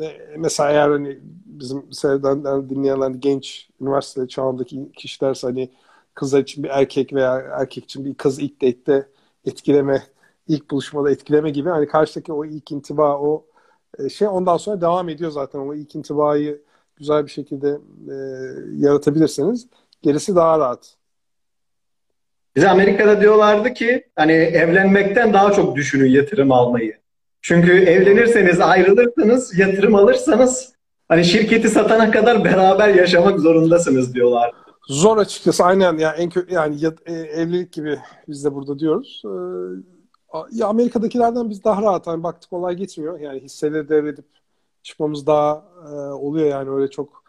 e, 0.01 0.37
mesela 0.39 0.71
eğer 0.71 0.91
hani 0.91 1.19
bizim 1.47 1.93
seyreden 1.93 2.71
dinleyenler 2.71 3.11
genç 3.11 3.69
üniversite 3.81 4.29
çağındaki 4.29 4.93
kişilerse 4.93 5.47
hani 5.47 5.71
kızlar 6.15 6.41
için 6.41 6.65
bir 6.65 6.69
erkek 6.69 7.13
veya 7.13 7.35
erkek 7.39 7.85
için 7.85 8.05
bir 8.05 8.15
kız 8.15 8.39
ilk 8.39 8.63
date'de 8.63 9.09
etkileme, 9.45 10.03
ilk 10.49 10.71
buluşmada 10.71 11.11
etkileme 11.11 11.51
gibi 11.51 11.69
hani 11.71 11.89
karşıdaki 11.89 12.33
o 12.33 12.45
ilk 12.45 12.73
intiba 12.73 13.19
o 13.19 13.45
şey 14.15 14.29
ondan 14.29 14.57
sonra 14.57 14.81
devam 14.81 15.09
ediyor 15.09 15.31
zaten 15.31 15.59
o 15.59 15.75
ilk 15.75 15.95
intibayı 15.95 16.63
güzel 16.97 17.27
bir 17.27 17.31
şekilde 17.31 17.69
e, 18.11 18.17
yaratabilirseniz 18.77 19.67
gerisi 20.03 20.37
daha 20.37 20.59
rahat. 20.59 20.97
Bize 22.57 22.69
Amerika'da 22.69 23.21
diyorlardı 23.21 23.75
ki 23.75 24.07
hani 24.17 24.33
evlenmekten 24.33 25.33
daha 25.33 25.53
çok 25.53 25.77
düşünün 25.77 26.11
yatırım 26.11 26.53
almayı. 26.53 26.99
Çünkü 27.43 27.73
evlenirseniz 27.73 28.61
ayrılırsanız 28.61 29.59
yatırım 29.59 29.95
alırsanız 29.95 30.73
hani 31.09 31.25
şirketi 31.25 31.69
satana 31.69 32.11
kadar 32.11 32.45
beraber 32.45 32.89
yaşamak 32.89 33.41
zorundasınız 33.41 34.15
diyorlar. 34.15 34.53
Zor 34.89 35.19
açıkçası 35.19 35.65
aynen 35.65 35.99
yani 35.99 36.17
en 36.19 36.31
kötü 36.31 36.55
yani 36.55 36.85
ya, 36.85 36.95
e, 37.07 37.13
evlilik 37.13 37.73
gibi 37.73 37.99
biz 38.29 38.45
de 38.45 38.55
burada 38.55 38.79
diyoruz. 38.79 39.23
E, 39.25 39.31
ya 40.53 40.67
Amerika'dakilerden 40.67 41.51
biz 41.51 41.65
daha 41.65 41.83
rahat 41.83 42.07
hani 42.07 42.23
baktık 42.23 42.53
olay 42.53 42.77
geçmiyor. 42.77 43.21
Yani 43.21 43.41
hisseleri 43.41 43.89
devredip 43.89 44.25
çıkmamız 44.83 45.27
daha 45.27 45.65
e, 45.89 45.95
oluyor 45.97 46.47
yani 46.47 46.71
öyle 46.71 46.91
çok 46.91 47.25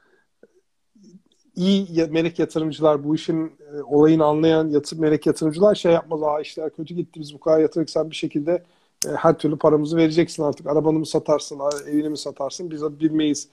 iyi 1.56 2.08
melek 2.10 2.40
yatırımcılar 2.40 3.04
bu 3.04 3.16
işin 3.16 3.48
e, 3.74 3.82
olayını 3.82 4.26
anlayan 4.26 4.70
yatır, 4.70 5.00
melek 5.00 5.26
yatırımcılar 5.26 5.76
şey 5.76 5.92
yapmaz. 5.92 6.24
Aa 6.24 6.42
işler 6.42 6.70
kötü 6.70 6.96
gitti 6.96 7.20
biz 7.20 7.34
bu 7.34 7.40
kadar 7.40 7.60
yatırdık 7.60 7.90
sen 7.90 8.10
bir 8.10 8.16
şekilde 8.16 8.64
e, 9.08 9.10
her 9.10 9.38
türlü 9.38 9.58
paramızı 9.58 9.98
vereceksin 9.98 10.44
artık. 10.44 10.68
Arabanı 10.68 11.00
mı 11.00 11.06
satarsın, 11.06 11.60
evini 11.88 12.10
mi 12.10 12.18
satarsın 12.18 12.72
biz 12.72 12.84
bilmeyiz 12.84 13.50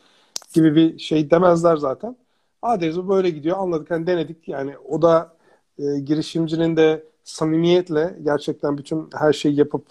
gibi 0.55 0.75
bir 0.77 0.99
şey 0.99 1.31
demezler 1.31 1.77
zaten. 1.77 2.17
Aa 2.63 2.81
deriz 2.81 3.09
böyle 3.09 3.31
gidiyor 3.31 3.57
anladık 3.59 3.91
hani 3.91 4.07
denedik 4.07 4.49
yani 4.49 4.79
o 4.79 5.03
da 5.03 5.37
e, 5.79 5.99
girişimcinin 6.01 6.77
de 6.77 7.05
samimiyetle 7.25 8.19
gerçekten 8.23 8.79
bütün 8.79 9.09
her 9.15 9.33
şeyi 9.33 9.57
yapıp 9.59 9.87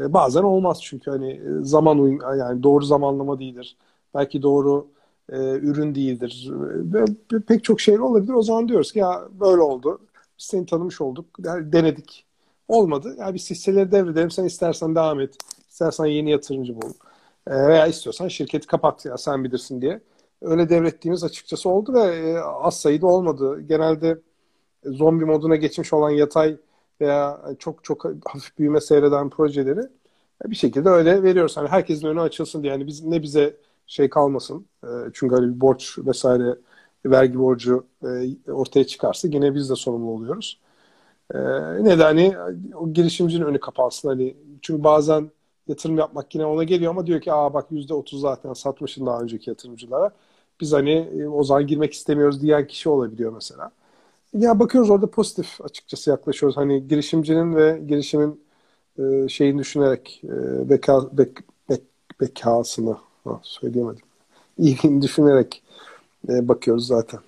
e, 0.00 0.12
bazen 0.12 0.42
olmaz 0.42 0.78
çünkü 0.82 1.10
hani 1.10 1.30
e, 1.32 1.42
zaman 1.62 1.98
uyum 1.98 2.20
yani 2.38 2.62
doğru 2.62 2.84
zamanlama 2.84 3.38
değildir. 3.38 3.76
Belki 4.14 4.42
doğru 4.42 4.86
e, 5.32 5.36
ürün 5.38 5.94
değildir. 5.94 6.50
E, 7.34 7.40
pek 7.40 7.64
çok 7.64 7.80
şey 7.80 8.00
olabilir. 8.00 8.32
O 8.32 8.42
zaman 8.42 8.68
diyoruz 8.68 8.92
ki 8.92 8.98
ya 8.98 9.28
böyle 9.40 9.62
oldu. 9.62 9.98
Biz 10.38 10.46
seni 10.46 10.66
tanımış 10.66 11.00
olduk. 11.00 11.26
Yani 11.44 11.72
denedik. 11.72 12.26
Olmadı. 12.68 13.16
Ya 13.18 13.34
biz 13.34 13.50
hisseleri 13.50 13.92
devredelim. 13.92 14.30
Sen 14.30 14.44
istersen 14.44 14.94
devam 14.94 15.20
et. 15.20 15.36
İstersen 15.70 16.06
yeni 16.06 16.30
yatırımcı 16.30 16.82
bul. 16.82 16.90
E, 17.46 17.68
veya 17.68 17.86
istiyorsan 17.86 18.28
şirketi 18.28 18.66
kapat 18.66 19.04
ya 19.06 19.18
sen 19.18 19.44
bilirsin 19.44 19.80
diye. 19.80 20.00
Öyle 20.42 20.68
devrettiğimiz 20.68 21.24
açıkçası 21.24 21.68
oldu 21.68 21.94
ve 21.94 22.00
e, 22.00 22.38
az 22.38 22.80
sayıda 22.80 23.06
olmadı. 23.06 23.60
Genelde 23.60 24.18
zombi 24.84 25.24
moduna 25.24 25.56
geçmiş 25.56 25.92
olan 25.92 26.10
yatay 26.10 26.56
veya 27.00 27.40
çok 27.58 27.84
çok 27.84 28.04
hafif 28.24 28.58
büyüme 28.58 28.80
seyreden 28.80 29.30
projeleri 29.30 29.80
bir 30.46 30.56
şekilde 30.56 30.88
öyle 30.88 31.22
veriyoruz. 31.22 31.56
Hani 31.56 31.68
herkesin 31.68 32.06
önü 32.06 32.20
açılsın 32.20 32.62
diye. 32.62 32.72
Yani 32.72 32.86
biz 32.86 33.04
ne 33.04 33.22
bize 33.22 33.56
şey 33.86 34.10
kalmasın. 34.10 34.66
E, 34.84 34.88
çünkü 35.14 35.34
öyle 35.34 35.46
bir 35.54 35.60
borç 35.60 35.98
vesaire 35.98 36.56
vergi 37.06 37.38
borcu 37.38 37.86
e, 38.46 38.52
ortaya 38.52 38.86
çıkarsa 38.86 39.28
yine 39.28 39.54
biz 39.54 39.70
de 39.70 39.76
sorumlu 39.76 40.10
oluyoruz. 40.10 40.60
E, 41.34 41.38
ne 41.84 41.98
de 41.98 42.02
hani 42.02 42.34
o 42.74 42.92
girişimcinin 42.92 43.44
önü 43.46 43.60
kapansın. 43.60 44.08
Hani 44.08 44.36
çünkü 44.62 44.84
bazen 44.84 45.30
yatırım 45.68 45.98
yapmak 45.98 46.34
yine 46.34 46.46
ona 46.46 46.64
geliyor 46.64 46.90
ama 46.90 47.06
diyor 47.06 47.20
ki 47.20 47.32
aa 47.32 47.54
bak 47.54 47.66
yüzde 47.70 47.94
otuz 47.94 48.20
zaten 48.20 48.52
satmışın 48.52 49.06
daha 49.06 49.20
önceki 49.20 49.50
yatırımcılara. 49.50 50.10
Biz 50.60 50.72
hani 50.72 51.28
o 51.32 51.44
zaman 51.44 51.66
girmek 51.66 51.92
istemiyoruz 51.92 52.42
diyen 52.42 52.66
kişi 52.66 52.88
olabiliyor 52.88 53.32
mesela. 53.32 53.72
Ya 54.34 54.58
bakıyoruz 54.58 54.90
orada 54.90 55.10
pozitif 55.10 55.60
açıkçası 55.60 56.10
yaklaşıyoruz. 56.10 56.56
Hani 56.56 56.88
girişimcinin 56.88 57.56
ve 57.56 57.80
girişimin 57.88 58.40
e, 58.98 59.28
şeyini 59.28 59.58
düşünerek 59.58 60.22
e, 60.24 60.70
beka, 60.70 61.00
bek, 61.12 61.38
bek, 61.70 61.82
bekasını 62.20 62.96
ha, 63.24 63.40
söyleyemedim. 63.42 64.02
İyiliğini 64.58 65.02
düşünerek 65.02 65.62
e, 66.28 66.48
bakıyoruz 66.48 66.86
zaten. 66.86 67.20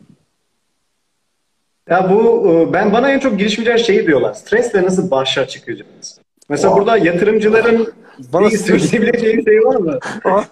Ya 1.89 2.11
bu 2.11 2.49
e, 2.51 2.73
ben 2.73 2.93
bana 2.93 3.11
en 3.11 3.19
çok 3.19 3.39
girişimciler 3.39 3.79
şeyi 3.79 4.07
diyorlar. 4.07 4.35
Stresle 4.35 4.83
nasıl 4.83 5.11
başa 5.11 5.49
çıkacağız? 5.49 6.21
Mesela 6.49 6.69
wow. 6.69 6.81
burada 6.81 7.05
yatırımcıların 7.05 7.93
bana 8.33 8.51
söyleyebileceği 8.51 9.45
şey 9.45 9.65
var 9.65 9.77
mı? 9.77 9.99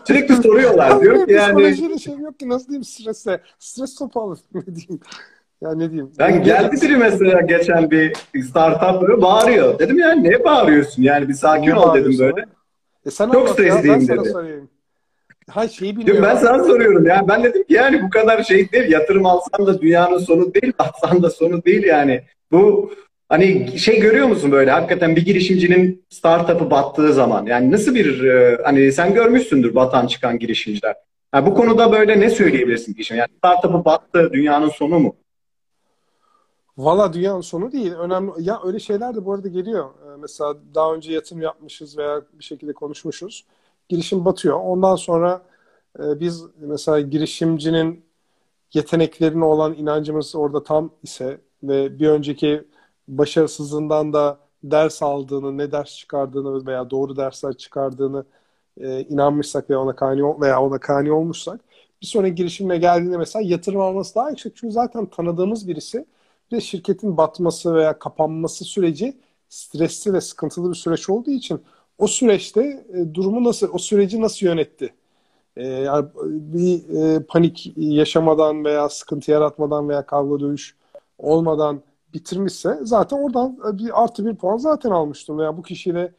Sürekli 0.06 0.36
soruyorlar. 0.36 1.00
Diyor 1.00 1.26
ki 1.26 1.32
yani. 1.32 1.46
Psikolojiyle 1.46 1.98
şey 1.98 2.18
yok 2.18 2.38
ki 2.38 2.48
nasıl 2.48 2.68
diyeyim 2.68 2.84
strese. 2.84 3.40
Stres 3.58 3.94
topu 3.94 4.20
alır 4.20 4.38
ne 4.54 4.66
diyeyim. 4.66 5.00
Ya 5.62 5.74
ne 5.74 5.90
diyeyim? 5.90 6.12
Ben 6.18 6.42
geldi 6.42 6.76
biri 6.82 6.96
mesela 6.96 7.40
geçen 7.40 7.90
bir 7.90 8.12
startup 8.42 9.08
böyle 9.08 9.22
bağırıyor. 9.22 9.78
Dedim 9.78 9.98
yani 9.98 10.30
ne 10.30 10.44
bağırıyorsun? 10.44 11.02
Yani 11.02 11.28
bir 11.28 11.34
sakin 11.34 11.70
ol 11.70 11.94
dedim 11.94 12.18
böyle. 12.18 12.44
E 13.06 13.10
sen 13.10 13.30
Çok 13.30 13.48
ya, 13.48 13.54
stresliyim 13.54 14.08
dedi. 14.08 14.30
sorayım. 14.30 14.70
Ha 15.50 15.68
şeyi 15.68 15.96
bilmiyorum. 15.96 16.24
ben 16.28 16.36
sana 16.36 16.64
soruyorum 16.64 17.06
ya. 17.06 17.24
Ben 17.28 17.44
dedim 17.44 17.64
ki 17.64 17.74
yani 17.74 18.02
bu 18.02 18.10
kadar 18.10 18.42
şey 18.42 18.72
değil. 18.72 18.90
Yatırım 18.90 19.26
alsan 19.26 19.66
da 19.66 19.80
dünyanın 19.80 20.18
sonu 20.18 20.54
değil, 20.54 20.72
atsan 20.78 21.22
da 21.22 21.30
sonu 21.30 21.64
değil 21.64 21.82
yani. 21.82 22.22
Bu 22.52 22.92
hani 23.28 23.78
şey 23.78 24.00
görüyor 24.00 24.26
musun 24.26 24.52
böyle 24.52 24.70
hakikaten 24.70 25.16
bir 25.16 25.24
girişimcinin 25.24 26.04
startup'ı 26.10 26.70
battığı 26.70 27.12
zaman 27.12 27.46
yani 27.46 27.70
nasıl 27.70 27.94
bir 27.94 28.24
e, 28.24 28.58
hani 28.64 28.92
sen 28.92 29.14
görmüşsündür 29.14 29.74
batan 29.74 30.06
çıkan 30.06 30.38
girişimciler. 30.38 30.94
Ha, 31.32 31.46
bu 31.46 31.54
konuda 31.54 31.92
böyle 31.92 32.20
ne 32.20 32.30
söyleyebilirsin 32.30 32.92
girişim? 32.92 33.16
Yani 33.16 33.28
startup'ı 33.38 33.84
battı, 33.84 34.30
dünyanın 34.32 34.68
sonu 34.68 34.98
mu? 34.98 35.16
Valla 36.84 37.12
dünyanın 37.12 37.40
sonu 37.40 37.72
değil. 37.72 37.92
Önemli. 37.92 38.32
Ya 38.38 38.60
öyle 38.64 38.78
şeyler 38.78 39.14
de 39.14 39.24
bu 39.24 39.32
arada 39.32 39.48
geliyor. 39.48 39.90
Ee, 39.90 40.16
mesela 40.20 40.56
daha 40.74 40.94
önce 40.94 41.12
yatırım 41.12 41.42
yapmışız 41.42 41.98
veya 41.98 42.22
bir 42.32 42.44
şekilde 42.44 42.72
konuşmuşuz. 42.72 43.44
Girişim 43.88 44.24
batıyor. 44.24 44.60
Ondan 44.60 44.96
sonra 44.96 45.42
e, 45.98 46.20
biz 46.20 46.44
mesela 46.60 47.00
girişimcinin 47.00 48.04
yeteneklerine 48.74 49.44
olan 49.44 49.74
inancımız 49.74 50.34
orada 50.34 50.62
tam 50.62 50.90
ise 51.02 51.40
ve 51.62 51.98
bir 51.98 52.08
önceki 52.08 52.64
başarısızlığından 53.08 54.12
da 54.12 54.38
ders 54.64 55.02
aldığını, 55.02 55.58
ne 55.58 55.72
ders 55.72 55.96
çıkardığını 55.96 56.66
veya 56.66 56.90
doğru 56.90 57.16
dersler 57.16 57.52
çıkardığını 57.52 58.24
e, 58.80 59.00
inanmışsak 59.00 59.70
veya 59.70 59.80
ona 59.80 59.96
kani 59.96 60.22
veya 60.40 60.62
ona 60.62 60.78
kani 60.78 61.12
olmuşsak 61.12 61.60
bir 62.02 62.06
sonraki 62.06 62.34
girişimine 62.34 62.78
geldiğinde 62.78 63.16
mesela 63.16 63.42
yatırım 63.48 63.80
alması 63.80 64.14
daha 64.14 64.30
yüksek. 64.30 64.56
Çünkü 64.56 64.72
zaten 64.72 65.06
tanıdığımız 65.06 65.68
birisi 65.68 66.06
bir 66.52 66.60
şirketin 66.60 67.16
batması 67.16 67.74
veya 67.74 67.98
kapanması 67.98 68.64
süreci 68.64 69.16
stresli 69.48 70.12
ve 70.12 70.20
sıkıntılı 70.20 70.70
bir 70.70 70.74
süreç 70.76 71.10
olduğu 71.10 71.30
için 71.30 71.62
o 71.98 72.06
süreçte 72.06 72.84
e, 72.94 73.14
durumu 73.14 73.44
nasıl, 73.44 73.68
o 73.72 73.78
süreci 73.78 74.20
nasıl 74.22 74.46
yönetti? 74.46 74.94
E, 75.56 75.66
yani 75.66 76.06
bir 76.26 76.88
e, 76.88 77.22
panik 77.26 77.72
yaşamadan 77.76 78.64
veya 78.64 78.88
sıkıntı 78.88 79.30
yaratmadan 79.30 79.88
veya 79.88 80.06
kavga 80.06 80.40
dövüş 80.40 80.76
olmadan 81.18 81.82
bitirmişse 82.14 82.78
zaten 82.82 83.16
oradan 83.18 83.58
e, 83.68 83.78
bir 83.78 84.02
artı 84.02 84.26
bir 84.26 84.34
puan 84.36 84.56
zaten 84.56 84.90
almıştım 84.90 85.38
veya 85.38 85.56
bu 85.56 85.62
kişiyle 85.62 86.12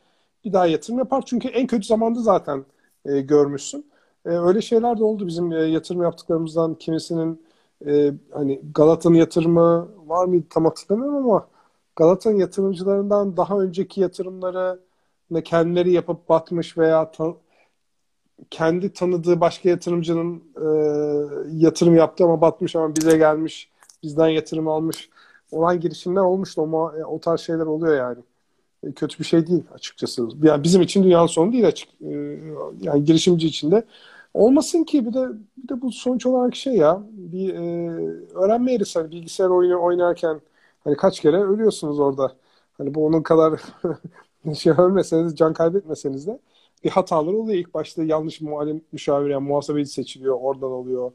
bir 0.46 0.54
daha 0.54 0.68
yatırım 0.68 1.00
yapar. 1.00 1.24
Çünkü 1.26 1.48
en 1.48 1.68
kötü 1.68 1.88
zamanda 1.88 2.22
zaten 2.22 2.66
e, 3.06 3.22
görmüşsün. 3.22 3.92
E, 4.26 4.30
öyle 4.30 4.62
şeyler 4.62 5.00
de 5.00 5.04
oldu 5.04 5.28
bizim 5.28 5.52
e, 5.52 5.56
yatırım 5.64 6.02
yaptıklarımızdan 6.02 6.76
kimisinin 6.76 7.42
e, 7.88 8.14
hani 8.32 8.62
Galata'nın 8.76 9.16
yatırımı 9.16 9.90
var 10.08 10.26
mıydı 10.26 10.46
tam 10.50 10.66
hatırlamıyorum 10.66 11.18
ama 11.18 11.48
Galata'nın 11.96 12.38
yatırımcılarından 12.38 13.38
daha 13.38 13.60
önceki 13.60 14.02
yatırımları 14.02 14.80
kendileri 15.44 15.92
yapıp 15.92 16.30
batmış 16.30 16.78
veya 16.78 17.12
ta- 17.12 17.36
kendi 18.50 18.94
tanıdığı 18.94 19.42
başka 19.42 19.70
yatırımcının 19.70 20.44
e, 20.56 20.68
yatırım 21.66 21.96
yaptı 21.96 22.24
ama 22.24 22.42
batmış 22.42 22.76
ama 22.76 22.96
bize 22.96 23.18
gelmiş 23.18 23.70
bizden 24.04 24.28
yatırım 24.28 24.68
almış 24.68 25.10
olan 25.52 25.80
girişimler 25.80 26.22
olmuştu 26.22 26.62
ama 26.62 26.94
e, 26.98 27.06
o 27.06 27.20
tarz 27.20 27.40
şeyler 27.40 27.66
oluyor 27.66 27.98
yani. 27.98 28.20
E, 28.84 28.92
kötü 28.92 29.20
bir 29.20 29.24
şey 29.24 29.48
değil 29.48 29.64
açıkçası. 29.74 30.30
Yani 30.44 30.64
bizim 30.64 30.82
için 30.82 31.04
dünyanın 31.04 31.28
sonu 31.28 31.54
değil 31.54 31.68
açık. 31.68 31.90
E, 32.02 32.40
yani 32.82 33.04
girişimci 33.06 33.48
için 33.48 33.72
de 33.72 33.84
olmasın 34.34 34.84
ki 34.84 35.06
bir 35.06 35.14
de 35.14 35.28
bir 35.58 35.68
de 35.70 35.82
bu 35.82 35.92
sonuç 35.92 36.26
olarak 36.26 36.56
şey 36.56 36.74
ya 36.76 37.04
bir 37.12 37.54
e, 37.54 37.60
öğrenme 38.36 38.74
eğrisi 38.74 39.00
hani 39.00 39.12
bilgisayar 39.12 39.50
oyunu 39.50 39.84
oynarken 39.84 40.42
hani 40.84 40.96
kaç 40.98 41.20
kere 41.20 41.38
ölüyorsunuz 41.38 42.00
orada. 42.00 42.36
Hani 42.78 42.96
bu 42.96 43.06
onun 43.06 43.24
kadar 43.24 43.62
şey 44.56 44.74
ölmeseniz, 44.78 45.36
can 45.36 45.54
kaybetmeseniz 45.54 46.28
de 46.28 46.40
bir 46.84 46.90
hatalar 46.90 47.34
oluyor. 47.34 47.60
İlk 47.60 47.74
başta 47.74 48.04
yanlış 48.04 48.42
muallim 48.42 48.86
müşavir 48.92 49.30
yani 49.30 49.48
muhasebeci 49.48 49.92
seçiliyor. 49.92 50.38
Oradan 50.42 50.72
oluyor. 50.72 51.12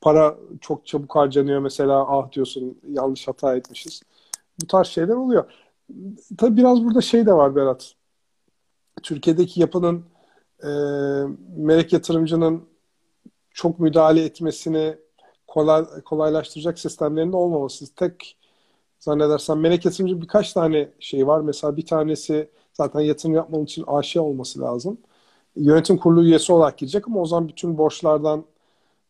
Para 0.00 0.38
çok 0.60 0.86
çabuk 0.86 1.16
harcanıyor 1.16 1.60
mesela. 1.60 2.06
Ah 2.08 2.32
diyorsun 2.32 2.80
yanlış 2.88 3.28
hata 3.28 3.56
etmişiz. 3.56 4.02
Bu 4.62 4.66
tarz 4.66 4.86
şeyler 4.88 5.14
oluyor. 5.14 5.44
Tabii 6.38 6.56
biraz 6.56 6.84
burada 6.84 7.00
şey 7.00 7.26
de 7.26 7.32
var 7.32 7.56
Berat. 7.56 7.94
Türkiye'deki 9.02 9.60
yapının 9.60 10.04
e, 10.64 10.68
melek 11.56 11.92
yatırımcının 11.92 12.64
çok 13.50 13.78
müdahale 13.80 14.24
etmesini 14.24 14.96
kolay, 15.46 15.84
kolaylaştıracak 16.04 16.78
sistemlerinde 16.78 17.36
olmaması. 17.36 17.94
Tek 17.94 18.36
zannedersem 18.98 19.60
melek 19.60 19.84
yatırımcı 19.84 20.22
birkaç 20.22 20.52
tane 20.52 20.88
şey 21.00 21.26
var. 21.26 21.40
Mesela 21.40 21.76
bir 21.76 21.86
tanesi 21.86 22.48
zaten 22.72 23.00
yatırım 23.00 23.34
yapmanın 23.34 23.64
için 23.64 23.84
AŞ 23.86 24.16
olması 24.16 24.60
lazım. 24.60 24.98
Yönetim 25.56 25.98
kurulu 25.98 26.24
üyesi 26.24 26.52
olarak 26.52 26.78
girecek 26.78 27.08
ama 27.08 27.20
o 27.20 27.26
zaman 27.26 27.48
bütün 27.48 27.78
borçlardan 27.78 28.44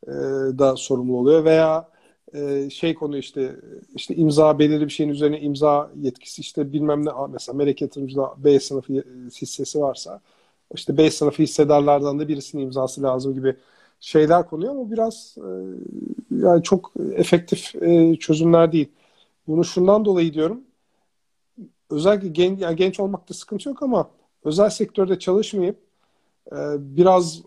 e, 0.06 0.10
da 0.58 0.76
sorumlu 0.76 1.16
oluyor 1.16 1.44
veya 1.44 1.88
e, 2.34 2.70
şey 2.70 2.94
konu 2.94 3.16
işte 3.18 3.56
işte 3.94 4.14
imza 4.16 4.58
belirli 4.58 4.84
bir 4.84 4.92
şeyin 4.92 5.10
üzerine 5.10 5.40
imza 5.40 5.90
yetkisi 6.00 6.40
işte 6.40 6.72
bilmem 6.72 7.04
ne 7.06 7.10
mesela 7.30 7.56
melek 7.56 7.82
yatırımcıda 7.82 8.34
B 8.38 8.60
sınıfı 8.60 8.92
hissesi 9.42 9.80
varsa 9.80 10.20
işte 10.74 10.96
B 10.96 11.10
sınıfı 11.10 11.42
hissedarlardan 11.42 12.18
da 12.18 12.28
birisinin 12.28 12.62
imzası 12.62 13.02
lazım 13.02 13.34
gibi 13.34 13.56
şeyler 14.00 14.46
konuyor 14.48 14.72
ama 14.72 14.90
biraz 14.90 15.36
e, 15.38 15.48
yani 16.36 16.62
çok 16.62 16.92
efektif 17.14 17.74
e, 17.82 18.16
çözümler 18.16 18.72
değil. 18.72 18.88
Bunu 19.46 19.64
şundan 19.64 20.04
dolayı 20.04 20.34
diyorum. 20.34 20.60
Özellikle 21.90 22.28
gen, 22.28 22.56
yani 22.56 22.76
genç 22.76 23.00
olmakta 23.00 23.34
sıkıntı 23.34 23.68
yok 23.68 23.82
ama 23.82 24.10
özel 24.44 24.70
sektörde 24.70 25.18
çalışmayıp 25.18 25.78
e, 26.52 26.56
biraz 26.78 27.42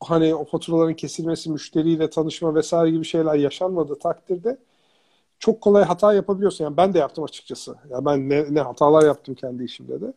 hani 0.00 0.34
o 0.34 0.44
faturaların 0.44 0.94
kesilmesi, 0.94 1.50
müşteriyle 1.50 2.10
tanışma 2.10 2.54
vesaire 2.54 2.90
gibi 2.90 3.04
şeyler 3.04 3.34
yaşanmadığı 3.34 3.98
takdirde 3.98 4.58
çok 5.38 5.60
kolay 5.60 5.84
hata 5.84 6.14
yapabiliyorsun. 6.14 6.64
Yani 6.64 6.76
ben 6.76 6.94
de 6.94 6.98
yaptım 6.98 7.24
açıkçası. 7.24 7.70
Ya 7.70 7.78
yani 7.90 8.04
ben 8.04 8.28
ne, 8.28 8.54
ne 8.54 8.60
hatalar 8.60 9.06
yaptım 9.06 9.34
kendi 9.34 9.64
işimde 9.64 10.00
de. 10.00 10.14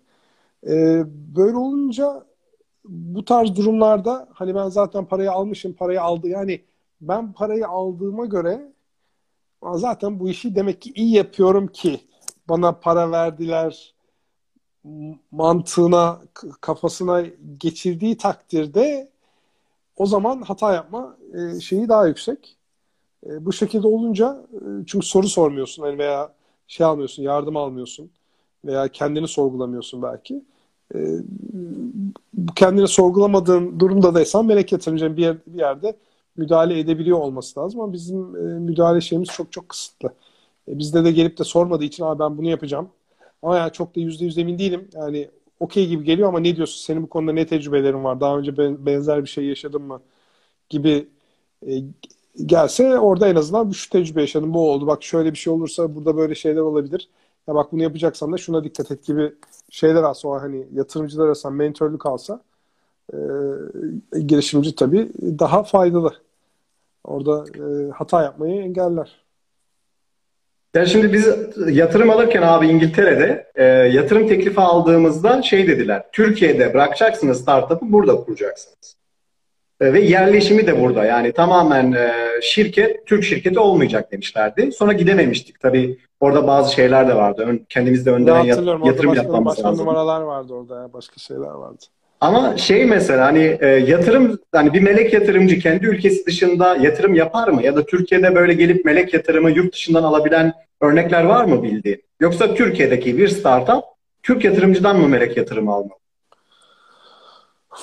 Ee, 0.63 1.03
böyle 1.35 1.57
olunca 1.57 2.25
bu 2.85 3.25
tarz 3.25 3.55
durumlarda 3.55 4.29
hani 4.33 4.55
ben 4.55 4.69
zaten 4.69 5.05
parayı 5.05 5.31
almışım, 5.31 5.73
parayı 5.73 6.01
aldı. 6.01 6.27
Yani 6.27 6.61
ben 7.01 7.33
parayı 7.33 7.67
aldığıma 7.67 8.25
göre 8.25 8.73
zaten 9.73 10.19
bu 10.19 10.29
işi 10.29 10.55
demek 10.55 10.81
ki 10.81 10.91
iyi 10.95 11.15
yapıyorum 11.15 11.67
ki 11.67 11.99
bana 12.49 12.71
para 12.71 13.11
verdiler 13.11 13.93
mantığına 15.31 16.21
kafasına 16.61 17.23
geçirdiği 17.57 18.17
takdirde 18.17 19.11
o 19.95 20.05
zaman 20.05 20.41
hata 20.41 20.73
yapma 20.73 21.17
e, 21.33 21.59
şeyi 21.59 21.89
daha 21.89 22.07
yüksek. 22.07 22.57
E, 23.25 23.45
bu 23.45 23.53
şekilde 23.53 23.87
olunca 23.87 24.45
e, 24.53 24.85
çünkü 24.87 25.05
soru 25.07 25.27
sormuyorsun 25.27 25.83
hani 25.83 25.97
veya 25.97 26.33
şey 26.67 26.85
almıyorsun, 26.85 27.23
yardım 27.23 27.57
almıyorsun 27.57 28.11
veya 28.65 28.87
kendini 28.87 29.27
sorgulamıyorsun 29.27 30.01
belki. 30.01 30.43
E, 30.95 30.99
kendini 32.55 32.87
sorgulamadığın 32.87 33.79
durumda 33.79 34.15
daysan 34.15 34.45
melek 34.45 34.71
yatırımcının 34.71 35.17
bir, 35.17 35.21
yer, 35.21 35.37
bir 35.47 35.59
yerde 35.59 35.95
müdahale 36.37 36.79
edebiliyor 36.79 37.17
olması 37.19 37.59
lazım 37.59 37.79
ama 37.81 37.93
bizim 37.93 38.35
e, 38.35 38.39
müdahale 38.59 39.01
şeyimiz 39.01 39.29
çok 39.29 39.51
çok 39.51 39.69
kısıtlı. 39.69 40.13
E, 40.69 40.79
bizde 40.79 41.03
de 41.05 41.11
gelip 41.11 41.39
de 41.39 41.43
sormadığı 41.43 41.83
için 41.83 42.03
abi 42.03 42.19
ben 42.19 42.37
bunu 42.37 42.49
yapacağım. 42.49 42.89
Ama 43.43 43.57
yani 43.57 43.71
çok 43.71 43.95
da 43.95 43.99
yüzde 43.99 44.25
yüz 44.25 44.37
emin 44.37 44.59
değilim. 44.59 44.89
Yani 44.95 45.29
okey 45.59 45.87
gibi 45.87 46.03
geliyor 46.05 46.29
ama 46.29 46.39
ne 46.39 46.55
diyorsun? 46.55 46.85
Senin 46.85 47.03
bu 47.03 47.09
konuda 47.09 47.33
ne 47.33 47.47
tecrübelerin 47.47 48.03
var? 48.03 48.21
Daha 48.21 48.37
önce 48.37 48.57
benzer 48.85 49.23
bir 49.23 49.29
şey 49.29 49.45
yaşadın 49.45 49.81
mı? 49.81 50.01
Gibi 50.69 51.07
e, 51.67 51.71
gelse 52.45 52.99
orada 52.99 53.27
en 53.29 53.35
azından 53.35 53.71
şu 53.71 53.89
tecrübe 53.89 54.21
yaşadım. 54.21 54.53
Bu 54.53 54.71
oldu. 54.71 54.87
Bak 54.87 55.03
şöyle 55.03 55.31
bir 55.33 55.37
şey 55.37 55.53
olursa 55.53 55.95
burada 55.95 56.17
böyle 56.17 56.35
şeyler 56.35 56.61
olabilir. 56.61 57.09
Ya 57.47 57.55
bak 57.55 57.71
bunu 57.71 57.83
yapacaksan 57.83 58.33
da 58.33 58.37
şuna 58.37 58.63
dikkat 58.63 58.91
et 58.91 59.05
gibi 59.05 59.33
şeyler 59.69 60.03
alsa 60.03 60.27
o 60.27 60.41
hani 60.41 60.67
yatırımcılar 60.73 61.25
arasında 61.25 61.53
mentörlük 61.53 62.05
alsa 62.05 62.41
e, 63.13 63.17
girişimci 64.19 64.75
tabii 64.75 65.09
daha 65.21 65.63
faydalı. 65.63 66.13
Orada 67.03 67.45
e, 67.55 67.91
hata 67.91 68.23
yapmayı 68.23 68.61
engeller. 68.61 69.27
Yani 70.75 70.87
şimdi 70.87 71.13
biz 71.13 71.27
yatırım 71.75 72.09
alırken 72.09 72.41
abi 72.41 72.67
İngiltere'de 72.67 73.51
e, 73.55 73.63
yatırım 73.65 74.27
teklifi 74.27 74.61
aldığımızda 74.61 75.41
şey 75.41 75.67
dediler. 75.67 76.05
Türkiye'de 76.11 76.73
bırakacaksınız 76.73 77.41
startup'ı 77.41 77.91
burada 77.91 78.15
kuracaksınız. 78.15 78.97
E, 79.81 79.93
ve 79.93 79.99
yerleşimi 79.99 80.67
de 80.67 80.81
burada. 80.81 81.05
Yani 81.05 81.31
tamamen 81.31 81.91
e, 81.91 82.11
şirket 82.41 83.05
Türk 83.05 83.23
şirketi 83.23 83.59
olmayacak 83.59 84.11
demişlerdi. 84.11 84.71
Sonra 84.71 84.93
gidememiştik. 84.93 85.59
Tabii 85.59 85.97
orada 86.19 86.47
bazı 86.47 86.73
şeyler 86.73 87.07
de 87.07 87.15
vardı. 87.15 87.43
Ön, 87.47 87.65
kendimizde 87.69 88.11
önden 88.11 88.43
yat, 88.43 88.57
yatırım 88.57 88.81
başka, 88.81 89.15
yapmamız 89.15 89.45
başka 89.45 89.69
lazım. 89.69 89.85
numaralar 89.85 90.21
vardı 90.21 90.53
orada. 90.53 90.81
Ya, 90.81 90.93
başka 90.93 91.17
şeyler 91.17 91.51
vardı. 91.51 91.85
Ama 92.21 92.57
şey 92.57 92.85
mesela 92.85 93.25
hani 93.25 93.57
e, 93.61 93.67
yatırım 93.67 94.39
hani 94.51 94.73
bir 94.73 94.81
melek 94.81 95.13
yatırımcı 95.13 95.59
kendi 95.59 95.85
ülkesi 95.85 96.25
dışında 96.25 96.75
yatırım 96.75 97.13
yapar 97.13 97.47
mı? 97.47 97.63
Ya 97.63 97.75
da 97.75 97.85
Türkiye'de 97.85 98.35
böyle 98.35 98.53
gelip 98.53 98.85
melek 98.85 99.13
yatırımı 99.13 99.51
yurt 99.51 99.73
dışından 99.73 100.03
alabilen 100.03 100.53
örnekler 100.81 101.23
var 101.23 101.45
mı 101.45 101.63
bildiğin? 101.63 102.03
Yoksa 102.19 102.53
Türkiye'deki 102.53 103.17
bir 103.17 103.27
startup 103.27 103.83
Türk 104.23 104.43
yatırımcıdan 104.43 104.99
mı 104.99 105.07
melek 105.07 105.37
yatırımı 105.37 105.71
almalı? 105.71 105.97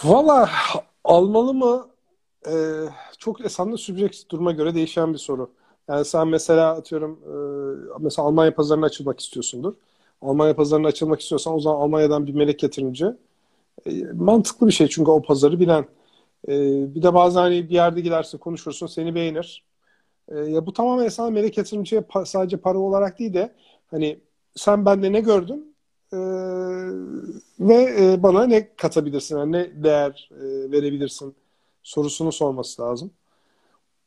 Valla 0.04 0.50
almalı 1.04 1.54
mı? 1.54 1.88
Ee, 2.48 2.52
çok 3.18 3.40
esasında 3.46 3.76
subjektif 3.76 4.30
duruma 4.30 4.52
göre 4.52 4.74
değişen 4.74 5.12
bir 5.12 5.18
soru. 5.18 5.50
Yani 5.88 6.04
sen 6.04 6.28
mesela 6.28 6.70
atıyorum 6.76 7.20
e, 7.96 7.98
mesela 8.00 8.28
Almanya 8.28 8.54
pazarına 8.54 8.86
açılmak 8.86 9.20
istiyorsundur. 9.20 9.74
Almanya 10.22 10.56
pazarına 10.56 10.86
açılmak 10.88 11.20
istiyorsan 11.20 11.54
o 11.54 11.60
zaman 11.60 11.80
Almanya'dan 11.80 12.26
bir 12.26 12.34
melek 12.34 12.62
yatırımcı. 12.62 13.18
E, 13.86 14.04
mantıklı 14.14 14.66
bir 14.66 14.72
şey 14.72 14.88
çünkü 14.88 15.10
o 15.10 15.22
pazarı 15.22 15.60
bilen. 15.60 15.86
E, 16.48 16.52
bir 16.94 17.02
de 17.02 17.14
bazen 17.14 17.40
hani 17.40 17.70
bir 17.70 17.74
yerde 17.74 18.00
gidersin 18.00 18.38
konuşursun 18.38 18.86
seni 18.86 19.14
beğenir. 19.14 19.64
E, 20.28 20.36
ya 20.36 20.66
bu 20.66 20.72
tamamen 20.72 21.04
esasında 21.06 21.30
melek 21.30 21.58
yatırımcıya 21.58 22.02
pa- 22.02 22.26
sadece 22.26 22.56
para 22.56 22.78
olarak 22.78 23.18
değil 23.18 23.34
de 23.34 23.54
hani 23.86 24.20
sen 24.56 24.86
bende 24.86 25.12
ne 25.12 25.20
gördün 25.20 25.73
e, 26.14 26.18
ve 27.60 27.96
e, 28.00 28.22
bana 28.22 28.46
ne 28.46 28.68
katabilirsin 28.76 29.38
yani 29.38 29.52
ne 29.52 29.84
değer 29.84 30.30
e, 30.32 30.72
verebilirsin 30.72 31.34
sorusunu 31.82 32.32
sorması 32.32 32.82
lazım. 32.82 33.10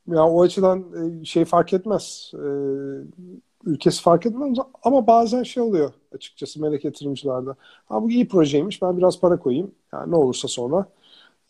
Ya 0.08 0.28
o 0.28 0.42
açıdan 0.42 0.86
e, 1.22 1.26
şey 1.26 1.46
fark 1.46 1.74
etmez. 1.74 2.32
E, 2.34 2.48
ülkesi 3.66 4.02
fark 4.02 4.26
etmez 4.26 4.58
ama 4.84 5.08
bazen 5.08 5.44
şey 5.44 5.64
oluyor 5.64 5.94
açıkçası 6.16 6.62
melek 6.62 6.86
yatırımcılarda. 6.86 7.56
Ha 7.90 8.04
bu 8.04 8.12
iyi 8.12 8.28
projeymiş 8.28 8.82
ben 8.82 8.98
biraz 8.98 9.20
para 9.20 9.40
koyayım. 9.40 9.72
Yani 9.94 10.12
ne 10.12 10.16
olursa 10.16 10.48
sonra 10.48 10.86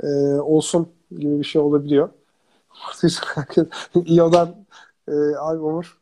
e, 0.04 0.08
olsun 0.36 0.88
gibi 1.12 1.40
bir 1.40 1.44
şey 1.44 1.62
olabiliyor. 1.62 2.10
İO'dan 4.06 4.56
e, 5.08 5.12
abi 5.40 5.60
Umur 5.60 5.98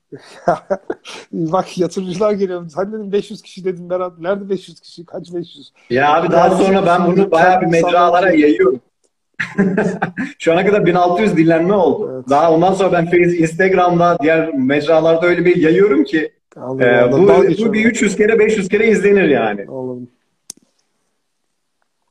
bak 1.31 1.77
yatırımcılar 1.77 2.31
geliyor. 2.31 2.69
Sen 2.69 2.93
dedim 2.93 3.11
500 3.11 3.41
kişi 3.41 3.65
dedim 3.65 3.89
Berat. 3.89 4.19
Nerede 4.19 4.49
500 4.49 4.79
kişi? 4.79 5.05
Kaç 5.05 5.33
500? 5.33 5.71
Ya 5.89 6.15
abi 6.15 6.31
daha 6.31 6.49
sonra 6.49 6.85
ben 6.85 7.07
bunu 7.07 7.31
bayağı 7.31 7.61
bir 7.61 7.65
mecralara 7.65 8.31
yayıyorum. 8.31 8.81
Şu 10.39 10.53
ana 10.53 10.65
kadar 10.65 10.85
1600 10.85 11.37
dinlenme 11.37 11.73
oldu. 11.73 12.11
Evet. 12.15 12.29
Daha 12.29 12.53
ondan 12.53 12.73
sonra 12.73 12.91
ben 12.91 13.05
Facebook, 13.05 13.39
Instagram'da, 13.39 14.17
diğer 14.21 14.53
mecralarda 14.53 15.27
öyle 15.27 15.45
bir 15.45 15.55
yayıyorum 15.55 16.03
ki 16.03 16.31
Anladım, 16.55 16.87
e, 16.87 17.11
bu, 17.11 17.27
bu 17.65 17.73
bir 17.73 17.85
300 17.85 18.15
kere 18.15 18.39
500 18.39 18.69
kere 18.69 18.87
izlenir 18.87 19.29
yani. 19.29 19.65
Anladım. 19.69 20.07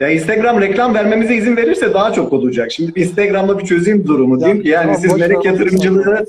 Ya 0.01 0.09
Instagram 0.09 0.61
reklam 0.61 0.95
vermemize 0.95 1.35
izin 1.35 1.57
verirse 1.57 1.95
daha 1.95 2.13
çok 2.13 2.33
olacak. 2.33 2.73
Şimdi 2.73 2.95
bir 2.95 3.03
Instagram'da 3.03 3.59
bir 3.59 3.65
çözeyim 3.65 4.07
durumu. 4.07 4.41
Diyeyim 4.41 4.63
ki 4.63 4.69
yani 4.69 4.83
tamam, 4.83 5.01
siz 5.01 5.17
melek 5.17 5.45
yatırımcılığı 5.45 6.27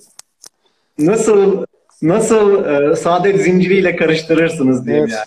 nasıl 1.00 1.66
nasıl 2.02 2.66
e, 2.66 2.96
saadet 2.96 3.42
zinciriyle 3.42 3.96
karıştırırsınız 3.96 4.86
diyeyim 4.86 5.06
Evet. 5.06 5.14
yani. 5.18 5.26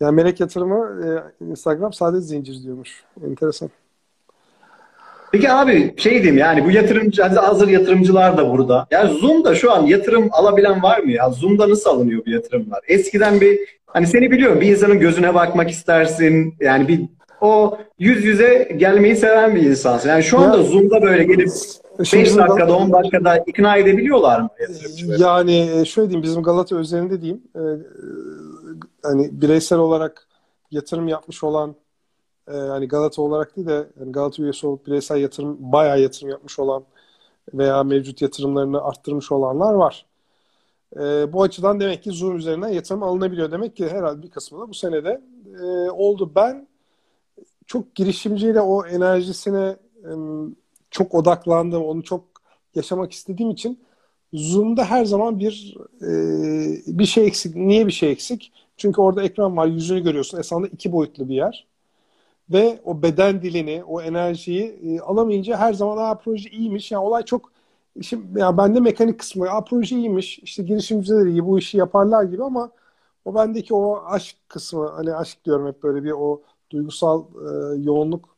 Yani 0.00 0.14
melek 0.14 0.40
yatırımı 0.40 1.06
e, 1.40 1.44
Instagram 1.44 1.92
saadet 1.92 2.22
zincir 2.22 2.62
diyormuş. 2.62 3.02
Enteresan. 3.30 3.70
Peki 5.32 5.50
abi 5.52 5.94
şey 5.96 6.12
diyeyim 6.12 6.38
yani 6.38 6.64
bu 6.64 6.70
yatırımcı 6.70 7.22
hazır 7.22 7.68
yatırımcılar 7.68 8.36
da 8.36 8.50
burada. 8.50 8.86
Yani 8.90 9.18
Zoom'da 9.18 9.54
şu 9.54 9.72
an 9.72 9.86
yatırım 9.86 10.28
alabilen 10.32 10.82
var 10.82 10.98
mı 10.98 11.10
ya? 11.10 11.30
Zoom'da 11.30 11.70
nasıl 11.70 11.90
alınıyor 11.90 12.22
bu 12.26 12.30
yatırımlar? 12.30 12.80
Eskiden 12.88 13.40
bir 13.40 13.58
hani 13.86 14.06
seni 14.06 14.30
biliyorum 14.30 14.60
bir 14.60 14.66
insanın 14.68 15.00
gözüne 15.00 15.34
bakmak 15.34 15.70
istersin. 15.70 16.54
Yani 16.60 16.88
bir 16.88 17.00
o 17.40 17.78
yüz 17.98 18.24
yüze 18.24 18.68
gelmeyi 18.76 19.16
seven 19.16 19.54
bir 19.54 19.62
insansın. 19.62 20.08
Yani 20.08 20.22
şu 20.22 20.38
anda 20.38 20.56
Ya- 20.56 20.62
Zoom'da 20.62 21.02
böyle 21.02 21.24
gelip 21.24 21.48
5 21.98 22.08
Şimdi 22.08 22.24
bizim 22.24 22.38
dakikada 22.38 22.72
Gal- 22.72 22.82
10 22.82 22.92
dakikada 22.92 23.38
ikna 23.38 23.76
edebiliyorlar 23.76 24.40
mı 24.40 24.48
yatırımcıları? 24.60 25.22
Yani 25.22 25.70
e, 25.74 25.84
şöyle 25.84 26.08
diyeyim 26.08 26.22
bizim 26.22 26.42
Galata 26.42 26.76
özelinde 26.76 27.20
diyeyim 27.20 27.42
e, 27.54 27.60
e, 27.60 27.64
hani 29.02 29.42
bireysel 29.42 29.78
olarak 29.78 30.28
yatırım 30.70 31.08
yapmış 31.08 31.44
olan 31.44 31.74
e, 32.48 32.52
hani 32.52 32.88
Galata 32.88 33.22
olarak 33.22 33.56
değil 33.56 33.66
de 33.66 33.86
yani 34.00 34.12
Galata 34.12 34.42
üyesi 34.42 34.66
olup 34.66 34.86
bireysel 34.86 35.16
yatırım 35.16 35.56
bayağı 35.60 36.00
yatırım 36.00 36.28
yapmış 36.28 36.58
olan 36.58 36.84
veya 37.54 37.84
mevcut 37.84 38.22
yatırımlarını 38.22 38.84
arttırmış 38.84 39.32
olanlar 39.32 39.74
var. 39.74 40.06
E, 40.96 41.32
bu 41.32 41.42
açıdan 41.42 41.80
demek 41.80 42.02
ki 42.02 42.10
Zoom 42.10 42.36
üzerinden 42.36 42.68
yatırım 42.68 43.02
alınabiliyor. 43.02 43.52
Demek 43.52 43.76
ki 43.76 43.88
herhalde 43.88 44.22
bir 44.22 44.30
kısmı 44.30 44.60
da 44.60 44.68
bu 44.68 44.74
senede 44.74 45.20
e, 45.62 45.90
oldu. 45.90 46.32
Ben 46.36 46.68
çok 47.66 47.94
girişimciyle 47.94 48.60
o 48.60 48.86
enerjisine 48.86 49.76
çok 50.94 51.14
odaklandım. 51.14 51.84
Onu 51.84 52.02
çok 52.04 52.24
yaşamak 52.74 53.12
istediğim 53.12 53.50
için 53.50 53.80
Zoom'da 54.32 54.84
her 54.84 55.04
zaman 55.04 55.38
bir 55.38 55.76
e, 56.02 56.98
bir 56.98 57.06
şey 57.06 57.26
eksik. 57.26 57.56
Niye 57.56 57.86
bir 57.86 57.92
şey 57.92 58.12
eksik? 58.12 58.52
Çünkü 58.76 59.00
orada 59.00 59.22
ekran 59.22 59.56
var, 59.56 59.66
yüzünü 59.66 60.02
görüyorsun. 60.02 60.38
Esasında 60.38 60.68
iki 60.68 60.92
boyutlu 60.92 61.28
bir 61.28 61.34
yer. 61.34 61.66
Ve 62.50 62.80
o 62.84 63.02
beden 63.02 63.42
dilini, 63.42 63.84
o 63.84 64.02
enerjiyi 64.02 64.62
e, 64.84 65.00
alamayınca 65.00 65.56
her 65.56 65.72
zaman 65.74 65.96
Aa, 65.98 66.14
proje 66.18 66.50
iyiymiş. 66.50 66.92
Yani 66.92 67.04
olay 67.04 67.24
çok 67.24 67.52
Şimdi 68.02 68.40
ya 68.40 68.58
bende 68.58 68.80
mekanik 68.80 69.20
kısmı, 69.20 69.50
Aa, 69.50 69.64
proje 69.64 69.96
iyiymiş, 69.96 70.38
işte 70.38 70.62
girişimciler 70.62 71.26
iyi, 71.26 71.46
bu 71.46 71.58
işi 71.58 71.78
yaparlar 71.78 72.24
gibi 72.24 72.44
ama 72.44 72.70
o 73.24 73.34
bendeki 73.34 73.74
o 73.74 74.02
aşk 74.06 74.36
kısmı, 74.48 74.88
hani 74.88 75.14
aşk 75.14 75.44
diyorum 75.44 75.68
hep 75.68 75.82
böyle 75.82 76.04
bir 76.04 76.12
o 76.12 76.42
duygusal 76.70 77.24
e, 77.24 77.82
yoğunluk 77.82 78.36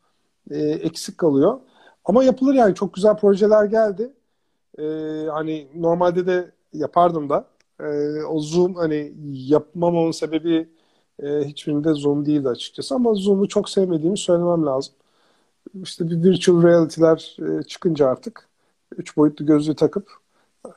e, 0.51 0.59
eksik 0.59 1.19
kalıyor. 1.19 1.61
Ama 2.07 2.25
yapılır 2.25 2.55
yani 2.55 2.75
çok 2.75 2.95
güzel 2.95 3.16
projeler 3.16 3.64
geldi. 3.64 4.12
E, 4.79 4.83
hani 5.31 5.66
normalde 5.75 6.27
de 6.27 6.51
yapardım 6.73 7.31
da. 7.31 7.45
E, 7.81 7.87
o 8.23 8.40
Zoom 8.40 8.75
hani 8.75 9.12
yapmamamın 9.33 10.11
sebebi 10.11 10.69
e, 11.23 11.27
hiçbirinde 11.45 11.92
Zoom 11.92 12.27
değildi 12.27 12.49
açıkçası 12.49 12.95
ama 12.95 13.14
Zoom'u 13.14 13.49
çok 13.49 13.71
sevmediğimi 13.71 14.19
söylemem 14.19 14.66
lazım. 14.66 14.95
İşte 15.83 16.11
bir 16.11 16.23
virtual 16.23 16.62
reality'ler 16.62 17.37
e, 17.40 17.62
çıkınca 17.62 18.09
artık 18.09 18.49
üç 18.97 19.16
boyutlu 19.16 19.47
gözlüğü 19.47 19.75
takıp 19.75 20.11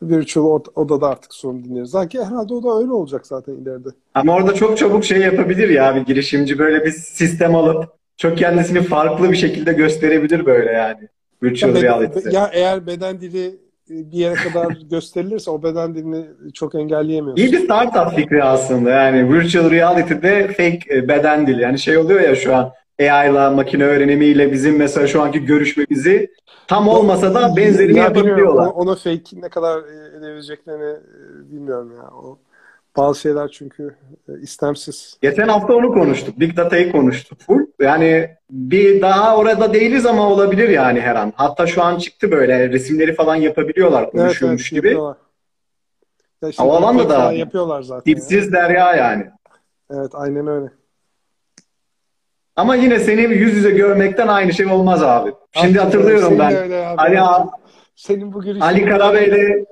virtual 0.02 0.46
od- 0.46 0.72
odada 0.76 1.08
artık 1.08 1.34
Zoom 1.34 1.64
dinleriz. 1.64 1.90
Zaten 1.90 2.24
herhalde 2.24 2.54
o 2.54 2.64
da 2.64 2.80
öyle 2.80 2.92
olacak 2.92 3.28
zaten 3.28 3.54
ileride. 3.54 3.90
Ama 4.14 4.36
orada 4.36 4.54
çok 4.54 4.78
çabuk 4.78 5.06
şey 5.06 5.20
yapabilir 5.20 5.70
ya 5.70 5.96
bir 5.96 6.02
girişimci 6.02 6.60
böyle 6.60 6.86
bir 6.86 6.92
sistem 6.92 7.56
alıp 7.56 7.90
çok 8.18 8.38
kendisini 8.38 8.82
farklı 8.82 9.32
bir 9.32 9.38
şekilde 9.38 9.74
gösterebilir 9.74 10.46
böyle 10.46 10.72
yani. 10.72 11.10
Virtual 11.44 11.70
Ya, 11.70 11.76
beden- 11.76 11.84
reality. 11.84 12.30
ya 12.36 12.50
eğer 12.54 12.88
beden 12.88 13.22
dili 13.22 13.46
e, 13.92 14.12
bir 14.12 14.18
yere 14.18 14.34
kadar 14.36 14.78
gösterilirse 14.92 15.52
o 15.52 15.64
beden 15.64 15.96
dilini 15.96 16.26
çok 16.54 16.76
engelleyemiyorsun. 16.76 17.44
İyi 17.44 17.52
bir 17.52 17.60
startup 17.60 18.16
fikri 18.16 18.44
aslında 18.44 18.90
yani 18.90 19.34
virtual 19.34 19.72
reality'de 19.72 20.48
fake 20.48 20.80
e, 20.90 21.08
beden 21.08 21.48
dili. 21.48 21.62
Yani 21.62 21.80
şey 21.80 21.98
oluyor 21.98 22.20
ya 22.22 22.36
şu 22.36 22.56
an 22.56 22.72
AI'la 23.00 23.52
makine 23.52 23.84
öğrenimiyle 23.84 24.52
bizim 24.52 24.78
mesela 24.78 25.08
şu 25.08 25.22
anki 25.22 25.46
görüşmemizi 25.46 26.32
tam 26.68 26.88
olmasa 26.88 27.34
da 27.34 27.56
benzerini 27.58 27.98
Ya 27.98 28.04
yapabiliyorlar. 28.04 28.68
Ona, 28.76 28.96
fake 28.96 29.24
ne 29.42 29.50
kadar 29.50 29.78
e, 29.80 30.18
edebileceklerini 30.18 31.00
bilmiyorum 31.52 31.92
ya. 31.98 32.10
O 32.24 32.40
bazı 33.00 33.20
şeyler 33.20 33.48
çünkü 33.48 33.96
e, 34.30 34.42
istemsiz. 34.42 35.18
Geçen 35.22 35.48
hafta 35.48 35.74
onu 35.74 35.94
konuştuk. 35.94 36.40
Big 36.40 36.58
Data'yı 36.58 36.92
konuştuk 36.92 37.40
full. 37.42 37.60
Yani 37.80 38.30
bir 38.52 39.02
daha 39.02 39.38
orada 39.38 39.74
değiliz 39.74 40.06
ama 40.06 40.30
olabilir 40.30 40.70
yani 40.70 41.02
her 41.02 41.16
an. 41.16 41.34
Hatta 41.36 41.68
şu 41.68 41.84
an 41.84 41.98
çıktı 41.98 42.32
böyle 42.32 42.70
resimleri 42.70 43.14
falan 43.16 43.36
yapabiliyorlar 43.36 44.12
konuşuyormuş 44.12 44.70
gibi. 44.70 44.88
yapıyorlar. 44.88 45.18
Ya 46.42 46.50
işte 46.50 46.64
O 46.64 46.72
alanda 46.72 47.00
deepfake 47.04 47.30
da 47.30 47.32
yapıyorlar 47.34 47.82
zaten. 47.82 48.12
ya. 48.12 48.16
Dipsiz 48.18 48.54
derya 48.54 48.96
yani. 48.96 49.26
Evet 49.94 50.12
aynen 50.14 50.48
öyle. 50.48 50.70
Ama 52.56 52.76
yine 52.76 53.00
seni 53.00 53.22
yüz 53.22 53.54
yüze 53.56 53.72
görmekten 53.72 54.28
aynı 54.28 54.54
şey 54.54 54.66
olmaz 54.66 55.04
abi. 55.04 55.32
Şimdi 55.52 55.78
Hakikaten 55.80 55.86
hatırlıyorum 55.86 56.40
ben. 56.40 56.56
abi. 56.56 56.76
Ali 56.76 57.22
abi, 57.22 57.50
Senin 57.96 58.34
bu 58.34 58.44
Ali 58.62 58.86
Karabey'le 58.86 59.66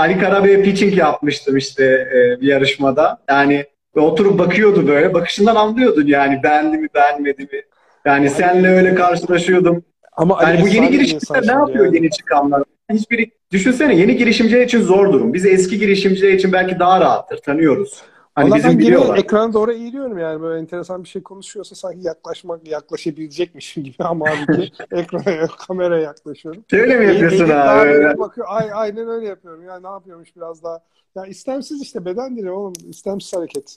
Ali 0.00 0.18
Karabey'e 0.18 0.62
pitching 0.62 0.98
yapmıştım 0.98 1.56
işte 1.56 1.84
e, 1.84 2.40
bir 2.40 2.46
yarışmada. 2.46 3.18
Yani 3.28 3.64
oturup 3.94 4.38
bakıyordu 4.38 4.88
böyle. 4.88 5.14
Bakışından 5.14 5.56
anlıyordun 5.56 6.06
yani 6.06 6.40
beğendi 6.42 6.78
mi 6.78 6.88
beğenmedi 6.94 7.42
mi. 7.42 7.62
Yani 8.04 8.30
seninle 8.30 8.68
öyle 8.68 8.94
karşılaşıyordum. 8.94 9.84
ama 10.16 10.38
Ali 10.38 10.56
Yani 10.56 10.62
bu 10.62 10.68
yeni 10.68 10.90
girişimciler 10.90 11.46
ne 11.46 11.52
yapıyor 11.52 11.84
yani. 11.84 11.96
yeni 11.96 12.10
çıkanlar? 12.10 12.62
Hiçbiri 12.92 13.30
düşünsene 13.52 13.96
yeni 13.96 14.16
girişimciler 14.16 14.60
için 14.60 14.82
zor 14.82 15.12
durum. 15.12 15.34
Biz 15.34 15.46
eski 15.46 15.78
girişimciler 15.78 16.32
için 16.32 16.52
belki 16.52 16.78
daha 16.78 17.00
rahattır. 17.00 17.36
Tanıyoruz. 17.36 18.02
Hani 18.34 18.46
Valla 18.46 18.56
bizim 18.56 18.70
ben 18.70 18.78
biliyorlar. 18.78 19.16
ekrana 19.18 19.52
doğru 19.52 19.72
eğiliyorum 19.72 20.18
yani 20.18 20.40
böyle 20.42 20.60
enteresan 20.60 21.04
bir 21.04 21.08
şey 21.08 21.22
konuşuyorsa 21.22 21.74
sanki 21.74 22.06
yaklaşmak 22.06 22.68
yaklaşabilecekmişim 22.68 23.84
gibi 23.84 23.96
ama 24.04 24.30
abi 24.30 24.50
ki 24.50 24.70
ekrana 24.92 25.46
kameraya 25.46 26.02
yaklaşıyorum. 26.02 26.64
Şöyle 26.70 26.96
mi 26.98 27.06
yapıyorsun 27.06 27.48
Eğilip 27.48 27.50
abi? 27.50 28.18
bakıyor. 28.18 28.46
Ay, 28.50 28.70
aynen 28.74 29.08
öyle 29.08 29.26
yapıyorum. 29.26 29.64
Ya 29.64 29.80
ne 29.80 29.86
yapıyormuş 29.88 30.36
biraz 30.36 30.62
daha. 30.62 30.80
Ya 31.14 31.26
istemsiz 31.26 31.82
işte 31.82 32.04
beden 32.04 32.36
dili 32.36 32.50
oğlum. 32.50 32.72
istemsiz 32.88 33.32
hareket. 33.36 33.76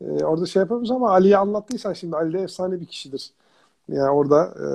Ee, 0.00 0.24
orada 0.24 0.46
şey 0.46 0.60
yapıyoruz 0.60 0.90
ama 0.90 1.10
Ali'ye 1.10 1.36
anlattıysan 1.36 1.92
şimdi 1.92 2.16
Ali 2.16 2.32
de 2.32 2.40
efsane 2.42 2.80
bir 2.80 2.86
kişidir. 2.86 3.32
Yani 3.88 4.10
orada 4.10 4.44
e, 4.46 4.66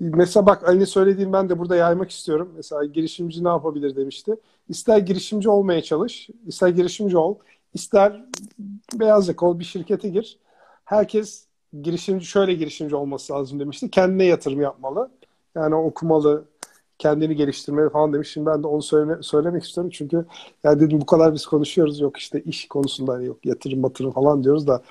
mesela 0.00 0.46
bak 0.46 0.68
Ali'nin 0.68 0.84
söylediğini 0.84 1.32
ben 1.32 1.48
de 1.48 1.58
burada 1.58 1.76
yaymak 1.76 2.10
istiyorum. 2.10 2.52
Mesela 2.56 2.84
girişimci 2.84 3.44
ne 3.44 3.48
yapabilir 3.48 3.96
demişti. 3.96 4.36
İster 4.68 4.98
girişimci 4.98 5.48
olmaya 5.48 5.82
çalış, 5.82 6.28
ister 6.46 6.68
girişimci 6.68 7.16
ol, 7.16 7.34
ister 7.74 8.24
beyaz 8.94 9.28
yakalı 9.28 9.58
bir 9.58 9.64
şirkete 9.64 10.08
gir. 10.08 10.38
Herkes 10.84 11.44
girişimci 11.82 12.26
şöyle 12.26 12.54
girişimci 12.54 12.96
olması 12.96 13.32
lazım 13.32 13.60
demişti. 13.60 13.90
Kendine 13.90 14.24
yatırım 14.24 14.60
yapmalı. 14.60 15.10
Yani 15.54 15.74
okumalı, 15.74 16.44
kendini 17.00 17.36
geliştirmeli 17.36 17.90
falan 17.90 18.12
demiş. 18.12 18.32
Şimdi 18.32 18.46
ben 18.46 18.62
de 18.62 18.66
onu 18.66 18.82
söyle, 18.82 19.22
söylemek 19.22 19.64
istiyorum. 19.64 19.90
Çünkü 19.94 20.24
ya 20.64 20.80
dedim 20.80 21.00
bu 21.00 21.06
kadar 21.06 21.34
biz 21.34 21.46
konuşuyoruz. 21.46 22.00
Yok 22.00 22.16
işte 22.16 22.40
iş 22.40 22.68
konusunda 22.68 23.12
hani 23.12 23.26
yok 23.26 23.46
yatırım 23.46 23.82
batırım 23.82 24.12
falan 24.12 24.44
diyoruz 24.44 24.66
da 24.66 24.82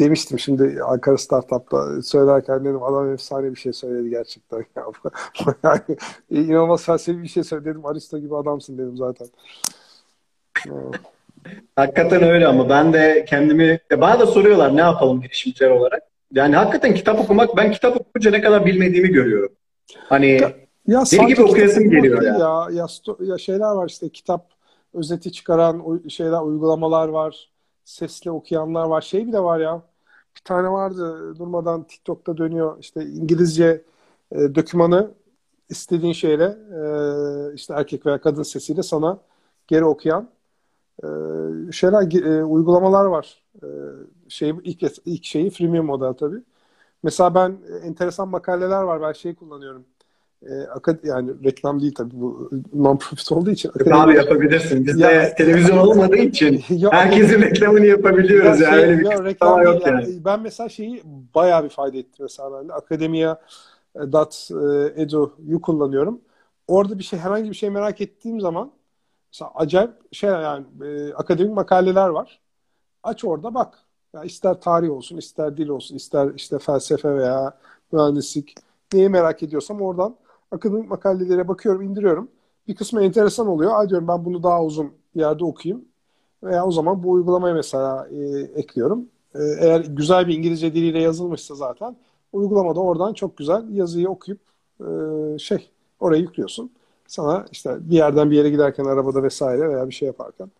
demiştim 0.00 0.38
şimdi 0.38 0.82
Ankara 0.82 1.18
Startup'ta 1.18 2.02
söylerken 2.02 2.64
dedim 2.64 2.82
adam 2.82 3.12
efsane 3.12 3.50
bir 3.50 3.56
şey 3.56 3.72
söyledi 3.72 4.10
gerçekten. 4.10 4.64
yani 5.62 5.80
inanılmaz 6.30 6.84
felsefi 6.84 7.22
bir 7.22 7.28
şey 7.28 7.44
söyledi. 7.44 7.68
Dedim 7.68 7.86
Aristo 7.86 8.18
gibi 8.18 8.36
adamsın 8.36 8.78
dedim 8.78 8.96
zaten. 8.96 9.28
Hakikaten 11.76 12.22
öyle 12.22 12.46
ama 12.46 12.68
ben 12.68 12.92
de 12.92 13.24
kendimi 13.28 13.80
bana 13.96 14.20
da 14.20 14.26
soruyorlar 14.26 14.76
ne 14.76 14.80
yapalım 14.80 15.20
girişimciler 15.20 15.70
olarak. 15.70 16.02
Yani 16.32 16.56
hakikaten 16.56 16.94
kitap 16.94 17.20
okumak 17.20 17.56
ben 17.56 17.72
kitap 17.72 18.00
okuyunca 18.00 18.30
ne 18.30 18.40
kadar 18.40 18.66
bilmediğimi 18.66 19.08
görüyorum. 19.08 19.52
Hani 20.08 20.40
ya, 20.86 21.04
deli 21.12 21.26
gibi 21.26 21.42
okuyasım 21.42 21.90
geliyor 21.90 22.22
ya. 22.22 22.36
Ya, 22.38 22.68
ya. 22.70 22.86
ya 23.20 23.38
şeyler 23.38 23.72
var 23.72 23.88
işte 23.88 24.08
kitap 24.08 24.50
özeti 24.94 25.32
çıkaran 25.32 26.02
şeyler 26.08 26.40
uygulamalar 26.40 27.08
var. 27.08 27.50
Sesli 27.84 28.30
okuyanlar 28.30 28.84
var. 28.86 29.00
Şey 29.00 29.26
bile 29.26 29.40
var 29.40 29.60
ya. 29.60 29.82
Bir 30.36 30.40
tane 30.44 30.68
vardı 30.68 31.34
durmadan 31.38 31.82
TikTok'ta 31.82 32.36
dönüyor. 32.36 32.76
işte 32.80 33.06
İngilizce 33.06 33.82
e, 34.32 34.54
dokümanı 34.54 35.10
istediğin 35.68 36.12
şeyle 36.12 36.44
e, 36.44 37.54
işte 37.54 37.74
erkek 37.74 38.06
veya 38.06 38.20
kadın 38.20 38.42
sesiyle 38.42 38.82
sana 38.82 39.18
geri 39.66 39.84
okuyan 39.84 40.28
e, 41.02 41.06
şeyler 41.72 42.22
e, 42.24 42.44
uygulamalar 42.44 43.04
var. 43.04 43.42
E, 43.62 43.66
şey 44.28 44.54
ilk 44.64 44.82
ilk 45.06 45.24
şeyi 45.24 45.50
freemium 45.50 45.86
model 45.86 46.12
tabii. 46.12 46.42
Mesela 47.02 47.34
ben 47.34 47.58
enteresan 47.82 48.28
makaleler 48.28 48.82
var. 48.82 49.02
Ben 49.02 49.12
şey 49.12 49.34
kullanıyorum. 49.34 49.84
E, 50.42 50.48
yani 51.02 51.30
reklam 51.44 51.80
değil 51.80 51.94
tabii 51.94 52.14
bu 52.14 52.50
non-profit 52.74 53.32
olduğu 53.32 53.50
için. 53.50 53.72
Abi 53.92 54.16
yapabilirsin. 54.16 54.86
Bizde 54.86 55.04
ya, 55.04 55.34
televizyon 55.34 55.78
olmadığı 55.78 56.16
için 56.16 56.64
ya, 56.68 56.92
herkesin 56.92 57.42
reklamını 57.42 57.86
yapabiliyoruz. 57.86 58.60
Ya, 58.60 58.76
yani. 58.76 59.02
Şey, 59.02 59.12
ya, 59.12 59.24
reklam 59.24 59.62
yok 59.62 59.86
yani. 59.86 60.04
yani. 60.04 60.24
Ben 60.24 60.40
mesela 60.40 60.68
şeyi 60.68 61.02
bayağı 61.34 61.64
bir 61.64 61.68
fayda 61.68 61.98
etti 61.98 62.22
mesela 62.22 62.52
ben 62.52 62.68
de. 62.68 62.72
Akademiya.edu'yu 62.72 65.60
kullanıyorum. 65.60 66.20
Orada 66.68 66.98
bir 66.98 67.04
şey 67.04 67.18
herhangi 67.18 67.50
bir 67.50 67.56
şey 67.56 67.70
merak 67.70 68.00
ettiğim 68.00 68.40
zaman 68.40 68.70
mesela 69.32 69.50
acayip 69.54 69.90
şey 70.12 70.30
yani 70.30 70.64
e, 70.84 71.12
akademik 71.12 71.54
makaleler 71.54 72.08
var. 72.08 72.40
Aç 73.02 73.24
orada 73.24 73.54
bak. 73.54 73.78
Ya 74.14 74.24
ister 74.24 74.60
tarih 74.60 74.90
olsun, 74.90 75.16
ister 75.16 75.56
dil 75.56 75.68
olsun, 75.68 75.96
ister 75.96 76.28
işte 76.36 76.58
felsefe 76.58 77.14
veya 77.14 77.58
mühendislik 77.92 78.54
neyi 78.92 79.08
merak 79.08 79.42
ediyorsam 79.42 79.80
oradan 79.80 80.16
akademik 80.50 80.90
makalelere 80.90 81.48
bakıyorum, 81.48 81.82
indiriyorum. 81.82 82.28
Bir 82.68 82.74
kısmı 82.76 83.04
enteresan 83.04 83.46
oluyor. 83.46 83.72
Ay 83.80 83.88
diyorum 83.88 84.08
ben 84.08 84.24
bunu 84.24 84.42
daha 84.42 84.64
uzun 84.64 84.92
yerde 85.14 85.44
okuyayım. 85.44 85.84
Veya 86.42 86.66
o 86.66 86.70
zaman 86.72 87.02
bu 87.02 87.10
uygulamayı 87.10 87.54
mesela 87.54 88.08
e, 88.10 88.16
ekliyorum. 88.60 89.08
E, 89.34 89.38
eğer 89.60 89.80
güzel 89.80 90.28
bir 90.28 90.34
İngilizce 90.34 90.74
diliyle 90.74 91.00
yazılmışsa 91.02 91.54
zaten 91.54 91.96
uygulamada 92.32 92.80
oradan 92.80 93.12
çok 93.14 93.36
güzel 93.36 93.64
yazıyı 93.74 94.08
okuyup 94.08 94.40
e, 94.80 94.84
şey 95.38 95.70
oraya 96.00 96.18
yüklüyorsun. 96.20 96.70
Sana 97.06 97.46
işte 97.52 97.76
bir 97.80 97.96
yerden 97.96 98.30
bir 98.30 98.36
yere 98.36 98.50
giderken 98.50 98.84
arabada 98.84 99.22
vesaire 99.22 99.68
veya 99.68 99.88
bir 99.88 99.94
şey 99.94 100.06
yaparken 100.06 100.50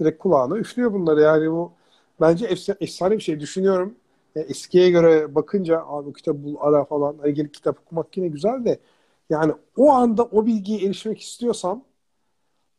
direkt 0.00 0.18
kulağına 0.18 0.56
üflüyor 0.58 0.92
bunları. 0.92 1.20
Yani 1.20 1.50
bu 1.50 1.72
bence 2.20 2.46
efsane 2.80 3.14
bir 3.16 3.20
şey. 3.22 3.40
Düşünüyorum 3.40 3.94
yani 4.34 4.46
eskiye 4.50 4.90
göre 4.90 5.34
bakınca 5.34 5.84
abi 5.86 6.06
bu 6.06 6.12
kitabı 6.12 6.44
bul 6.44 6.56
ara 6.60 6.84
falan 6.84 7.16
hani 7.20 7.34
gelip 7.34 7.54
kitap 7.54 7.78
okumak 7.86 8.16
yine 8.16 8.28
güzel 8.28 8.64
de 8.64 8.78
yani 9.30 9.52
o 9.76 9.90
anda 9.92 10.24
o 10.24 10.46
bilgiye 10.46 10.86
erişmek 10.86 11.20
istiyorsam 11.20 11.84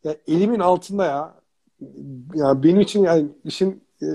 ya 0.03 0.15
elimin 0.27 0.59
altında 0.59 1.05
ya 1.05 1.33
yani 2.35 2.63
benim 2.63 2.81
için 2.81 3.03
yani 3.03 3.27
işin 3.43 3.83
e, 4.01 4.07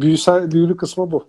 büyüsel 0.00 0.50
büyülü 0.50 0.76
kısmı 0.76 1.10
bu. 1.10 1.24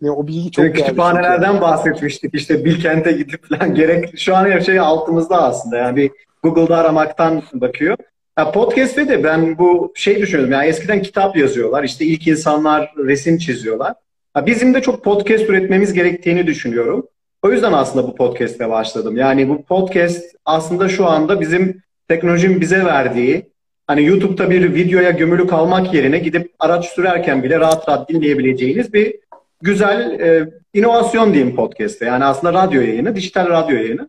Yani 0.00 0.12
o 0.12 0.26
bilgi 0.26 0.50
çok 0.50 0.64
değerli. 0.64 0.76
Kütüphanelerden 0.76 1.52
yani. 1.52 1.60
bahsetmiştik 1.60 2.34
işte 2.34 2.64
Bilkent'e 2.64 3.12
gidip 3.12 3.48
falan 3.48 3.74
gerek 3.74 4.18
şu 4.18 4.36
an 4.36 4.44
her 4.44 4.60
şey 4.60 4.78
altımızda 4.78 5.42
aslında 5.42 5.76
yani 5.76 5.96
bir 5.96 6.10
Google'da 6.42 6.76
aramaktan 6.76 7.42
bakıyor. 7.52 7.96
Ya 8.38 8.52
podcast'te 8.52 9.08
de 9.08 9.24
ben 9.24 9.58
bu 9.58 9.92
şey 9.94 10.20
düşünüyorum. 10.20 10.52
Yani 10.52 10.66
eskiden 10.66 11.02
kitap 11.02 11.36
yazıyorlar. 11.36 11.84
İşte 11.84 12.04
ilk 12.04 12.26
insanlar 12.26 12.94
resim 12.96 13.38
çiziyorlar. 13.38 13.94
Ya 14.36 14.46
bizim 14.46 14.74
de 14.74 14.82
çok 14.82 15.04
podcast 15.04 15.44
üretmemiz 15.44 15.92
gerektiğini 15.92 16.46
düşünüyorum. 16.46 17.06
O 17.42 17.50
yüzden 17.50 17.72
aslında 17.72 18.08
bu 18.08 18.14
podcast'e 18.14 18.70
başladım. 18.70 19.16
Yani 19.16 19.48
bu 19.48 19.62
podcast 19.62 20.24
aslında 20.44 20.88
şu 20.88 21.06
anda 21.06 21.40
bizim 21.40 21.82
teknolojinin 22.08 22.60
bize 22.60 22.84
verdiği 22.84 23.52
hani 23.86 24.04
YouTube'da 24.04 24.50
bir 24.50 24.74
videoya 24.74 25.10
gömülü 25.10 25.46
kalmak 25.46 25.94
yerine 25.94 26.18
gidip 26.18 26.54
araç 26.58 26.86
sürerken 26.86 27.42
bile 27.42 27.60
rahat 27.60 27.88
rahat 27.88 28.08
dinleyebileceğiniz 28.08 28.92
bir 28.92 29.14
güzel 29.62 30.20
e, 30.20 30.50
inovasyon 30.74 31.34
diyeyim 31.34 31.56
podcast'te. 31.56 32.06
Yani 32.06 32.24
aslında 32.24 32.52
radyo 32.52 32.80
yayını, 32.80 33.16
dijital 33.16 33.48
radyo 33.48 33.76
yayını. 33.76 34.08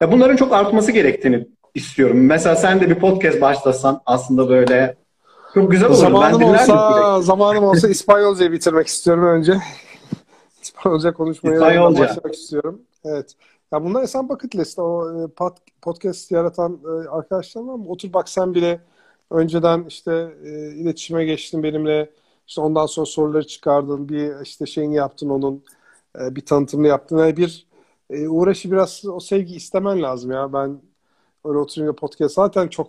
Ya 0.00 0.12
bunların 0.12 0.36
çok 0.36 0.52
artması 0.52 0.92
gerektiğini 0.92 1.46
istiyorum. 1.74 2.26
Mesela 2.26 2.56
sen 2.56 2.80
de 2.80 2.90
bir 2.90 2.94
podcast 2.94 3.40
başlasan 3.40 4.00
aslında 4.06 4.48
böyle 4.48 4.94
çok 5.54 5.70
güzel 5.70 5.88
olur. 5.88 5.96
Zamanım 5.96 6.40
ben 6.40 6.46
olsa, 6.46 7.20
zamanım 7.22 7.64
olsa 7.64 7.88
İspanyolcayı 7.88 8.52
bitirmek 8.52 8.86
istiyorum 8.86 9.24
önce. 9.24 9.52
İspanyolca 10.84 11.14
konuşmaya 11.14 11.60
başlamak 12.00 12.34
istiyorum. 12.34 12.82
Evet. 13.04 13.34
Ya 13.72 13.84
bunlar 13.84 14.02
Esen 14.02 14.28
Bucket 14.28 14.56
List. 14.56 14.78
O 14.78 15.22
e, 15.24 15.26
pod, 15.26 15.56
podcast 15.82 16.30
yaratan 16.30 16.80
e, 16.84 17.08
arkadaşlar 17.08 17.62
var 17.62 17.74
mı? 17.74 17.88
Otur 17.88 18.12
bak 18.12 18.28
sen 18.28 18.54
bile 18.54 18.80
önceden 19.30 19.84
işte 19.88 20.34
e, 20.44 20.50
iletişime 20.74 21.24
geçtin 21.24 21.62
benimle. 21.62 22.10
İşte 22.46 22.60
ondan 22.60 22.86
sonra 22.86 23.06
soruları 23.06 23.46
çıkardın. 23.46 24.08
Bir 24.08 24.40
işte 24.40 24.66
şeyini 24.66 24.94
yaptın 24.94 25.28
onun. 25.28 25.64
Bir 26.18 26.46
tanıtımını 26.46 26.86
yaptın. 26.86 27.18
Yani 27.18 27.36
bir 27.36 27.66
uğraşı 28.28 28.72
biraz 28.72 29.04
o 29.06 29.20
sevgi 29.20 29.56
istemen 29.56 30.02
lazım 30.02 30.30
ya. 30.30 30.52
Ben 30.52 30.80
öyle 31.44 31.58
oturunca 31.58 31.92
podcast 31.92 32.34
zaten 32.34 32.68
çok 32.68 32.88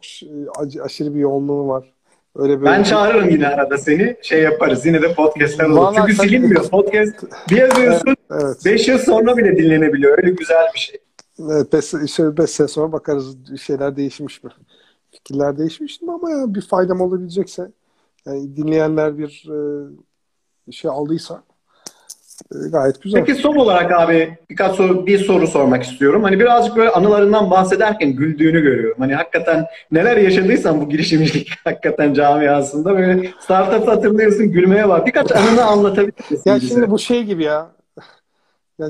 aşırı 0.82 1.16
bir 1.16 1.20
yoğunluğu 1.20 1.68
var. 1.68 1.94
Öyle 2.36 2.62
böyle 2.62 2.72
ben 2.72 2.84
çağırırım 2.84 3.30
yine 3.30 3.48
arada 3.48 3.78
seni. 3.78 4.18
Şey 4.22 4.42
yaparız. 4.42 4.86
Yine 4.86 5.02
de 5.02 5.14
podcastler 5.14 5.66
olur. 5.66 5.96
Çünkü 5.96 6.14
silinmiyor. 6.14 6.70
Podcast 6.70 7.24
bir 7.50 7.58
yazıyorsun 7.58 8.06
5 8.08 8.16
evet, 8.30 8.56
evet. 8.66 8.88
yıl 8.88 8.98
sonra 8.98 9.38
bile 9.38 9.58
dinlenebiliyor. 9.58 10.18
Öyle 10.18 10.32
güzel 10.32 10.66
bir 10.74 10.80
şey. 10.80 11.00
Evet 11.40 11.74
5 11.74 11.94
işte 12.06 12.38
beş 12.38 12.50
sene 12.50 12.68
sonra 12.68 12.92
bakarız 12.92 13.58
şeyler 13.62 13.96
değişmiş 13.96 14.44
mi? 14.44 14.52
Fikirler 15.12 15.58
değişmiş 15.58 16.02
mi 16.02 16.12
ama 16.12 16.32
ya 16.32 16.54
bir 16.54 16.62
faydam 16.62 17.02
olabilecekse 17.02 17.72
yani 18.26 18.58
dinleyenler 18.58 19.18
bir 19.18 19.50
e, 20.68 20.72
şey 20.72 20.92
aldıysa 20.92 21.44
gayet 22.72 23.02
güzel. 23.02 23.26
Peki 23.26 23.42
son 23.42 23.56
olarak 23.56 23.92
abi 23.92 24.38
birkaç 24.50 24.76
soru, 24.76 25.08
bir 25.08 25.20
soru 25.20 25.48
sormak 25.48 25.84
istiyorum. 25.84 26.24
Hani 26.24 26.40
birazcık 26.40 26.76
böyle 26.76 26.90
anılarından 26.90 27.52
bahsederken 27.52 28.10
güldüğünü 28.16 28.62
görüyorum. 28.62 28.98
Hani 29.00 29.16
hakikaten 29.16 29.66
neler 29.92 30.18
yaşadıysan 30.18 30.82
bu 30.82 30.90
girişimcilik 30.90 31.50
hakikaten 31.64 32.14
camiasında 32.14 32.98
böyle 32.98 33.32
startup 33.40 33.88
hatırlıyorsun 33.88 34.52
gülmeye 34.52 34.90
var. 34.90 35.06
Birkaç 35.06 35.32
anını 35.32 35.66
anlatabilir 35.66 36.14
misin 36.32 36.42
Ya 36.46 36.56
bize? 36.56 36.68
şimdi 36.68 36.92
bu 36.92 37.00
şey 37.00 37.24
gibi 37.24 37.44
ya. 37.44 37.72
ya. 38.80 38.90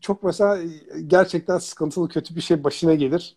Çok 0.00 0.22
mesela 0.22 0.58
gerçekten 1.06 1.58
sıkıntılı 1.58 2.08
kötü 2.08 2.36
bir 2.36 2.40
şey 2.40 2.64
başına 2.64 2.94
gelir. 2.94 3.36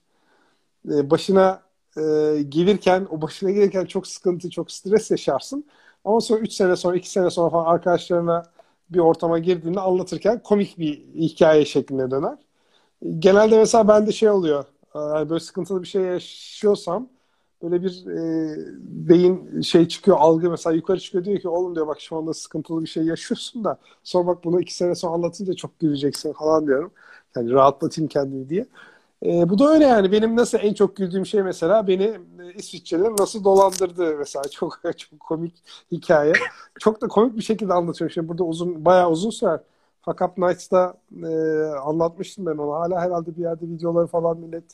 Ee, 0.91 1.09
başına 1.09 1.61
e, 1.97 2.01
gelirken, 2.49 3.07
o 3.09 3.21
başına 3.21 3.51
gelirken 3.51 3.85
çok 3.85 4.07
sıkıntı, 4.07 4.49
çok 4.49 4.71
stres 4.71 5.11
yaşarsın. 5.11 5.65
Ama 6.05 6.21
sonra 6.21 6.39
3 6.39 6.53
sene 6.53 6.75
sonra, 6.75 6.95
2 6.97 7.09
sene 7.09 7.29
sonra 7.29 7.49
falan 7.49 7.65
arkadaşlarına 7.65 8.43
bir 8.89 8.99
ortama 8.99 9.39
girdiğinde 9.39 9.79
anlatırken 9.79 10.41
komik 10.43 10.79
bir 10.79 10.99
hikaye 11.15 11.65
şeklinde 11.65 12.11
döner. 12.11 12.37
Genelde 13.19 13.57
mesela 13.57 13.87
bende 13.87 14.11
şey 14.11 14.29
oluyor. 14.29 14.65
Yani 14.95 15.29
böyle 15.29 15.39
sıkıntılı 15.39 15.81
bir 15.83 15.87
şey 15.87 16.01
yaşıyorsam 16.01 17.09
böyle 17.63 17.83
bir 17.83 18.07
e, 18.07 18.55
beyin 18.79 19.61
şey 19.61 19.87
çıkıyor 19.87 20.17
algı 20.19 20.49
mesela 20.51 20.75
yukarı 20.75 20.99
çıkıyor 20.99 21.25
diyor 21.25 21.39
ki 21.39 21.49
oğlum 21.49 21.75
diyor 21.75 21.87
bak 21.87 22.01
şu 22.01 22.17
anda 22.17 22.33
sıkıntılı 22.33 22.81
bir 22.81 22.87
şey 22.87 23.03
yaşıyorsun 23.05 23.63
da 23.63 23.77
sonra 24.03 24.27
bak 24.27 24.43
bunu 24.43 24.61
iki 24.61 24.75
sene 24.75 24.95
sonra 24.95 25.13
anlatınca 25.13 25.53
çok 25.53 25.79
güleceksin 25.79 26.33
falan 26.33 26.67
diyorum. 26.67 26.91
Yani 27.35 27.51
rahatlatayım 27.51 28.07
kendimi 28.09 28.49
diye. 28.49 28.65
E, 29.25 29.49
bu 29.49 29.59
da 29.59 29.69
öyle 29.69 29.85
yani. 29.85 30.11
Benim 30.11 30.35
nasıl 30.35 30.57
en 30.61 30.73
çok 30.73 30.95
güldüğüm 30.95 31.25
şey 31.25 31.43
mesela 31.43 31.87
beni 31.87 32.03
e, 32.39 32.53
İsviçreliler 32.55 33.11
nasıl 33.19 33.43
dolandırdı 33.43 34.15
mesela. 34.17 34.43
Çok 34.51 34.81
çok 34.97 35.19
komik 35.19 35.63
hikaye. 35.91 36.33
Çok 36.79 37.01
da 37.01 37.07
komik 37.07 37.37
bir 37.37 37.41
şekilde 37.41 37.73
anlatıyorum. 37.73 38.13
Şimdi 38.13 38.27
burada 38.27 38.43
uzun 38.43 38.85
bayağı 38.85 39.09
uzun 39.11 39.29
sürer. 39.29 39.59
Fuck 40.01 40.21
Up 40.21 40.37
Nights'ta 40.37 40.93
e, 41.23 41.27
anlatmıştım 41.85 42.45
ben 42.45 42.57
onu. 42.57 42.73
Hala 42.73 43.01
herhalde 43.01 43.37
bir 43.37 43.41
yerde 43.41 43.65
videoları 43.67 44.07
falan 44.07 44.37
millet 44.37 44.65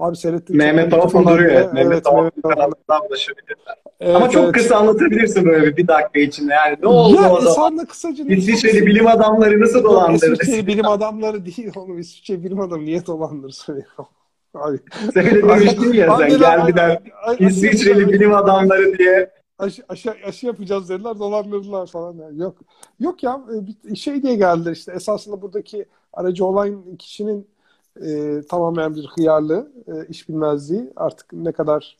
Abi 0.00 0.16
seyrettim. 0.16 0.56
Mehmet 0.56 0.90
falan 0.90 1.26
duruyor. 1.26 1.52
ya. 1.52 1.60
Evet, 1.60 1.72
Mehmet 1.72 2.06
Avuf'un. 2.06 2.40
kanalından 2.42 3.06
ulaşabilirler. 3.08 3.76
Evet, 4.00 4.16
Ama 4.16 4.30
çok 4.30 4.44
evet. 4.44 4.52
kısa 4.52 4.76
anlatabilirsin 4.76 5.44
böyle 5.44 5.66
bir, 5.66 5.76
bir 5.76 5.88
dakika 5.88 6.20
içinde. 6.20 6.54
Yani 6.54 6.76
ne 6.82 6.88
oldu 6.88 7.16
Ya 7.22 7.32
o 7.32 7.40
zaman? 7.40 7.72
Esen'le 7.76 7.86
kısaca 7.86 8.24
İsviçreli 8.24 8.86
bilim 8.86 9.06
adamları 9.06 9.60
nasıl 9.60 9.74
Yok, 9.82 9.84
dolandırdı? 9.84 10.32
İsviçre 10.32 10.66
bilim 10.66 10.86
adamları 10.88 11.46
değil 11.46 11.72
oğlum. 11.76 11.98
İsviçre 11.98 12.44
bilim 12.44 12.60
adamı 12.60 12.84
niye 12.84 13.06
dolandırsın 13.06 13.76
ya? 13.98 14.06
Abi. 14.54 14.78
Öyle 15.14 15.42
demiştin 15.48 15.92
ya 15.92 16.16
sen 16.18 16.40
ay- 16.40 16.98
ay- 17.24 17.36
İsviçreli 17.40 18.08
bilim 18.12 18.34
adamları 18.34 18.98
diye. 18.98 19.30
aşı, 19.58 19.82
aşı, 19.88 20.14
aşı 20.26 20.46
yapacağız 20.46 20.88
dediler 20.88 21.18
dolandırdılar 21.18 21.86
falan. 21.86 22.16
Yani 22.16 22.40
yok 22.40 22.56
yok 23.00 23.22
ya 23.22 23.40
bir 23.86 23.96
şey 23.96 24.22
diye 24.22 24.34
geldiler 24.36 24.72
işte 24.72 24.92
esasında 24.92 25.42
buradaki 25.42 25.86
aracı 26.12 26.44
olan 26.44 26.96
kişinin 26.98 27.46
e, 27.96 28.40
tamamen 28.50 28.94
bir 28.94 29.06
hıyarlığı, 29.06 29.72
e, 29.86 30.06
iş 30.08 30.28
bilmezliği. 30.28 30.92
Artık 30.96 31.32
ne 31.32 31.52
kadar 31.52 31.96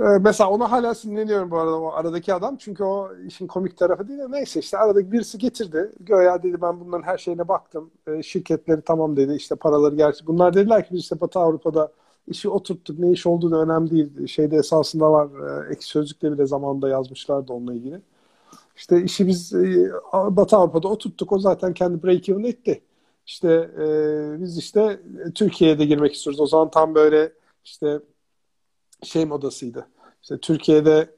e, 0.00 0.04
mesela 0.04 0.50
ona 0.50 0.72
hala 0.72 0.94
sinirleniyorum 0.94 1.50
bu 1.50 1.58
arada 1.58 1.80
o 1.80 1.92
aradaki 1.92 2.34
adam. 2.34 2.56
Çünkü 2.56 2.84
o 2.84 3.16
işin 3.26 3.46
komik 3.46 3.76
tarafı 3.78 4.08
değil 4.08 4.18
de 4.18 4.30
neyse 4.30 4.60
işte 4.60 4.78
aradaki 4.78 5.12
birisi 5.12 5.38
getirdi. 5.38 5.92
Göya 6.00 6.42
dedi 6.42 6.62
ben 6.62 6.80
bunların 6.80 7.02
her 7.02 7.18
şeyine 7.18 7.48
baktım. 7.48 7.90
E, 8.06 8.22
şirketleri 8.22 8.82
tamam 8.82 9.16
dedi. 9.16 9.34
İşte 9.34 9.54
paraları 9.54 9.96
gerçi 9.96 10.26
bunlar 10.26 10.54
dediler 10.54 10.84
ki 10.84 10.88
biz 10.92 11.00
işte 11.00 11.20
Batı 11.20 11.38
Avrupa'da 11.38 11.92
işi 12.28 12.48
oturttuk. 12.48 12.98
Ne 12.98 13.10
iş 13.10 13.26
olduğu 13.26 13.50
da 13.50 13.56
önemli 13.62 13.90
değil. 13.90 14.26
Şeyde 14.26 14.56
esasında 14.56 15.12
var. 15.12 15.28
E, 15.68 15.72
ek 15.72 15.80
sözlükte 15.82 16.32
bile 16.32 16.46
zamanında 16.46 16.88
yazmışlardı 16.88 17.52
onunla 17.52 17.74
ilgili. 17.74 18.02
İşte 18.76 19.02
işi 19.02 19.26
biz 19.26 19.54
e, 19.54 19.90
Batı 20.12 20.56
Avrupa'da 20.56 20.88
oturttuk. 20.88 21.32
O 21.32 21.38
zaten 21.38 21.74
kendi 21.74 21.98
break-even 22.06 22.46
etti 22.48 22.82
işte 23.30 23.48
e, 23.78 23.86
biz 24.42 24.58
işte 24.58 25.00
Türkiye'ye 25.34 25.78
de 25.78 25.84
girmek 25.84 26.14
istiyoruz 26.14 26.40
o 26.40 26.46
zaman 26.46 26.70
tam 26.70 26.94
böyle 26.94 27.32
işte 27.64 28.00
şey 29.02 29.24
modasıydı. 29.24 29.86
İşte 30.22 30.38
Türkiye'de 30.38 31.10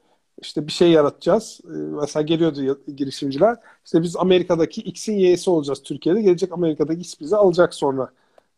işte 0.43 0.67
bir 0.67 0.73
şey 0.73 0.91
yaratacağız. 0.91 1.61
Ee, 1.65 1.69
Mesela 1.71 2.23
geliyordu 2.23 2.81
girişimciler. 2.97 3.57
İşte 3.85 4.03
biz 4.03 4.17
Amerika'daki 4.17 4.81
X'in 4.81 5.13
Y'si 5.19 5.51
olacağız 5.51 5.83
Türkiye'de. 5.83 6.23
Gelecek 6.23 6.53
Amerika'daki 6.53 7.01
X 7.01 7.21
bizi 7.21 7.37
alacak 7.37 7.75
sonra 7.75 8.11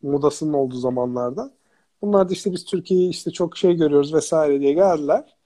modasının 0.03 0.53
olduğu 0.53 0.77
zamanlarda. 0.77 1.51
Bunlar 2.03 2.29
da 2.29 2.33
işte 2.33 2.53
biz 2.53 2.65
Türkiye'yi 2.65 3.11
işte 3.11 3.31
çok 3.31 3.57
şey 3.57 3.75
görüyoruz 3.75 4.15
vesaire 4.15 4.61
diye 4.61 4.73
geldiler. 4.73 5.37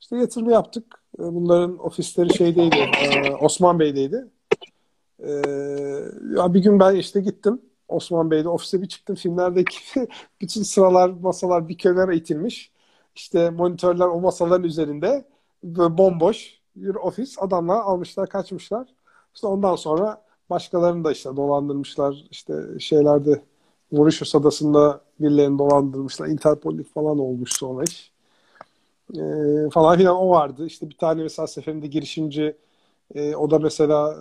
İşte 0.00 0.16
yatırım 0.16 0.50
yaptık. 0.50 0.84
Ee, 1.18 1.22
Bunların 1.22 1.78
ofisleri 1.86 2.34
şeydeydi. 2.34 2.76
e, 2.76 3.34
Osman 3.34 3.78
Bey'deydi. 3.78 4.26
Ee, 5.22 5.30
ya 6.36 6.54
bir 6.54 6.62
gün 6.62 6.80
ben 6.80 6.96
işte 6.96 7.20
gittim. 7.20 7.60
Osman 7.88 8.30
Bey'de 8.30 8.48
ofise 8.48 8.82
bir 8.82 8.88
çıktım. 8.88 9.16
Filmlerdeki 9.16 9.76
bütün 10.40 10.62
sıralar, 10.62 11.10
masalar 11.10 11.68
bir 11.68 11.78
kenara 11.78 12.14
itilmiş. 12.14 12.72
İşte 13.14 13.50
monitörler 13.50 14.06
o 14.06 14.20
masaların 14.20 14.64
üzerinde 14.64 15.24
böyle 15.64 15.98
bomboş 15.98 16.60
bir 16.76 16.94
ofis. 16.94 17.36
Adamlar 17.38 17.76
almışlar, 17.80 18.28
kaçmışlar. 18.28 18.88
İşte 19.34 19.46
ondan 19.46 19.76
sonra 19.76 20.22
başkalarını 20.50 21.04
da 21.04 21.12
işte 21.12 21.36
dolandırmışlar. 21.36 22.24
İşte 22.30 22.54
şeylerde 22.78 23.42
Mauritius 23.92 24.34
adasında 24.34 25.00
birilerini 25.20 25.58
dolandırmışlar. 25.58 26.26
Interpolik 26.26 26.94
falan 26.94 27.18
olmuş 27.18 27.52
sonra 27.52 27.84
iş. 27.84 28.12
Ee, 29.16 29.70
falan 29.72 29.98
filan 29.98 30.16
o 30.16 30.30
vardı. 30.30 30.66
İşte 30.66 30.90
bir 30.90 30.96
tane 30.96 31.22
mesela 31.22 31.46
seferinde 31.46 31.86
girişimci 31.86 32.56
e, 33.14 33.36
o 33.36 33.50
da 33.50 33.58
mesela 33.58 34.14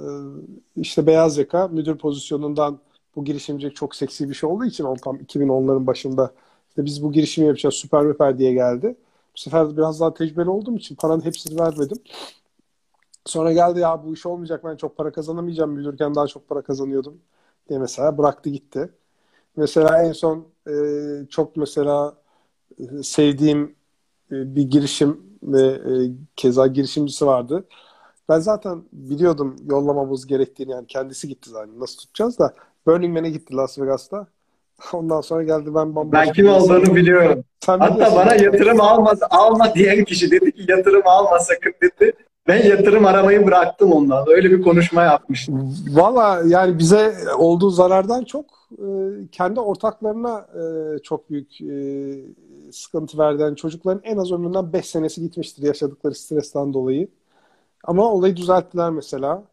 e, 0.78 0.82
işte 0.82 1.08
beyaz 1.08 1.38
yaka 1.38 1.68
müdür 1.68 1.98
pozisyonundan 1.98 2.80
bu 3.16 3.26
girişimcilik 3.26 3.76
çok 3.76 3.96
seksi 3.96 4.30
bir 4.30 4.34
şey 4.34 4.50
olduğu 4.50 4.66
için 4.66 4.84
o 4.84 4.96
tam 4.96 5.18
2010'ların 5.18 5.88
başında 5.88 6.32
işte 6.70 6.86
biz 6.86 7.04
bu 7.04 7.12
girişimi 7.12 7.48
yapacağız 7.48 7.76
süper 7.76 8.04
müper 8.04 8.38
diye 8.38 8.54
geldi. 8.54 8.96
Bu 9.36 9.40
sefer 9.40 9.78
biraz 9.78 10.00
daha 10.00 10.14
tecrübeli 10.14 10.50
olduğum 10.50 10.78
için 10.78 10.96
paranın 10.96 11.26
hepsini 11.26 11.60
vermedim. 11.60 11.98
Sonra 13.26 13.54
geldi 13.54 13.80
ya 13.80 14.04
bu 14.06 14.14
iş 14.14 14.26
olmayacak 14.26 14.64
ben 14.64 14.76
çok 14.76 14.98
para 14.98 15.12
kazanamayacağım 15.12 15.72
müdürken 15.72 16.16
daha 16.16 16.28
çok 16.28 16.50
para 16.50 16.62
kazanıyordum 16.62 17.22
diye 17.70 17.80
mesela 17.80 18.18
bıraktı 18.18 18.50
gitti. 18.50 18.90
Mesela 19.58 20.04
en 20.04 20.12
son 20.12 20.48
e, 20.68 20.74
çok 21.30 21.58
mesela 21.58 22.18
e, 22.80 23.04
sevdiğim 23.04 23.76
e, 24.32 24.56
bir 24.56 24.64
girişim 24.64 25.40
ve 25.44 25.62
e, 25.64 26.12
keza 26.36 26.68
girişimcisi 26.68 27.26
vardı. 27.28 27.66
Ben 28.32 28.40
zaten 28.40 28.84
biliyordum 28.94 29.56
yollamamız 29.70 30.28
gerektiğini 30.28 30.72
yani 30.72 30.88
kendisi 30.88 31.28
gitti 31.28 31.50
zaten 31.50 31.80
nasıl 31.80 31.98
tutacağız 31.98 32.40
da 32.40 32.54
Burning 32.88 33.18
Man'e 33.18 33.30
gitti 33.30 33.56
Las 33.56 33.80
Vegas'ta. 33.80 34.28
Ondan 34.94 35.22
sonra 35.22 35.44
geldi 35.44 35.76
ben 35.76 35.96
bambaşka 35.96 36.28
Ben 36.28 36.34
kim 36.34 36.50
olduğunu 36.50 36.96
biliyorum. 36.96 37.44
Sen 37.60 37.80
Hatta 37.80 38.16
bana 38.16 38.36
yatırım 38.36 38.82
alma, 38.82 39.14
alma 39.30 39.76
diyen 39.76 40.04
kişi 40.04 40.32
dedi 40.32 40.52
ki 40.52 40.66
yatırım 40.68 41.02
alma 41.06 41.40
sakın 41.40 41.74
dedi. 41.82 42.14
Ben 42.48 42.64
yatırım 42.64 43.06
aramayı 43.06 43.46
bıraktım 43.46 43.92
ondan. 43.92 44.26
Öyle 44.30 44.52
bir 44.52 44.62
konuşma 44.62 45.04
yapmıştım. 45.04 45.76
Valla 45.90 46.42
yani 46.46 46.80
bize 46.80 47.16
olduğu 47.38 47.70
zarardan 47.70 48.24
çok 48.24 48.46
e, 48.72 48.88
kendi 49.32 49.60
ortaklarına 49.60 50.48
e, 50.56 50.64
çok 51.00 51.30
büyük 51.30 51.62
e, 51.62 51.74
sıkıntı 52.72 53.18
verdi. 53.18 53.42
Yani 53.42 53.56
çocukların 53.56 54.02
en 54.04 54.18
az 54.18 54.32
ömründen 54.32 54.74
5 54.74 54.86
senesi 54.86 55.22
gitmiştir 55.22 55.64
yaşadıkları 55.64 56.16
stresten 56.16 56.74
dolayı. 56.74 57.08
Ama 57.84 58.12
olayı 58.14 58.36
düzelttiler 58.38 58.90
mesela. 58.90 59.44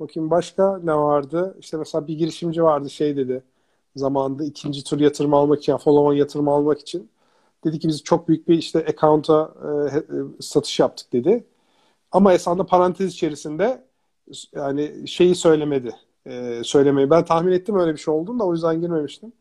Bakayım 0.00 0.30
başka 0.30 0.78
ne 0.78 0.94
vardı? 0.94 1.56
İşte 1.60 1.76
mesela 1.76 2.06
bir 2.06 2.18
girişimci 2.18 2.62
vardı 2.62 2.90
şey 2.90 3.16
dedi. 3.16 3.42
Zamanında 3.96 4.44
ikinci 4.44 4.84
tur 4.84 5.00
yatırım 5.00 5.34
almak 5.34 5.58
için, 5.58 5.72
yani 5.72 5.82
follow-on 5.82 6.14
yatırım 6.16 6.48
almak 6.48 6.80
için. 6.80 7.10
Dedi 7.64 7.78
ki 7.78 7.88
biz 7.88 8.02
çok 8.04 8.28
büyük 8.28 8.48
bir 8.48 8.58
işte 8.58 8.86
account'a 8.88 9.54
e, 9.64 9.96
e, 9.98 10.02
satış 10.40 10.80
yaptık 10.80 11.12
dedi. 11.12 11.44
Ama 12.12 12.32
esasında 12.32 12.66
parantez 12.66 13.12
içerisinde 13.12 13.84
yani 14.54 15.08
şeyi 15.08 15.34
söylemedi. 15.34 15.96
E, 16.26 16.60
söylemeyi. 16.64 17.10
Ben 17.10 17.24
tahmin 17.24 17.52
ettim 17.52 17.78
öyle 17.78 17.92
bir 17.92 17.98
şey 17.98 18.14
olduğunu 18.14 18.38
da 18.38 18.44
o 18.44 18.52
yüzden 18.52 18.80
girmemiştim. 18.80 19.32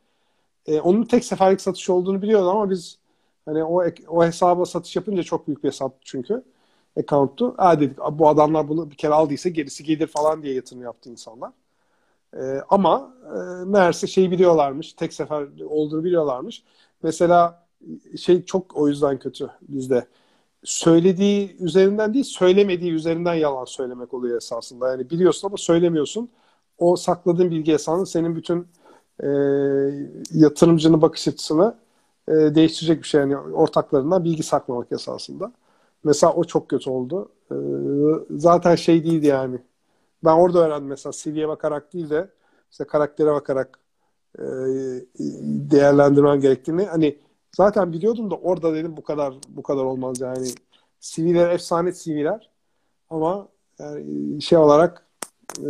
E, 0.67 0.81
onun 0.81 1.03
tek 1.03 1.25
seferlik 1.25 1.61
satış 1.61 1.89
olduğunu 1.89 2.21
biliyordum 2.21 2.49
ama 2.49 2.69
biz 2.69 2.97
hani 3.45 3.63
o 3.63 3.83
o 4.07 4.25
hesaba 4.25 4.65
satış 4.65 4.95
yapınca 4.95 5.23
çok 5.23 5.47
büyük 5.47 5.63
bir 5.63 5.67
hesap 5.69 5.93
çünkü 6.01 6.43
account'tu. 6.99 7.53
Ha 7.57 7.79
dedik 7.79 7.97
bu 8.11 8.29
adamlar 8.29 8.69
bunu 8.69 8.91
bir 8.91 8.95
kere 8.95 9.13
aldıysa 9.13 9.49
gerisi 9.49 9.83
gelir 9.83 10.07
falan 10.07 10.43
diye 10.43 10.53
yatırım 10.53 10.81
yaptı 10.81 11.09
insanlar. 11.09 11.51
E, 12.37 12.61
ama 12.69 13.15
e, 13.25 13.65
meğerse 13.65 14.07
şeyi 14.07 14.31
biliyorlarmış. 14.31 14.93
Tek 14.93 15.13
sefer 15.13 15.47
olduğunu 15.69 16.03
biliyorlarmış. 16.03 16.63
Mesela 17.03 17.67
şey 18.17 18.45
çok 18.45 18.77
o 18.77 18.87
yüzden 18.87 19.19
kötü 19.19 19.49
bizde 19.61 20.07
söylediği 20.63 21.57
üzerinden 21.59 22.13
değil, 22.13 22.25
söylemediği 22.25 22.91
üzerinden 22.91 23.35
yalan 23.35 23.65
söylemek 23.65 24.13
oluyor 24.13 24.37
esasında. 24.37 24.91
Yani 24.91 25.09
biliyorsun 25.09 25.47
ama 25.47 25.57
söylemiyorsun. 25.57 26.29
O 26.77 26.95
sakladığın 26.95 27.51
bilgi 27.51 27.73
esasında 27.73 28.05
senin 28.05 28.35
bütün 28.35 28.67
e, 29.23 29.27
yatırımcının 30.33 31.01
bakış 31.01 31.27
açısını 31.27 31.75
e, 32.27 32.33
değiştirecek 32.33 33.03
bir 33.03 33.07
şey. 33.07 33.21
Yani 33.21 33.37
ortaklarından 33.37 34.23
bilgi 34.23 34.43
saklamak 34.43 34.91
esasında. 34.91 35.51
Mesela 36.03 36.33
o 36.33 36.43
çok 36.43 36.69
kötü 36.69 36.89
oldu. 36.89 37.29
E, 37.51 37.55
zaten 38.31 38.75
şey 38.75 39.03
değildi 39.03 39.27
yani. 39.27 39.59
Ben 40.25 40.33
orada 40.33 40.59
öğrendim 40.67 40.87
mesela 40.89 41.13
CV'ye 41.13 41.47
bakarak 41.47 41.93
değil 41.93 42.09
de 42.09 42.29
işte 42.71 42.83
karaktere 42.83 43.33
bakarak 43.33 43.79
e, 44.39 44.43
değerlendirmen 45.71 46.39
gerektiğini. 46.39 46.85
Hani 46.85 47.19
zaten 47.55 47.93
biliyordum 47.93 48.31
da 48.31 48.35
orada 48.35 48.73
dedim 48.73 48.97
bu 48.97 49.03
kadar 49.03 49.33
bu 49.49 49.63
kadar 49.63 49.83
olmaz 49.83 50.21
yani. 50.21 50.47
CV'ler 50.99 51.49
efsane 51.49 51.93
CV'ler 51.93 52.49
ama 53.09 53.47
yani 53.79 54.41
şey 54.41 54.57
olarak 54.57 55.07
e, 55.59 55.69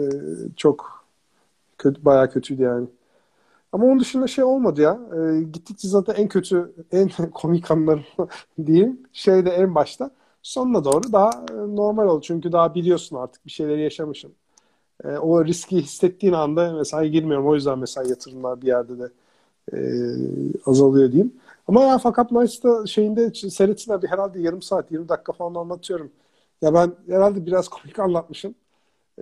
çok 0.58 1.06
kötü 1.78 2.06
bayağı 2.06 2.32
kötüydü 2.32 2.64
yani. 2.64 2.88
Ama 3.72 3.86
onun 3.86 4.00
dışında 4.00 4.28
şey 4.28 4.44
olmadı 4.44 4.82
ya. 4.82 5.00
E, 5.40 5.44
gittikçe 5.44 5.88
zaten 5.88 6.14
en 6.16 6.28
kötü, 6.28 6.74
en 6.92 7.10
komik 7.34 7.72
anlarım 7.72 8.04
diyeyim. 8.66 9.04
Şeyde 9.14 9.50
en 9.50 9.76
başta. 9.76 10.12
Sonuna 10.44 10.86
doğru 10.86 11.12
daha 11.14 11.30
e, 11.52 11.54
normal 11.54 12.08
oldu. 12.08 12.22
Çünkü 12.22 12.52
daha 12.52 12.76
biliyorsun 12.76 13.16
artık 13.18 13.46
bir 13.46 13.52
şeyleri 13.52 13.82
yaşamışsın. 13.82 14.34
E, 15.06 15.08
o 15.10 15.46
riski 15.46 15.78
hissettiğin 15.78 16.34
anda 16.34 16.74
mesela 16.74 17.06
girmiyorum. 17.06 17.48
O 17.48 17.56
yüzden 17.56 17.80
mesela 17.80 18.10
yatırımlar 18.10 18.62
bir 18.62 18.68
yerde 18.68 19.00
de 19.00 19.10
e, 19.74 19.80
azalıyor 20.66 21.12
diyeyim. 21.12 21.34
Ama 21.68 21.84
ya 21.84 21.98
fakat 21.98 22.32
Nice'da 22.32 22.88
şeyinde 22.88 23.34
seyretsinler 23.34 24.02
bir 24.02 24.08
herhalde 24.08 24.40
yarım 24.42 24.62
saat, 24.62 24.92
20 24.92 25.10
dakika 25.10 25.34
falan 25.34 25.56
anlatıyorum. 25.62 26.12
Ya 26.62 26.74
ben 26.74 26.92
herhalde 27.10 27.46
biraz 27.46 27.68
komik 27.70 28.00
anlatmışım. 28.00 28.56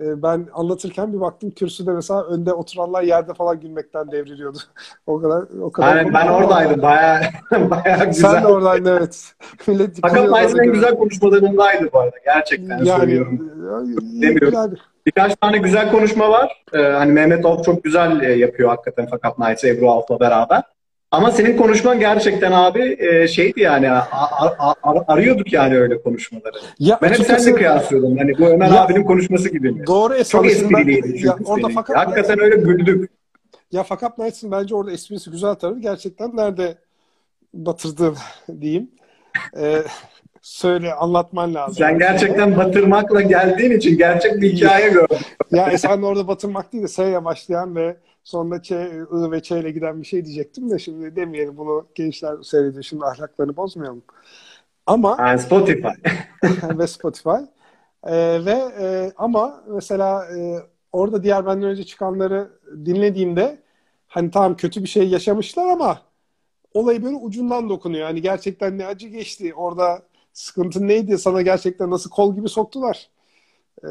Ee, 0.00 0.22
ben 0.22 0.46
anlatırken 0.52 1.12
bir 1.12 1.20
baktım 1.20 1.50
kürsüde 1.50 1.92
mesela 1.92 2.24
önde 2.24 2.52
oturanlar 2.52 3.02
yerde 3.02 3.34
falan 3.34 3.60
gülmekten 3.60 4.12
devriliyordu. 4.12 4.58
o 5.06 5.20
kadar 5.20 5.44
o 5.62 5.72
kadar. 5.72 5.96
Yani 5.96 6.14
ben 6.14 6.28
oradaydım. 6.28 6.82
Bayağı, 6.82 7.20
bayağı 7.70 8.06
güzel. 8.06 8.30
Sen 8.30 8.42
de 8.42 8.46
oradaydın 8.46 8.96
evet. 8.96 9.34
Millet 9.66 9.98
Fakat 10.02 10.30
Nice'ın 10.30 10.58
en 10.58 10.72
güzel 10.72 10.94
konuşmalarındaydı 10.94 11.92
bu 11.92 11.98
arada. 11.98 12.16
Gerçekten 12.24 12.84
yani 12.84 13.00
söylüyorum. 13.00 13.50
iyi, 14.02 14.22
Demiyorum. 14.22 14.48
güzel. 14.50 14.76
Birkaç 15.06 15.36
tane 15.36 15.58
güzel 15.58 15.90
konuşma 15.90 16.30
var. 16.30 16.64
Ee, 16.72 16.78
hani 16.78 17.12
Mehmet 17.12 17.46
Avuk 17.46 17.64
çok 17.64 17.84
güzel 17.84 18.20
e, 18.20 18.32
yapıyor 18.32 18.68
hakikaten 18.68 19.06
fakat 19.10 19.38
Nice 19.38 19.68
Ebru 19.68 19.90
Avuk'la 19.90 20.20
beraber. 20.20 20.62
Ama 21.16 21.30
senin 21.30 21.56
konuşman 21.56 22.00
gerçekten 22.00 22.52
abi 22.52 22.96
e, 23.00 23.28
şeydi 23.28 23.60
yani 23.60 23.90
a- 23.90 24.06
a- 24.12 24.74
a- 24.82 25.04
arıyorduk 25.12 25.52
yani 25.52 25.76
öyle 25.78 26.02
konuşmaları. 26.02 26.56
Ya 26.78 26.98
Ben 27.02 27.08
hep 27.08 27.16
seninle 27.16 27.54
kıyaslıyordum. 27.54 28.16
Hani 28.18 28.38
bu 28.38 28.44
Ömer 28.46 28.66
Ya- 28.70 28.82
abinin 28.84 29.04
konuşması 29.04 29.48
gibi. 29.48 29.86
Doğru 29.86 30.24
Çok 30.24 30.46
esprisi 30.46 30.64
ben- 30.70 30.78
espriliydi 30.78 31.08
çünkü 31.08 31.26
ya 31.26 31.36
orada 31.44 31.62
senin. 31.66 31.74
fakat 31.74 31.96
Hakikaten 31.96 32.40
öyle 32.40 32.56
güldük. 32.56 33.10
ya 33.72 33.82
fakat 33.82 34.16
Knights'ın 34.16 34.50
bence 34.50 34.74
orada 34.74 34.92
esprisi 34.92 35.30
güzel 35.30 35.54
tarafı 35.54 35.80
gerçekten 35.80 36.36
nerede 36.36 36.74
batırdı 37.54 38.14
diyeyim. 38.60 38.90
Ee, 39.60 39.82
söyle 40.42 40.94
anlatman 40.94 41.54
lazım. 41.54 41.74
Sen 41.78 41.98
gerçekten 41.98 42.56
batırmakla 42.56 43.20
geldiğin 43.20 43.70
için 43.70 43.98
gerçek 43.98 44.42
bir 44.42 44.52
hikaye 44.52 44.88
gördün. 44.88 45.16
Ya 45.50 45.68
Esen 45.70 46.02
orada 46.02 46.28
batırmak 46.28 46.72
değil 46.72 46.82
de 46.84 46.88
S'ye 46.88 47.24
başlayan 47.24 47.76
ve 47.76 47.96
sonunda 48.26 48.62
Ç, 48.62 48.70
I 48.70 49.30
ve 49.30 49.42
Ç 49.42 49.50
ile 49.50 49.70
giden 49.70 50.00
bir 50.00 50.06
şey 50.06 50.24
diyecektim 50.24 50.70
de 50.70 50.78
şimdi 50.78 51.16
demeyelim 51.16 51.56
bunu 51.56 51.86
gençler 51.94 52.42
seyrediyor. 52.42 52.82
Şimdi 52.82 53.04
ahlaklarını 53.04 53.56
bozmayalım. 53.56 54.02
Ama 54.86 55.16
Yani 55.18 55.38
Spotify. 55.38 55.88
ve 56.78 56.86
Spotify. 56.86 57.28
Ee, 58.04 58.44
ve 58.44 58.50
e, 58.80 59.12
ama 59.16 59.64
mesela 59.68 60.26
e, 60.36 60.58
orada 60.92 61.22
diğer 61.22 61.46
benden 61.46 61.68
önce 61.68 61.84
çıkanları 61.84 62.50
dinlediğimde 62.84 63.62
hani 64.08 64.30
tamam 64.30 64.56
kötü 64.56 64.82
bir 64.82 64.88
şey 64.88 65.08
yaşamışlar 65.08 65.66
ama 65.68 66.00
olayı 66.74 67.04
böyle 67.04 67.16
ucundan 67.16 67.68
dokunuyor. 67.68 68.06
Hani 68.06 68.22
gerçekten 68.22 68.78
ne 68.78 68.86
acı 68.86 69.08
geçti. 69.08 69.54
Orada 69.54 70.02
sıkıntı 70.32 70.88
neydi? 70.88 71.18
Sana 71.18 71.42
gerçekten 71.42 71.90
nasıl 71.90 72.10
kol 72.10 72.34
gibi 72.34 72.48
soktular. 72.48 73.10
Ee, 73.84 73.88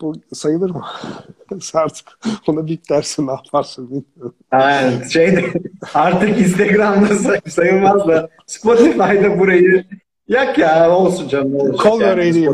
bu 0.00 0.14
sayılır 0.32 0.70
mı? 0.70 0.84
Artık 1.74 2.18
ona 2.48 2.66
bip 2.66 2.88
dersin 2.90 3.26
ne 3.26 3.30
yaparsın 3.30 3.90
bilmiyorum. 3.90 4.34
Yani 4.52 5.10
şeyde 5.10 5.52
artık 5.94 6.38
Instagram'da 6.40 7.14
say- 7.14 7.40
sayılmaz 7.48 8.08
da 8.08 8.28
Spotify'da 8.46 9.38
burayı 9.38 9.84
yak 10.28 10.58
ya 10.58 10.90
olsun 10.96 11.28
canım 11.28 11.54
olacak 11.54 11.80
Kol 11.80 12.00
yani, 12.00 12.16
böreği. 12.16 12.48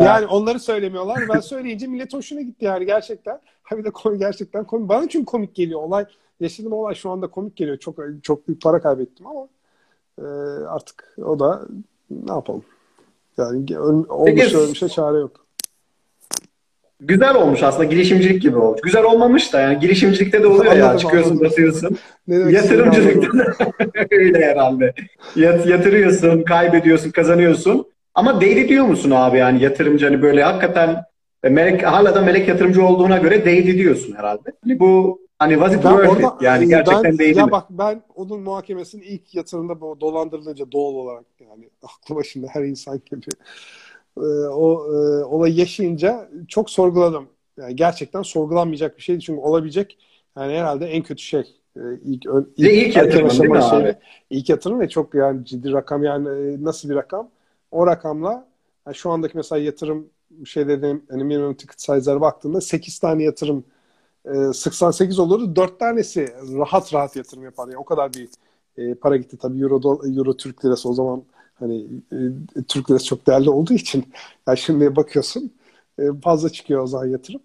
Yani 0.00 0.26
onları 0.26 0.60
söylemiyorlar. 0.60 1.18
Ben 1.34 1.40
söyleyince 1.40 1.86
millet 1.86 2.14
hoşuna 2.14 2.40
gitti 2.40 2.64
yani 2.64 2.86
gerçekten. 2.86 3.40
Ha 3.62 3.78
bir 3.78 3.84
de 3.84 3.90
komik, 3.90 4.20
gerçekten 4.20 4.64
komik. 4.64 4.88
Bana 4.88 5.08
çünkü 5.08 5.24
komik 5.24 5.54
geliyor 5.54 5.80
olay. 5.80 6.06
Yaşadığım 6.40 6.72
olay 6.72 6.94
şu 6.94 7.10
anda 7.10 7.26
komik 7.26 7.56
geliyor. 7.56 7.78
Çok 7.78 7.96
çok 8.22 8.48
büyük 8.48 8.62
para 8.62 8.80
kaybettim 8.80 9.26
ama 9.26 9.48
e, 10.18 10.24
artık 10.66 11.16
o 11.24 11.38
da 11.38 11.62
ne 12.10 12.32
yapalım. 12.32 12.64
Yani 13.38 13.64
öl- 13.70 14.08
olmuş 14.08 14.54
ölmüşe 14.54 14.88
çare 14.88 15.18
yok. 15.18 15.43
Güzel 17.06 17.34
olmuş 17.34 17.62
aslında 17.62 17.84
girişimcilik 17.84 18.42
gibi 18.42 18.56
olmuş. 18.56 18.80
Güzel 18.80 19.04
olmamış 19.04 19.52
da 19.52 19.60
yani 19.60 19.78
girişimcilikte 19.78 20.42
de 20.42 20.46
oluyor 20.46 20.72
ya 20.72 20.84
Anladım, 20.84 20.98
çıkıyorsun 20.98 21.30
anladım. 21.30 21.46
basıyorsun. 21.46 21.98
Yatırımcılıkta 22.28 23.38
da 23.38 23.44
öyle 24.10 24.46
herhalde. 24.46 24.94
Yat, 25.36 25.66
yatırıyorsun, 25.66 26.42
kaybediyorsun, 26.42 27.10
kazanıyorsun. 27.10 27.86
Ama 28.14 28.40
değdi 28.40 28.68
diyor 28.68 28.84
musun 28.84 29.10
abi 29.10 29.38
yani 29.38 29.62
yatırımcı 29.62 30.06
hani 30.06 30.22
böyle 30.22 30.42
hakikaten 30.42 31.04
e, 31.44 31.48
melek, 31.48 31.82
hala 31.82 32.14
da 32.14 32.22
melek 32.22 32.48
yatırımcı 32.48 32.84
olduğuna 32.84 33.18
göre 33.18 33.44
değdi 33.44 33.78
diyorsun 33.78 34.14
herhalde. 34.16 34.52
Hani 34.64 34.80
bu 34.80 35.20
hani 35.38 35.54
was 35.54 35.74
it 35.74 35.82
worth 35.82 36.20
it? 36.20 36.42
Yani 36.42 36.68
gerçekten 36.68 37.04
ben, 37.04 37.18
değdi 37.18 37.38
ya 37.38 37.46
mi? 37.46 37.52
bak 37.52 37.66
ben 37.70 38.02
onun 38.14 38.40
muhakemesinin 38.40 39.02
ilk 39.02 39.34
yatırımda 39.34 39.80
dolandırılınca 40.00 40.72
doğal 40.72 40.94
olarak 40.94 41.24
yani 41.40 41.68
aklı 41.82 42.14
başında 42.14 42.46
her 42.50 42.62
insan 42.62 43.00
gibi 43.10 43.20
e, 43.20 43.36
o 44.50 44.86
e, 44.94 45.24
olayı 45.24 45.54
yaşayınca 45.54 46.30
çok 46.48 46.70
sorguladım. 46.70 47.28
Yani 47.56 47.76
gerçekten 47.76 48.22
sorgulanmayacak 48.22 48.96
bir 48.96 49.02
şeydi 49.02 49.20
çünkü 49.20 49.40
olabilecek 49.40 49.98
yani 50.36 50.52
herhalde 50.52 50.86
en 50.86 51.02
kötü 51.02 51.22
şey. 51.22 51.56
E, 51.76 51.80
ilk, 52.04 52.26
ön, 52.26 52.52
ilk 52.56 52.96
erken 52.96 53.04
yatırım, 53.04 53.30
değil 53.30 53.50
mi 53.50 53.58
aşama 53.58 53.82
abi? 53.82 53.96
İlk 54.30 54.48
yatırım 54.48 54.80
ve 54.80 54.88
çok 54.88 55.14
yani 55.14 55.44
ciddi 55.44 55.72
rakam 55.72 56.04
yani 56.04 56.28
e, 56.28 56.64
nasıl 56.64 56.90
bir 56.90 56.94
rakam? 56.94 57.30
O 57.70 57.86
rakamla 57.86 58.48
yani 58.86 58.96
şu 58.96 59.10
andaki 59.10 59.36
mesela 59.36 59.62
yatırım 59.62 60.06
şeylerin 60.44 61.04
hani 61.10 61.24
minimum 61.24 61.54
ticket 61.54 61.80
size'lara 61.80 62.20
baktığında 62.20 62.60
8 62.60 62.98
tane 62.98 63.22
yatırım 63.22 63.64
e, 64.24 64.52
88 64.52 65.18
olurdu. 65.18 65.56
4 65.56 65.78
tanesi 65.78 66.34
rahat 66.58 66.94
rahat 66.94 67.16
yatırım 67.16 67.44
yapar. 67.44 67.68
Yani 67.68 67.78
o 67.78 67.84
kadar 67.84 68.12
bir 68.14 68.28
e, 68.76 68.94
para 68.94 69.16
gitti. 69.16 69.36
Tabii 69.36 69.60
Euro, 69.60 70.06
Euro 70.16 70.36
Türk 70.36 70.64
Lirası 70.64 70.88
o 70.88 70.94
zaman 70.94 71.22
hani 71.54 71.86
e, 72.12 72.62
Türk 72.68 72.90
Lirası 72.90 73.06
çok 73.06 73.26
değerli 73.26 73.50
olduğu 73.50 73.74
için 73.74 74.12
yani 74.48 74.58
şimdi 74.58 74.96
bakıyorsun 74.96 75.52
e, 75.98 76.02
fazla 76.24 76.48
çıkıyor 76.48 76.82
o 76.82 76.86
zaman 76.86 77.06
yatırım. 77.06 77.40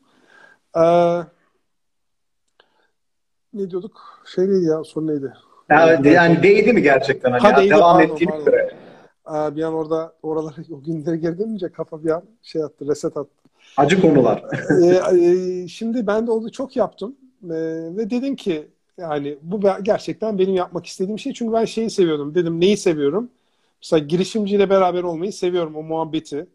Ee, 0.78 1.24
ne 3.53 3.72
diyorduk? 3.72 4.22
Şey 4.36 4.47
neydi 4.49 4.66
ya? 4.66 4.84
Soru 4.84 5.07
neydi? 5.07 5.34
Yani, 5.70 6.07
yani 6.07 6.43
değdi 6.43 6.74
mi 6.74 6.82
gerçekten? 6.82 7.32
Hani 7.32 7.41
Ha, 7.41 7.49
ya, 7.49 7.57
değdi, 7.57 7.70
devam 7.70 7.97
pardon, 7.97 8.14
ettiğine 8.14 8.32
pardon. 8.32 8.45
göre. 8.45 8.70
Aa, 9.26 9.55
bir 9.55 9.64
an 9.64 9.74
orada 9.74 10.14
oralara 10.24 10.55
o 10.72 10.84
günleri 10.84 11.20
geri 11.20 11.39
dönünce 11.39 11.70
kafa 11.70 12.03
bir 12.03 12.10
an 12.10 12.24
şey 12.43 12.64
attı, 12.64 12.88
reset 12.88 13.18
attı. 13.18 13.30
Acı 13.78 14.01
konular. 14.01 14.43
Ee, 14.84 15.18
e, 15.18 15.68
şimdi 15.68 16.07
ben 16.07 16.28
de 16.28 16.32
onu 16.32 16.51
çok 16.51 16.76
yaptım 16.76 17.16
Ee, 17.43 17.49
ve 17.97 18.10
dedim 18.10 18.36
ki 18.36 18.68
yani 18.97 19.38
bu 19.41 19.62
gerçekten 19.84 20.39
benim 20.39 20.55
yapmak 20.55 20.86
istediğim 20.86 21.20
şey 21.20 21.34
çünkü 21.34 21.53
ben 21.53 21.66
şeyi 21.66 21.89
seviyordum 21.89 22.36
dedim 22.36 22.62
neyi 22.62 22.78
seviyorum 22.78 23.30
mesela 23.84 24.00
girişimciyle 24.08 24.70
beraber 24.70 25.04
olmayı 25.04 25.34
seviyorum 25.34 25.76
o 25.76 25.84
muhabbeti 25.84 26.48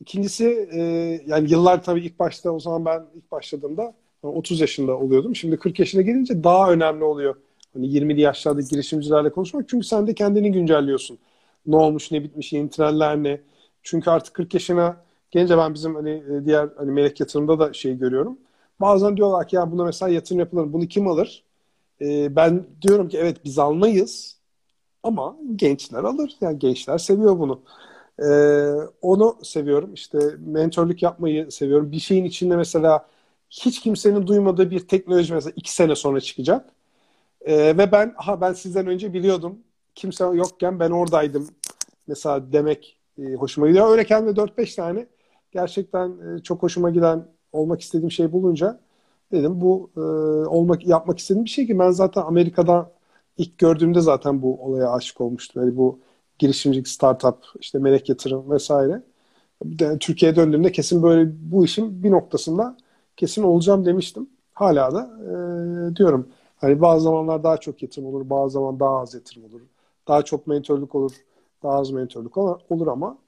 İkincisi 0.00 0.68
e, 0.72 0.80
yani 1.26 1.50
yıllar 1.50 1.82
tabii 1.82 2.00
ilk 2.00 2.18
başta 2.18 2.50
o 2.50 2.60
zaman 2.60 2.84
ben 2.84 3.06
ilk 3.16 3.32
başladığımda 3.32 3.94
30 4.22 4.60
yaşında 4.60 4.98
oluyordum 4.98 5.36
şimdi 5.36 5.56
40 5.56 5.78
yaşına 5.78 6.02
gelince 6.02 6.44
daha 6.44 6.72
önemli 6.72 7.04
oluyor 7.04 7.34
hani 7.74 7.86
20'li 7.86 8.20
yaşlardaki 8.20 8.68
girişimcilerle 8.68 9.30
konuşmak 9.30 9.68
çünkü 9.68 9.86
sen 9.86 10.06
de 10.06 10.14
kendini 10.14 10.52
güncelliyorsun 10.52 11.18
ne 11.66 11.76
olmuş 11.76 12.10
ne 12.12 12.22
bitmiş 12.24 12.52
yeni 12.52 12.70
trendler 12.70 13.16
ne 13.22 13.40
çünkü 13.82 14.10
artık 14.10 14.34
40 14.34 14.54
yaşına 14.54 14.96
gelince 15.30 15.58
ben 15.58 15.74
bizim 15.74 15.94
hani 15.94 16.10
e, 16.10 16.44
diğer 16.44 16.68
hani 16.76 16.90
melek 16.90 17.20
yatırımda 17.20 17.58
da 17.58 17.72
şey 17.72 17.98
görüyorum. 17.98 18.38
Bazen 18.80 19.16
diyorlar 19.16 19.48
ki 19.48 19.56
ya 19.56 19.72
buna 19.72 19.84
mesela 19.84 20.12
yatırım 20.12 20.38
yapılır. 20.40 20.72
Bunu 20.72 20.86
kim 20.88 21.08
alır? 21.08 21.44
E, 22.00 22.36
ben 22.36 22.66
diyorum 22.82 23.08
ki 23.08 23.18
evet 23.18 23.44
biz 23.44 23.58
almayız 23.58 24.35
ama 25.06 25.36
gençler 25.56 26.04
alır. 26.04 26.36
Yani 26.40 26.58
gençler 26.58 26.98
seviyor 26.98 27.38
bunu. 27.38 27.62
E, 28.22 28.28
onu 29.02 29.38
seviyorum. 29.42 29.94
İşte 29.94 30.18
mentorluk 30.38 31.02
yapmayı 31.02 31.50
seviyorum. 31.50 31.92
Bir 31.92 31.98
şeyin 31.98 32.24
içinde 32.24 32.56
mesela 32.56 33.06
hiç 33.50 33.80
kimsenin 33.80 34.26
duymadığı 34.26 34.70
bir 34.70 34.88
teknoloji 34.88 35.34
mesela 35.34 35.52
iki 35.56 35.72
sene 35.72 35.94
sonra 35.94 36.20
çıkacak. 36.20 36.72
E, 37.40 37.78
ve 37.78 37.92
ben 37.92 38.14
ha 38.16 38.40
ben 38.40 38.52
sizden 38.52 38.86
önce 38.86 39.12
biliyordum. 39.14 39.58
Kimse 39.94 40.24
yokken 40.24 40.80
ben 40.80 40.90
oradaydım. 40.90 41.48
Mesela 42.06 42.52
demek 42.52 42.98
e, 43.18 43.34
hoşuma 43.34 43.68
gidiyor. 43.68 43.90
Öyle 43.90 44.04
kendime 44.04 44.36
4-5 44.36 44.76
tane 44.76 45.06
gerçekten 45.52 46.08
e, 46.08 46.42
çok 46.42 46.62
hoşuma 46.62 46.90
giden 46.90 47.26
olmak 47.52 47.80
istediğim 47.80 48.10
şey 48.10 48.32
bulunca 48.32 48.80
dedim 49.32 49.60
bu 49.60 49.90
e, 49.96 50.00
olmak 50.48 50.86
yapmak 50.86 51.18
istediğim 51.18 51.44
bir 51.44 51.50
şey 51.50 51.66
ki 51.66 51.78
ben 51.78 51.90
zaten 51.90 52.22
Amerika'da 52.22 52.95
ilk 53.38 53.58
gördüğümde 53.58 54.00
zaten 54.00 54.42
bu 54.42 54.64
olaya 54.64 54.90
aşık 54.92 55.20
olmuştum. 55.20 55.62
Yani 55.62 55.76
bu 55.76 56.00
girişimcilik, 56.38 56.88
startup, 56.88 57.36
işte 57.60 57.78
melek 57.78 58.08
yatırım 58.08 58.50
vesaire. 58.50 59.02
De 59.64 59.98
Türkiye'ye 59.98 60.36
döndüğümde 60.36 60.72
kesin 60.72 61.02
böyle 61.02 61.32
bu 61.52 61.64
işin 61.64 62.02
bir 62.02 62.10
noktasında 62.10 62.76
kesin 63.16 63.42
olacağım 63.42 63.86
demiştim. 63.86 64.30
Hala 64.54 64.94
da 64.94 65.10
e, 65.92 65.96
diyorum. 65.96 66.28
Hani 66.56 66.80
bazı 66.80 67.04
zamanlar 67.04 67.44
daha 67.44 67.56
çok 67.58 67.82
yatırım 67.82 68.08
olur, 68.08 68.30
bazı 68.30 68.52
zaman 68.52 68.80
daha 68.80 69.00
az 69.00 69.14
yatırım 69.14 69.44
olur. 69.44 69.60
Daha 70.08 70.22
çok 70.24 70.46
mentörlük 70.46 70.94
olur, 70.94 71.12
daha 71.62 71.74
az 71.78 71.90
mentörlük 71.90 72.36
olur 72.36 72.60
olur 72.70 72.86
ama 72.86 73.18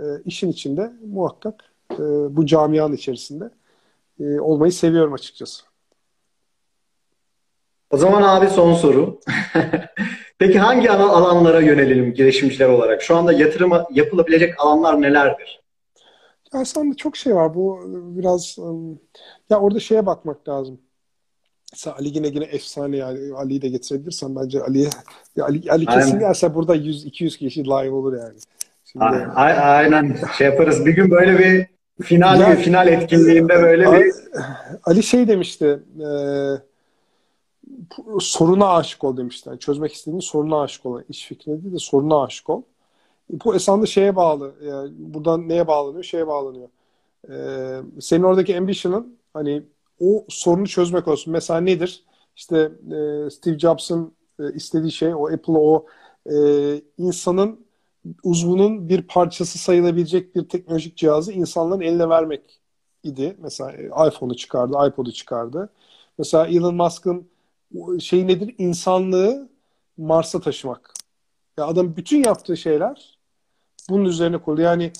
e, 0.00 0.04
işin 0.24 0.48
içinde 0.52 0.92
muhakkak 1.06 1.64
e, 1.92 1.96
bu 2.36 2.46
camianın 2.46 2.94
içerisinde 2.94 3.50
e, 4.20 4.40
olmayı 4.40 4.72
seviyorum 4.72 5.12
açıkçası. 5.12 5.71
O 7.92 7.96
zaman 7.96 8.22
abi 8.22 8.50
son 8.50 8.74
soru. 8.74 9.20
Peki 10.38 10.58
hangi 10.58 10.90
alanlara 10.90 11.60
yönelelim 11.60 12.14
girişimciler 12.14 12.68
olarak? 12.68 13.02
Şu 13.02 13.16
anda 13.16 13.32
yatırıma 13.32 13.86
yapılabilecek 13.92 14.60
alanlar 14.60 15.02
nelerdir? 15.02 15.62
Ya 16.54 16.60
aslında 16.60 16.94
çok 16.96 17.16
şey 17.16 17.34
var. 17.34 17.54
Bu 17.54 17.80
biraz 18.16 18.56
ım, 18.58 19.00
ya 19.50 19.60
orada 19.60 19.80
şeye 19.80 20.06
bakmak 20.06 20.48
lazım. 20.48 20.80
Mesela 21.72 21.96
Ali 21.96 22.08
yine 22.08 22.26
yine 22.26 22.44
efsane 22.44 22.96
yani. 22.96 23.34
Ali'yi 23.36 23.62
de 23.62 23.68
getirebilirsen 23.68 24.36
bence 24.36 24.62
Ali'ye 24.62 24.88
Ali, 25.40 25.72
Ali 25.72 25.86
kesin 25.86 26.18
gelse 26.18 26.54
burada 26.54 26.76
100-200 26.76 27.38
kişi 27.38 27.64
live 27.64 27.90
olur 27.90 28.18
yani. 28.18 28.38
Şimdi, 28.84 29.04
A- 29.04 29.08
a- 29.34 29.74
Aynen 29.74 30.16
şey 30.38 30.46
yaparız. 30.46 30.86
Bir 30.86 30.92
gün 30.92 31.10
böyle 31.10 31.38
bir 31.38 31.66
final 32.04 32.40
Ya- 32.40 32.50
bir 32.50 32.56
final 32.56 32.88
etkinliğinde 32.88 33.54
böyle 33.62 33.92
bir 33.92 34.12
Ali 34.84 35.02
şey 35.02 35.28
demişti 35.28 35.78
e, 36.00 36.08
soruna 38.20 38.68
aşık 38.68 39.04
ol. 39.04 39.18
Yani 39.46 39.58
çözmek 39.58 39.92
istediğin 39.92 40.20
soruna 40.20 40.60
aşık 40.62 40.86
ol. 40.86 41.00
İş 41.08 41.26
fikrine 41.26 41.62
değil 41.62 41.74
de 41.74 41.78
soruna 41.78 42.22
aşık 42.22 42.50
ol. 42.50 42.62
Bu 43.30 43.54
esasında 43.54 43.86
şeye 43.86 44.16
bağlı. 44.16 44.54
Yani 44.62 44.90
buradan 44.98 45.48
neye 45.48 45.66
bağlanıyor? 45.66 46.04
Şeye 46.04 46.26
bağlanıyor. 46.26 46.68
E, 47.30 48.00
senin 48.00 48.22
oradaki 48.22 48.58
ambition'ın 48.58 49.18
hani 49.34 49.62
o 50.00 50.24
sorunu 50.28 50.66
çözmek 50.66 51.08
olsun. 51.08 51.32
Mesela 51.32 51.60
nedir? 51.60 52.04
İşte 52.36 52.72
e, 52.92 53.30
Steve 53.30 53.58
Jobs'ın 53.58 54.14
e, 54.40 54.44
e, 54.44 54.52
istediği 54.54 54.92
şey 54.92 55.14
o 55.14 55.26
Apple 55.26 55.52
o 55.58 55.86
e, 56.30 56.36
insanın 56.98 57.66
uzvunun 58.24 58.88
bir 58.88 59.02
parçası 59.02 59.58
sayılabilecek 59.58 60.36
bir 60.36 60.48
teknolojik 60.48 60.96
cihazı 60.96 61.32
insanların 61.32 61.80
eline 61.80 62.08
vermek 62.08 62.60
idi. 63.02 63.36
Mesela 63.38 63.72
e, 63.72 63.86
iPhone'u 64.08 64.36
çıkardı, 64.36 64.76
iPod'u 64.88 65.12
çıkardı. 65.12 65.70
Mesela 66.18 66.46
Elon 66.46 66.74
Musk'ın 66.74 67.31
şey 68.00 68.26
nedir? 68.26 68.54
İnsanlığı 68.58 69.48
Mars'a 69.96 70.40
taşımak. 70.40 70.92
Ya 71.58 71.66
adam 71.66 71.96
bütün 71.96 72.24
yaptığı 72.24 72.56
şeyler 72.56 73.18
bunun 73.90 74.04
üzerine 74.04 74.38
kurulu. 74.38 74.60
Yani 74.60 74.92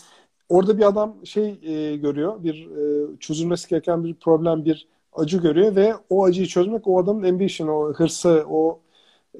orada 0.49 0.79
bir 0.79 0.83
adam 0.83 1.27
şey 1.27 1.59
e, 1.62 1.97
görüyor, 1.97 2.45
bir 2.45 2.70
e, 2.70 3.16
çözülmesi 3.20 3.68
gereken 3.68 4.05
bir 4.05 4.14
problem, 4.14 4.64
bir 4.64 4.89
acı 5.12 5.39
görüyor 5.39 5.77
ve 5.77 5.95
o 6.11 6.25
acıyı 6.25 6.47
çözmek 6.47 6.89
o 6.89 6.99
adamın 7.03 7.23
ambition, 7.29 7.68
o 7.68 7.93
hırsı, 7.93 8.45
o 8.51 8.81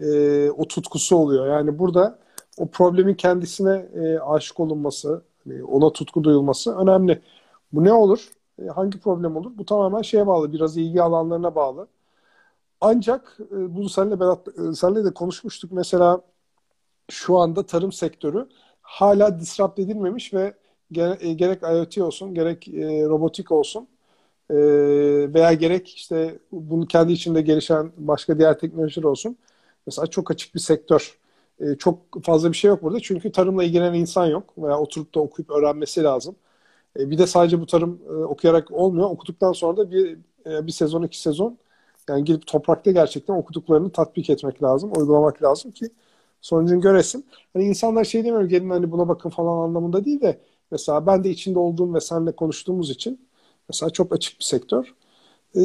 e, 0.01 0.51
o 0.51 0.69
tutkusu 0.69 1.17
oluyor. 1.17 1.47
Yani 1.47 1.79
burada 1.79 2.19
o 2.59 2.67
problemin 2.67 3.15
kendisine 3.15 3.87
e, 3.95 4.19
aşık 4.19 4.61
olunması, 4.61 5.23
hani 5.45 5.65
ona 5.65 5.93
tutku 5.93 6.25
duyulması 6.25 6.77
önemli. 6.77 7.23
Bu 7.73 7.85
ne 7.85 7.93
olur? 7.93 8.31
E, 8.63 8.67
hangi 8.67 9.01
problem 9.01 9.37
olur? 9.37 9.53
Bu 9.59 9.65
tamamen 9.65 10.03
şeye 10.03 10.27
bağlı, 10.27 10.53
biraz 10.53 10.77
ilgi 10.77 11.03
alanlarına 11.03 11.55
bağlı. 11.55 11.89
Ancak 12.83 13.39
e, 13.53 13.77
bunu 13.77 13.89
seninle 13.89 14.21
Berat, 14.21 14.49
e, 14.49 15.05
de 15.05 15.15
konuşmuştuk. 15.15 15.73
Mesela 15.73 16.23
şu 17.11 17.39
anda 17.39 17.67
tarım 17.67 17.93
sektörü 17.93 18.49
hala 18.83 19.41
disrupt 19.41 19.79
edilmemiş 19.79 20.35
ve 20.35 20.55
e, 21.21 21.35
gerek 21.35 21.63
IoT 21.63 21.99
olsun, 21.99 22.35
gerek 22.35 22.69
e, 22.69 23.05
robotik 23.05 23.53
olsun 23.53 23.89
e, 24.51 24.57
veya 25.35 25.53
gerek 25.55 25.89
işte 25.97 26.39
bunu 26.53 26.89
kendi 26.89 27.13
içinde 27.13 27.43
gelişen 27.43 27.93
başka 27.99 28.39
diğer 28.39 28.59
teknolojiler 28.61 29.05
olsun. 29.05 29.39
Mesela 29.87 30.07
çok 30.07 30.31
açık 30.33 30.55
bir 30.57 30.61
sektör. 30.61 31.19
Çok 31.79 32.25
fazla 32.25 32.53
bir 32.53 32.57
şey 32.57 32.69
yok 32.71 32.83
burada. 32.83 33.01
Çünkü 33.01 33.33
tarımla 33.33 33.65
ilgilenen 33.65 33.95
insan 33.95 34.27
yok 34.27 34.55
veya 34.59 34.79
oturup 34.81 35.17
da 35.17 35.21
okuyup 35.21 35.51
öğrenmesi 35.51 36.05
lazım. 36.05 36.37
Bir 36.99 37.19
de 37.19 37.27
sadece 37.27 37.61
bu 37.61 37.67
tarım 37.67 38.01
okuyarak 38.29 38.73
olmuyor. 38.73 39.11
Okuduktan 39.11 39.53
sonra 39.53 39.77
da 39.77 39.91
bir 39.93 40.19
bir 40.47 40.73
sezon, 40.73 41.03
iki 41.03 41.21
sezon 41.21 41.59
yani 42.09 42.25
gidip 42.25 42.47
toprakta 42.47 42.91
gerçekten 42.91 43.35
okuduklarını 43.35 43.91
tatbik 43.93 44.31
etmek 44.31 44.63
lazım, 44.63 44.93
uygulamak 44.97 45.43
lazım 45.43 45.71
ki 45.71 45.91
sonucunu 46.41 46.81
göresin. 46.81 47.27
Hani 47.53 47.65
insanlar 47.65 48.05
şey 48.05 48.25
demiyor 48.25 48.45
gelin 48.45 48.71
hani 48.71 48.91
buna 48.91 49.09
bakın 49.09 49.31
falan 49.31 49.69
anlamında 49.69 50.05
değil 50.05 50.21
de 50.21 50.41
mesela 50.71 51.07
ben 51.07 51.25
de 51.25 51.31
içinde 51.31 51.59
olduğum 51.59 51.95
ve 51.95 52.01
seninle 52.01 52.33
konuştuğumuz 52.33 52.91
için 52.91 53.29
mesela 53.69 53.91
çok 53.91 54.13
açık 54.13 54.39
bir 54.39 54.45
sektör. 54.45 54.95
Ee, 55.57 55.61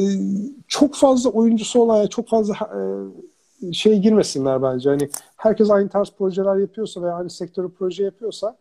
çok 0.68 0.94
fazla 0.94 1.30
oyuncusu 1.30 1.80
olan 1.82 2.06
çok 2.06 2.28
fazla 2.28 2.54
e, 2.54 3.72
şey 3.72 3.98
girmesinler 3.98 4.62
bence. 4.62 4.90
Hani 4.90 5.08
herkes 5.36 5.70
aynı 5.70 5.88
tarz 5.88 6.10
projeler 6.10 6.56
yapıyorsa 6.56 7.02
veya 7.02 7.14
aynı 7.14 7.30
sektörü 7.30 7.68
proje 7.78 8.04
yapıyorsa 8.04 8.56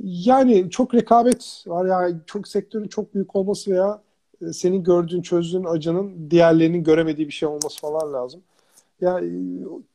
yani 0.00 0.70
çok 0.70 0.94
rekabet 0.94 1.64
var 1.66 1.86
ya 1.86 2.02
yani 2.02 2.16
çok 2.26 2.48
sektörün 2.48 2.88
çok 2.88 3.14
büyük 3.14 3.36
olması 3.36 3.70
veya 3.70 4.02
senin 4.52 4.84
gördüğün 4.84 5.22
çözdüğün 5.22 5.64
acının 5.64 6.30
diğerlerinin 6.30 6.84
göremediği 6.84 7.26
bir 7.28 7.32
şey 7.32 7.48
olması 7.48 7.80
falan 7.80 8.12
lazım. 8.12 8.42
Ya 9.00 9.20
e, 9.20 9.24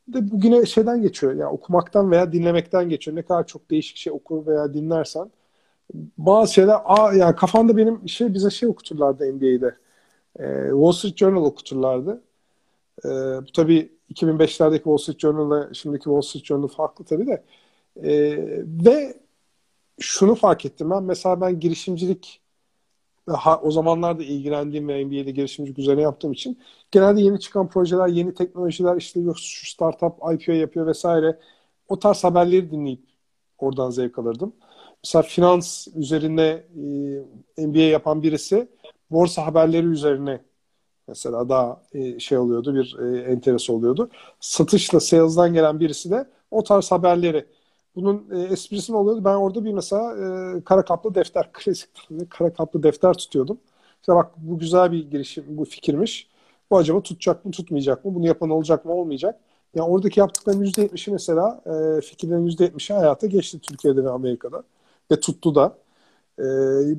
de 0.07 0.31
bugüne 0.31 0.65
şeyden 0.65 1.01
geçiyor. 1.01 1.33
Ya 1.35 1.49
okumaktan 1.51 2.11
veya 2.11 2.31
dinlemekten 2.33 2.89
geçiyor. 2.89 3.17
Ne 3.17 3.21
kadar 3.21 3.47
çok 3.47 3.71
değişik 3.71 3.97
şey 3.97 4.13
okur 4.13 4.45
veya 4.45 4.73
dinlersen 4.73 5.31
bazı 6.17 6.53
şeyler 6.53 6.77
a 6.85 7.13
yani 7.13 7.35
kafanda 7.35 7.77
benim 7.77 8.09
şey 8.09 8.33
bize 8.33 8.49
şey 8.49 8.69
okuturlardı 8.69 9.33
NBA'de. 9.33 9.77
E, 10.39 10.69
Wall 10.69 10.91
Street 10.91 11.17
Journal 11.17 11.45
okuturlardı. 11.45 12.23
E, 13.05 13.09
bu 13.09 13.51
tabii 13.55 13.91
2005'lerdeki 14.13 14.83
Wall 14.83 14.97
Street 14.97 15.19
Journal'la 15.19 15.73
şimdiki 15.73 16.03
Wall 16.03 16.21
Street 16.21 16.45
Journal 16.45 16.67
farklı 16.67 17.05
tabii 17.05 17.27
de. 17.27 17.43
E, 18.03 18.37
ve 18.85 19.17
şunu 19.99 20.35
fark 20.35 20.65
ettim 20.65 20.89
ben. 20.91 21.03
Mesela 21.03 21.41
ben 21.41 21.59
girişimcilik 21.59 22.41
ha, 23.33 23.59
o 23.63 23.71
zamanlarda 23.71 24.23
ilgilendiğim 24.23 24.87
ve 24.87 25.05
NBA'de 25.05 25.31
girişimcilik 25.31 25.79
üzerine 25.79 26.01
yaptığım 26.01 26.31
için 26.31 26.59
genelde 26.91 27.21
yeni 27.21 27.39
çıkan 27.39 27.69
projeler, 27.69 28.07
yeni 28.07 28.33
teknolojiler 28.33 28.97
işte 28.97 29.19
yok 29.19 29.39
şu 29.39 29.67
startup 29.71 30.13
IPO 30.33 30.51
yapıyor 30.51 30.87
vesaire. 30.87 31.39
O 31.87 31.99
tarz 31.99 32.23
haberleri 32.23 32.71
dinleyip 32.71 33.03
oradan 33.57 33.89
zevk 33.89 34.19
alırdım. 34.19 34.53
Mesela 35.03 35.21
finans 35.21 35.87
üzerine 35.95 36.63
e, 37.57 37.67
MBA 37.67 37.79
yapan 37.79 38.23
birisi 38.23 38.69
borsa 39.11 39.45
haberleri 39.45 39.85
üzerine 39.85 40.41
mesela 41.07 41.49
daha 41.49 41.81
e, 41.93 42.19
şey 42.19 42.37
oluyordu, 42.37 42.75
bir 42.75 42.97
e, 42.99 43.21
enteres 43.31 43.69
oluyordu. 43.69 44.09
Satışla, 44.39 44.99
sales'dan 44.99 45.53
gelen 45.53 45.79
birisi 45.79 46.11
de 46.11 46.29
o 46.51 46.63
tarz 46.63 46.91
haberleri 46.91 47.45
bunun 48.01 48.27
e, 48.31 48.43
esprisi 48.53 48.91
ne 48.93 48.97
oluyordu? 48.97 49.25
Ben 49.25 49.35
orada 49.35 49.65
bir 49.65 49.73
mesela 49.73 50.17
e, 50.57 50.63
kara 50.63 50.85
kaplı 50.85 51.15
defter, 51.15 51.49
klasik 51.53 51.89
kara 52.29 52.53
kaplı 52.53 52.83
defter 52.83 53.13
tutuyordum. 53.13 53.59
İşte 54.01 54.15
bak 54.15 54.31
bu 54.37 54.59
güzel 54.59 54.91
bir 54.91 55.11
girişim, 55.11 55.45
bu 55.49 55.65
fikirmiş. 55.65 56.29
Bu 56.71 56.77
acaba 56.77 57.01
tutacak 57.03 57.45
mı, 57.45 57.51
tutmayacak 57.51 58.05
mı? 58.05 58.15
Bunu 58.15 58.27
yapan 58.27 58.49
olacak 58.49 58.85
mı, 58.85 58.93
olmayacak? 58.93 59.39
Yani 59.75 59.89
oradaki 59.89 60.19
yaptıkların 60.19 60.63
%70'i 60.63 61.11
mesela 61.11 61.61
e, 61.65 62.01
fikirlerin 62.01 62.47
%70'i 62.47 62.93
hayata 62.93 63.27
geçti 63.27 63.59
Türkiye'de 63.59 64.03
ve 64.03 64.09
Amerika'da. 64.09 64.63
Ve 65.11 65.19
tuttu 65.19 65.55
da. 65.55 65.77
E, 66.39 66.43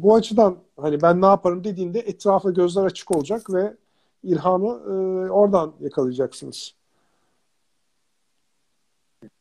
bu 0.02 0.14
açıdan 0.14 0.56
hani 0.76 1.02
ben 1.02 1.22
ne 1.22 1.26
yaparım 1.26 1.64
dediğinde 1.64 2.00
etrafa 2.00 2.50
gözler 2.50 2.84
açık 2.84 3.16
olacak 3.16 3.54
ve 3.54 3.76
ilhamı 4.22 4.68
e, 4.68 5.30
oradan 5.30 5.72
yakalayacaksınız. 5.80 6.79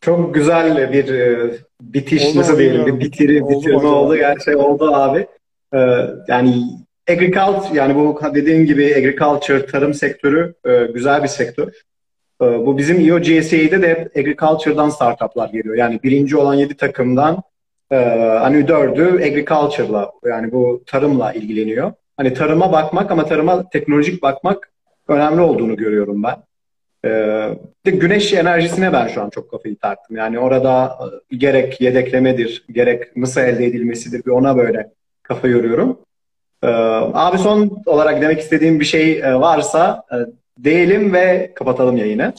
Çok 0.01 0.33
güzel 0.33 0.93
bir 0.93 1.09
e, 1.13 1.51
bitiş 1.81 2.25
oldu 2.25 2.39
nasıl 2.39 2.57
diyelim 2.57 2.85
bir 2.85 2.99
bitiri 2.99 3.43
oldu 3.43 3.59
bitirme 3.59 3.77
hocam. 3.77 3.93
oldu 3.93 4.15
gerçek 4.15 4.57
oldu 4.57 4.95
abi. 4.95 5.27
Ee, 5.73 5.77
yani 6.27 6.63
agriculture 7.09 7.77
yani 7.77 7.95
bu 7.95 8.19
dediğim 8.35 8.65
gibi 8.65 8.95
agriculture 8.95 9.65
tarım 9.65 9.93
sektörü 9.93 10.53
e, 10.65 10.85
güzel 10.85 11.23
bir 11.23 11.27
sektör. 11.27 11.67
E, 12.41 12.45
bu 12.45 12.77
bizim 12.77 12.99
IO 12.99 13.19
GSA'de 13.19 13.81
de 13.81 13.89
hep 13.89 14.17
agriculture'dan 14.17 14.89
startuplar 14.89 15.49
geliyor. 15.49 15.75
Yani 15.75 15.99
birinci 16.03 16.37
olan 16.37 16.53
yedi 16.53 16.77
takımdan 16.77 17.43
e, 17.91 17.95
hani 18.39 18.67
dördü 18.67 19.03
agriculture'la 19.03 20.11
yani 20.25 20.51
bu 20.51 20.83
tarımla 20.85 21.33
ilgileniyor. 21.33 21.93
Hani 22.17 22.33
tarıma 22.33 22.71
bakmak 22.71 23.11
ama 23.11 23.25
tarıma 23.25 23.69
teknolojik 23.69 24.23
bakmak 24.23 24.71
önemli 25.07 25.41
olduğunu 25.41 25.75
görüyorum 25.75 26.23
ben. 26.23 26.35
Ee, 27.05 27.09
de 27.85 27.91
güneş 27.91 28.33
enerjisine 28.33 28.93
ben 28.93 29.07
şu 29.07 29.21
an 29.21 29.29
çok 29.29 29.51
kafayı 29.51 29.77
taktım. 29.77 30.17
Yani 30.17 30.39
orada 30.39 30.99
e, 31.31 31.35
gerek 31.35 31.81
yedeklemedir, 31.81 32.65
gerek 32.71 33.17
nasıl 33.17 33.41
elde 33.41 33.65
edilmesidir 33.65 34.25
bir 34.25 34.31
ona 34.31 34.57
böyle 34.57 34.91
kafa 35.23 35.47
yoruyorum. 35.47 35.99
Ee, 36.63 36.67
abi 37.13 37.37
son 37.37 37.81
olarak 37.85 38.21
demek 38.21 38.39
istediğim 38.39 38.79
bir 38.79 38.85
şey 38.85 39.19
e, 39.19 39.35
varsa 39.35 40.03
e, 40.11 40.17
diyelim 40.63 41.13
ve 41.13 41.53
kapatalım 41.55 41.97
yayını. 41.97 42.33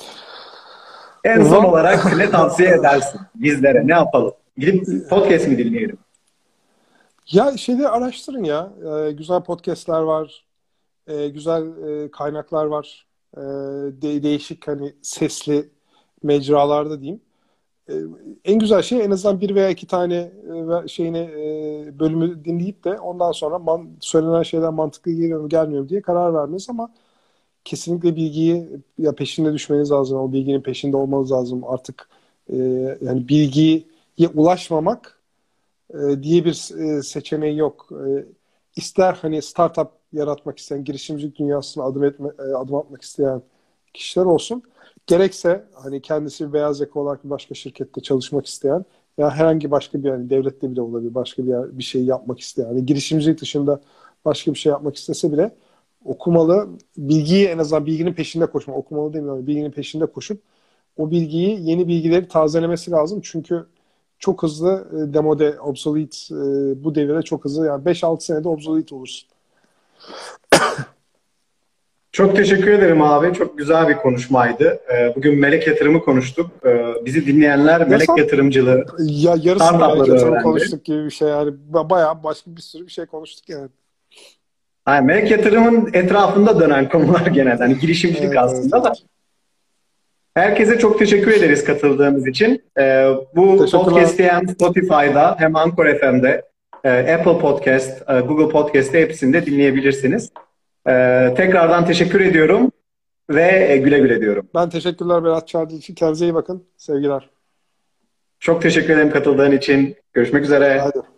En 1.25 1.45
son 1.45 1.65
olarak 1.65 2.17
ne 2.17 2.31
tavsiye 2.31 2.69
edersin 2.69 3.21
bizlere? 3.35 3.87
Ne 3.87 3.93
yapalım? 3.93 4.33
Gidip 4.57 5.11
podcast 5.11 5.49
mi 5.49 5.59
dinleyelim? 5.59 5.99
Ya 7.31 7.57
şeyde 7.57 7.89
araştırın 7.89 8.45
ya. 8.45 8.73
Ee, 8.85 9.13
güzel 9.13 9.41
podcastler 9.41 10.01
var. 10.01 10.45
Ee, 11.07 11.29
güzel 11.29 11.63
e, 11.63 12.11
kaynaklar 12.11 12.65
var. 12.67 13.07
Ee, 13.37 13.41
de, 14.03 14.23
değişik 14.23 14.69
hani 14.69 14.95
sesli 15.03 15.69
mecralarda 16.23 17.01
diyeyim. 17.01 17.21
Ee, 17.91 17.95
en 18.45 18.59
güzel 18.59 18.83
şey 18.83 19.05
en 19.05 19.11
azından 19.11 19.41
bir 19.41 19.55
veya 19.55 19.71
iki 19.71 19.87
tane 19.87 20.33
e, 20.85 20.89
şeyini 20.89 21.19
e, 21.19 21.99
bölümü 21.99 22.45
dinleyip 22.45 22.85
de 22.85 23.01
ondan 23.01 23.33
sonra 23.33 23.59
man, 23.59 23.91
söylenen 24.01 24.43
şeyler 24.43 24.71
mantıklı 24.71 25.13
geliyor 25.13 25.41
mu 25.41 25.49
gelmiyor 25.49 25.83
mu 25.83 25.89
diye 25.89 26.03
karar 26.03 26.35
vermeniz 26.35 26.71
ama 26.71 26.93
kesinlikle 27.65 28.17
bilgiyi 28.17 28.69
ya 28.99 29.15
peşinde 29.15 29.53
düşmeniz 29.53 29.91
lazım. 29.91 30.19
O 30.21 30.33
bilginin 30.33 30.63
peşinde 30.63 30.97
olmanız 30.97 31.33
lazım. 31.33 31.65
Artık 31.65 32.09
e, 32.53 32.57
yani 33.03 33.29
bilgiye 33.29 33.85
ulaşmamak 34.35 35.21
e, 35.95 36.23
diye 36.23 36.45
bir 36.45 36.81
e, 36.81 37.03
seçeneği 37.03 37.59
yok. 37.59 37.89
E, 37.93 38.27
ister 38.77 39.19
hani 39.23 39.43
startup 39.43 39.89
yaratmak 40.13 40.59
isteyen, 40.59 40.85
girişimcilik 40.85 41.39
dünyasına 41.39 41.85
adım, 41.85 42.05
etme, 42.05 42.29
e, 42.39 42.43
adım 42.43 42.75
atmak 42.75 43.03
isteyen 43.03 43.43
kişiler 43.95 44.25
olsun. 44.25 44.63
Gerekse 45.07 45.65
hani 45.75 46.03
kendisi 46.03 46.53
beyaz 46.53 46.81
yaka 46.81 47.01
olarak 47.01 47.25
bir 47.25 47.31
başka 47.31 47.55
şirkette 47.55 48.01
çalışmak 48.01 48.47
isteyen 48.47 48.85
ya 49.19 49.31
herhangi 49.31 49.71
başka 49.71 50.03
bir 50.03 50.09
yani 50.09 50.31
devlette 50.31 50.71
bile 50.71 50.81
olabilir 50.83 51.15
başka 51.15 51.45
bir 51.45 51.49
yer, 51.49 51.79
bir 51.79 51.83
şey 51.83 52.05
yapmak 52.05 52.41
isteyen 52.41 52.67
hani 52.67 52.87
girişimcilik 52.87 53.41
dışında 53.41 53.81
başka 54.25 54.55
bir 54.55 54.59
şey 54.59 54.71
yapmak 54.71 54.97
istese 54.97 55.33
bile 55.33 55.57
okumalı. 56.05 56.69
Bilgiyi 56.99 57.47
en 57.47 57.59
azından 57.59 57.87
bilginin 57.87 58.15
peşinde 58.15 58.47
koşma. 58.47 58.75
Okumalı 58.75 59.13
demiyorum. 59.15 59.47
Bilginin 59.47 59.71
peşinde 59.71 60.07
koşup 60.07 60.43
o 60.97 61.11
bilgiyi, 61.11 61.69
yeni 61.71 61.89
bilgileri 61.89 62.29
tazelemesi 62.29 62.91
lazım. 62.91 63.21
Çünkü 63.23 63.67
çok 64.19 64.43
hızlı 64.43 64.89
e, 64.93 65.15
demode, 65.15 65.61
obsolete 65.61 66.17
e, 66.35 66.85
bu 66.85 66.95
devire 66.95 67.23
çok 67.23 67.45
hızlı 67.45 67.67
yani 67.67 67.85
5-6 67.85 68.21
senede 68.21 68.49
obsolete 68.49 68.95
olursun. 68.95 69.29
Çok 72.13 72.37
teşekkür 72.37 72.71
ederim 72.71 73.03
abi. 73.03 73.33
Çok 73.35 73.59
güzel 73.59 73.89
bir 73.89 73.95
konuşmaydı. 73.97 74.81
Ee, 74.95 75.13
Bugün 75.17 75.39
melek 75.39 75.67
yatırımı 75.67 76.01
konuştuk. 76.05 76.51
Ee, 76.67 76.95
Bizi 77.05 77.27
dinleyenler 77.27 77.89
melek 77.89 78.09
yatırımcılığı 78.17 78.85
Ya 78.99 79.31
yarısını 79.43 79.69
Startupları 79.69 79.99
belki 79.99 80.11
yatırım 80.11 80.33
öğrendi. 80.33 80.43
konuştuk 80.45 80.85
gibi 80.85 81.05
bir 81.05 81.11
şey 81.11 81.29
yani. 81.29 81.51
Ba- 81.73 81.91
Bayağı 81.91 82.23
başka 82.25 82.57
bir 82.57 82.61
sürü 82.63 82.87
bir 82.87 82.93
şey 82.93 83.07
konuştuk 83.07 83.49
yani. 83.49 83.69
Yani 84.89 85.07
melek 85.07 85.31
yatırımın 85.31 85.91
etrafında 85.93 86.61
dönen 86.61 86.89
konular 86.89 87.27
genelde. 87.33 87.63
Hani 87.63 87.79
girişimcilik 87.79 88.25
Evet, 88.29 88.39
aslında 88.39 88.77
evet. 88.77 88.85
da. 88.87 88.93
Herkese 90.35 90.79
çok 90.79 90.99
teşekkür 90.99 91.33
ederiz 91.33 91.65
katıldığınız 91.65 92.27
için. 92.27 92.63
Ee, 92.79 93.11
bu 93.37 93.67
podcast'i 93.73 94.25
hem 94.31 94.49
Spotify'da 94.49 95.37
hem 95.39 95.57
Anchor 95.57 95.87
FM'de, 95.99 96.43
Apple 96.89 97.39
Podcast, 97.39 98.11
e, 98.11 98.21
Google 98.21 98.49
Podcast'te 98.49 99.01
hepsinde 99.01 99.47
dinleyebilirsiniz. 99.47 100.31
Ee, 100.89 101.35
tekrardan 101.37 101.87
teşekkür 101.87 102.21
ediyorum 102.21 102.73
ve 103.31 103.67
e, 103.73 103.77
güle 103.77 103.99
güle 103.99 104.21
diyorum. 104.21 104.49
Ben 104.55 104.71
teşekkürler 104.71 105.25
Berat 105.25 105.49
çağırdığın 105.49 105.77
için. 105.77 105.95
Kendinize 105.95 106.25
iyi 106.25 106.35
bakın. 106.35 106.65
Sevgiler. 106.77 107.31
Çok 108.39 108.63
teşekkür 108.63 108.95
ederim 108.95 109.11
katıldığın 109.11 109.53
için. 109.53 109.97
Görüşmek 110.13 110.45
üzere. 110.45 110.79
Haydi. 110.79 111.10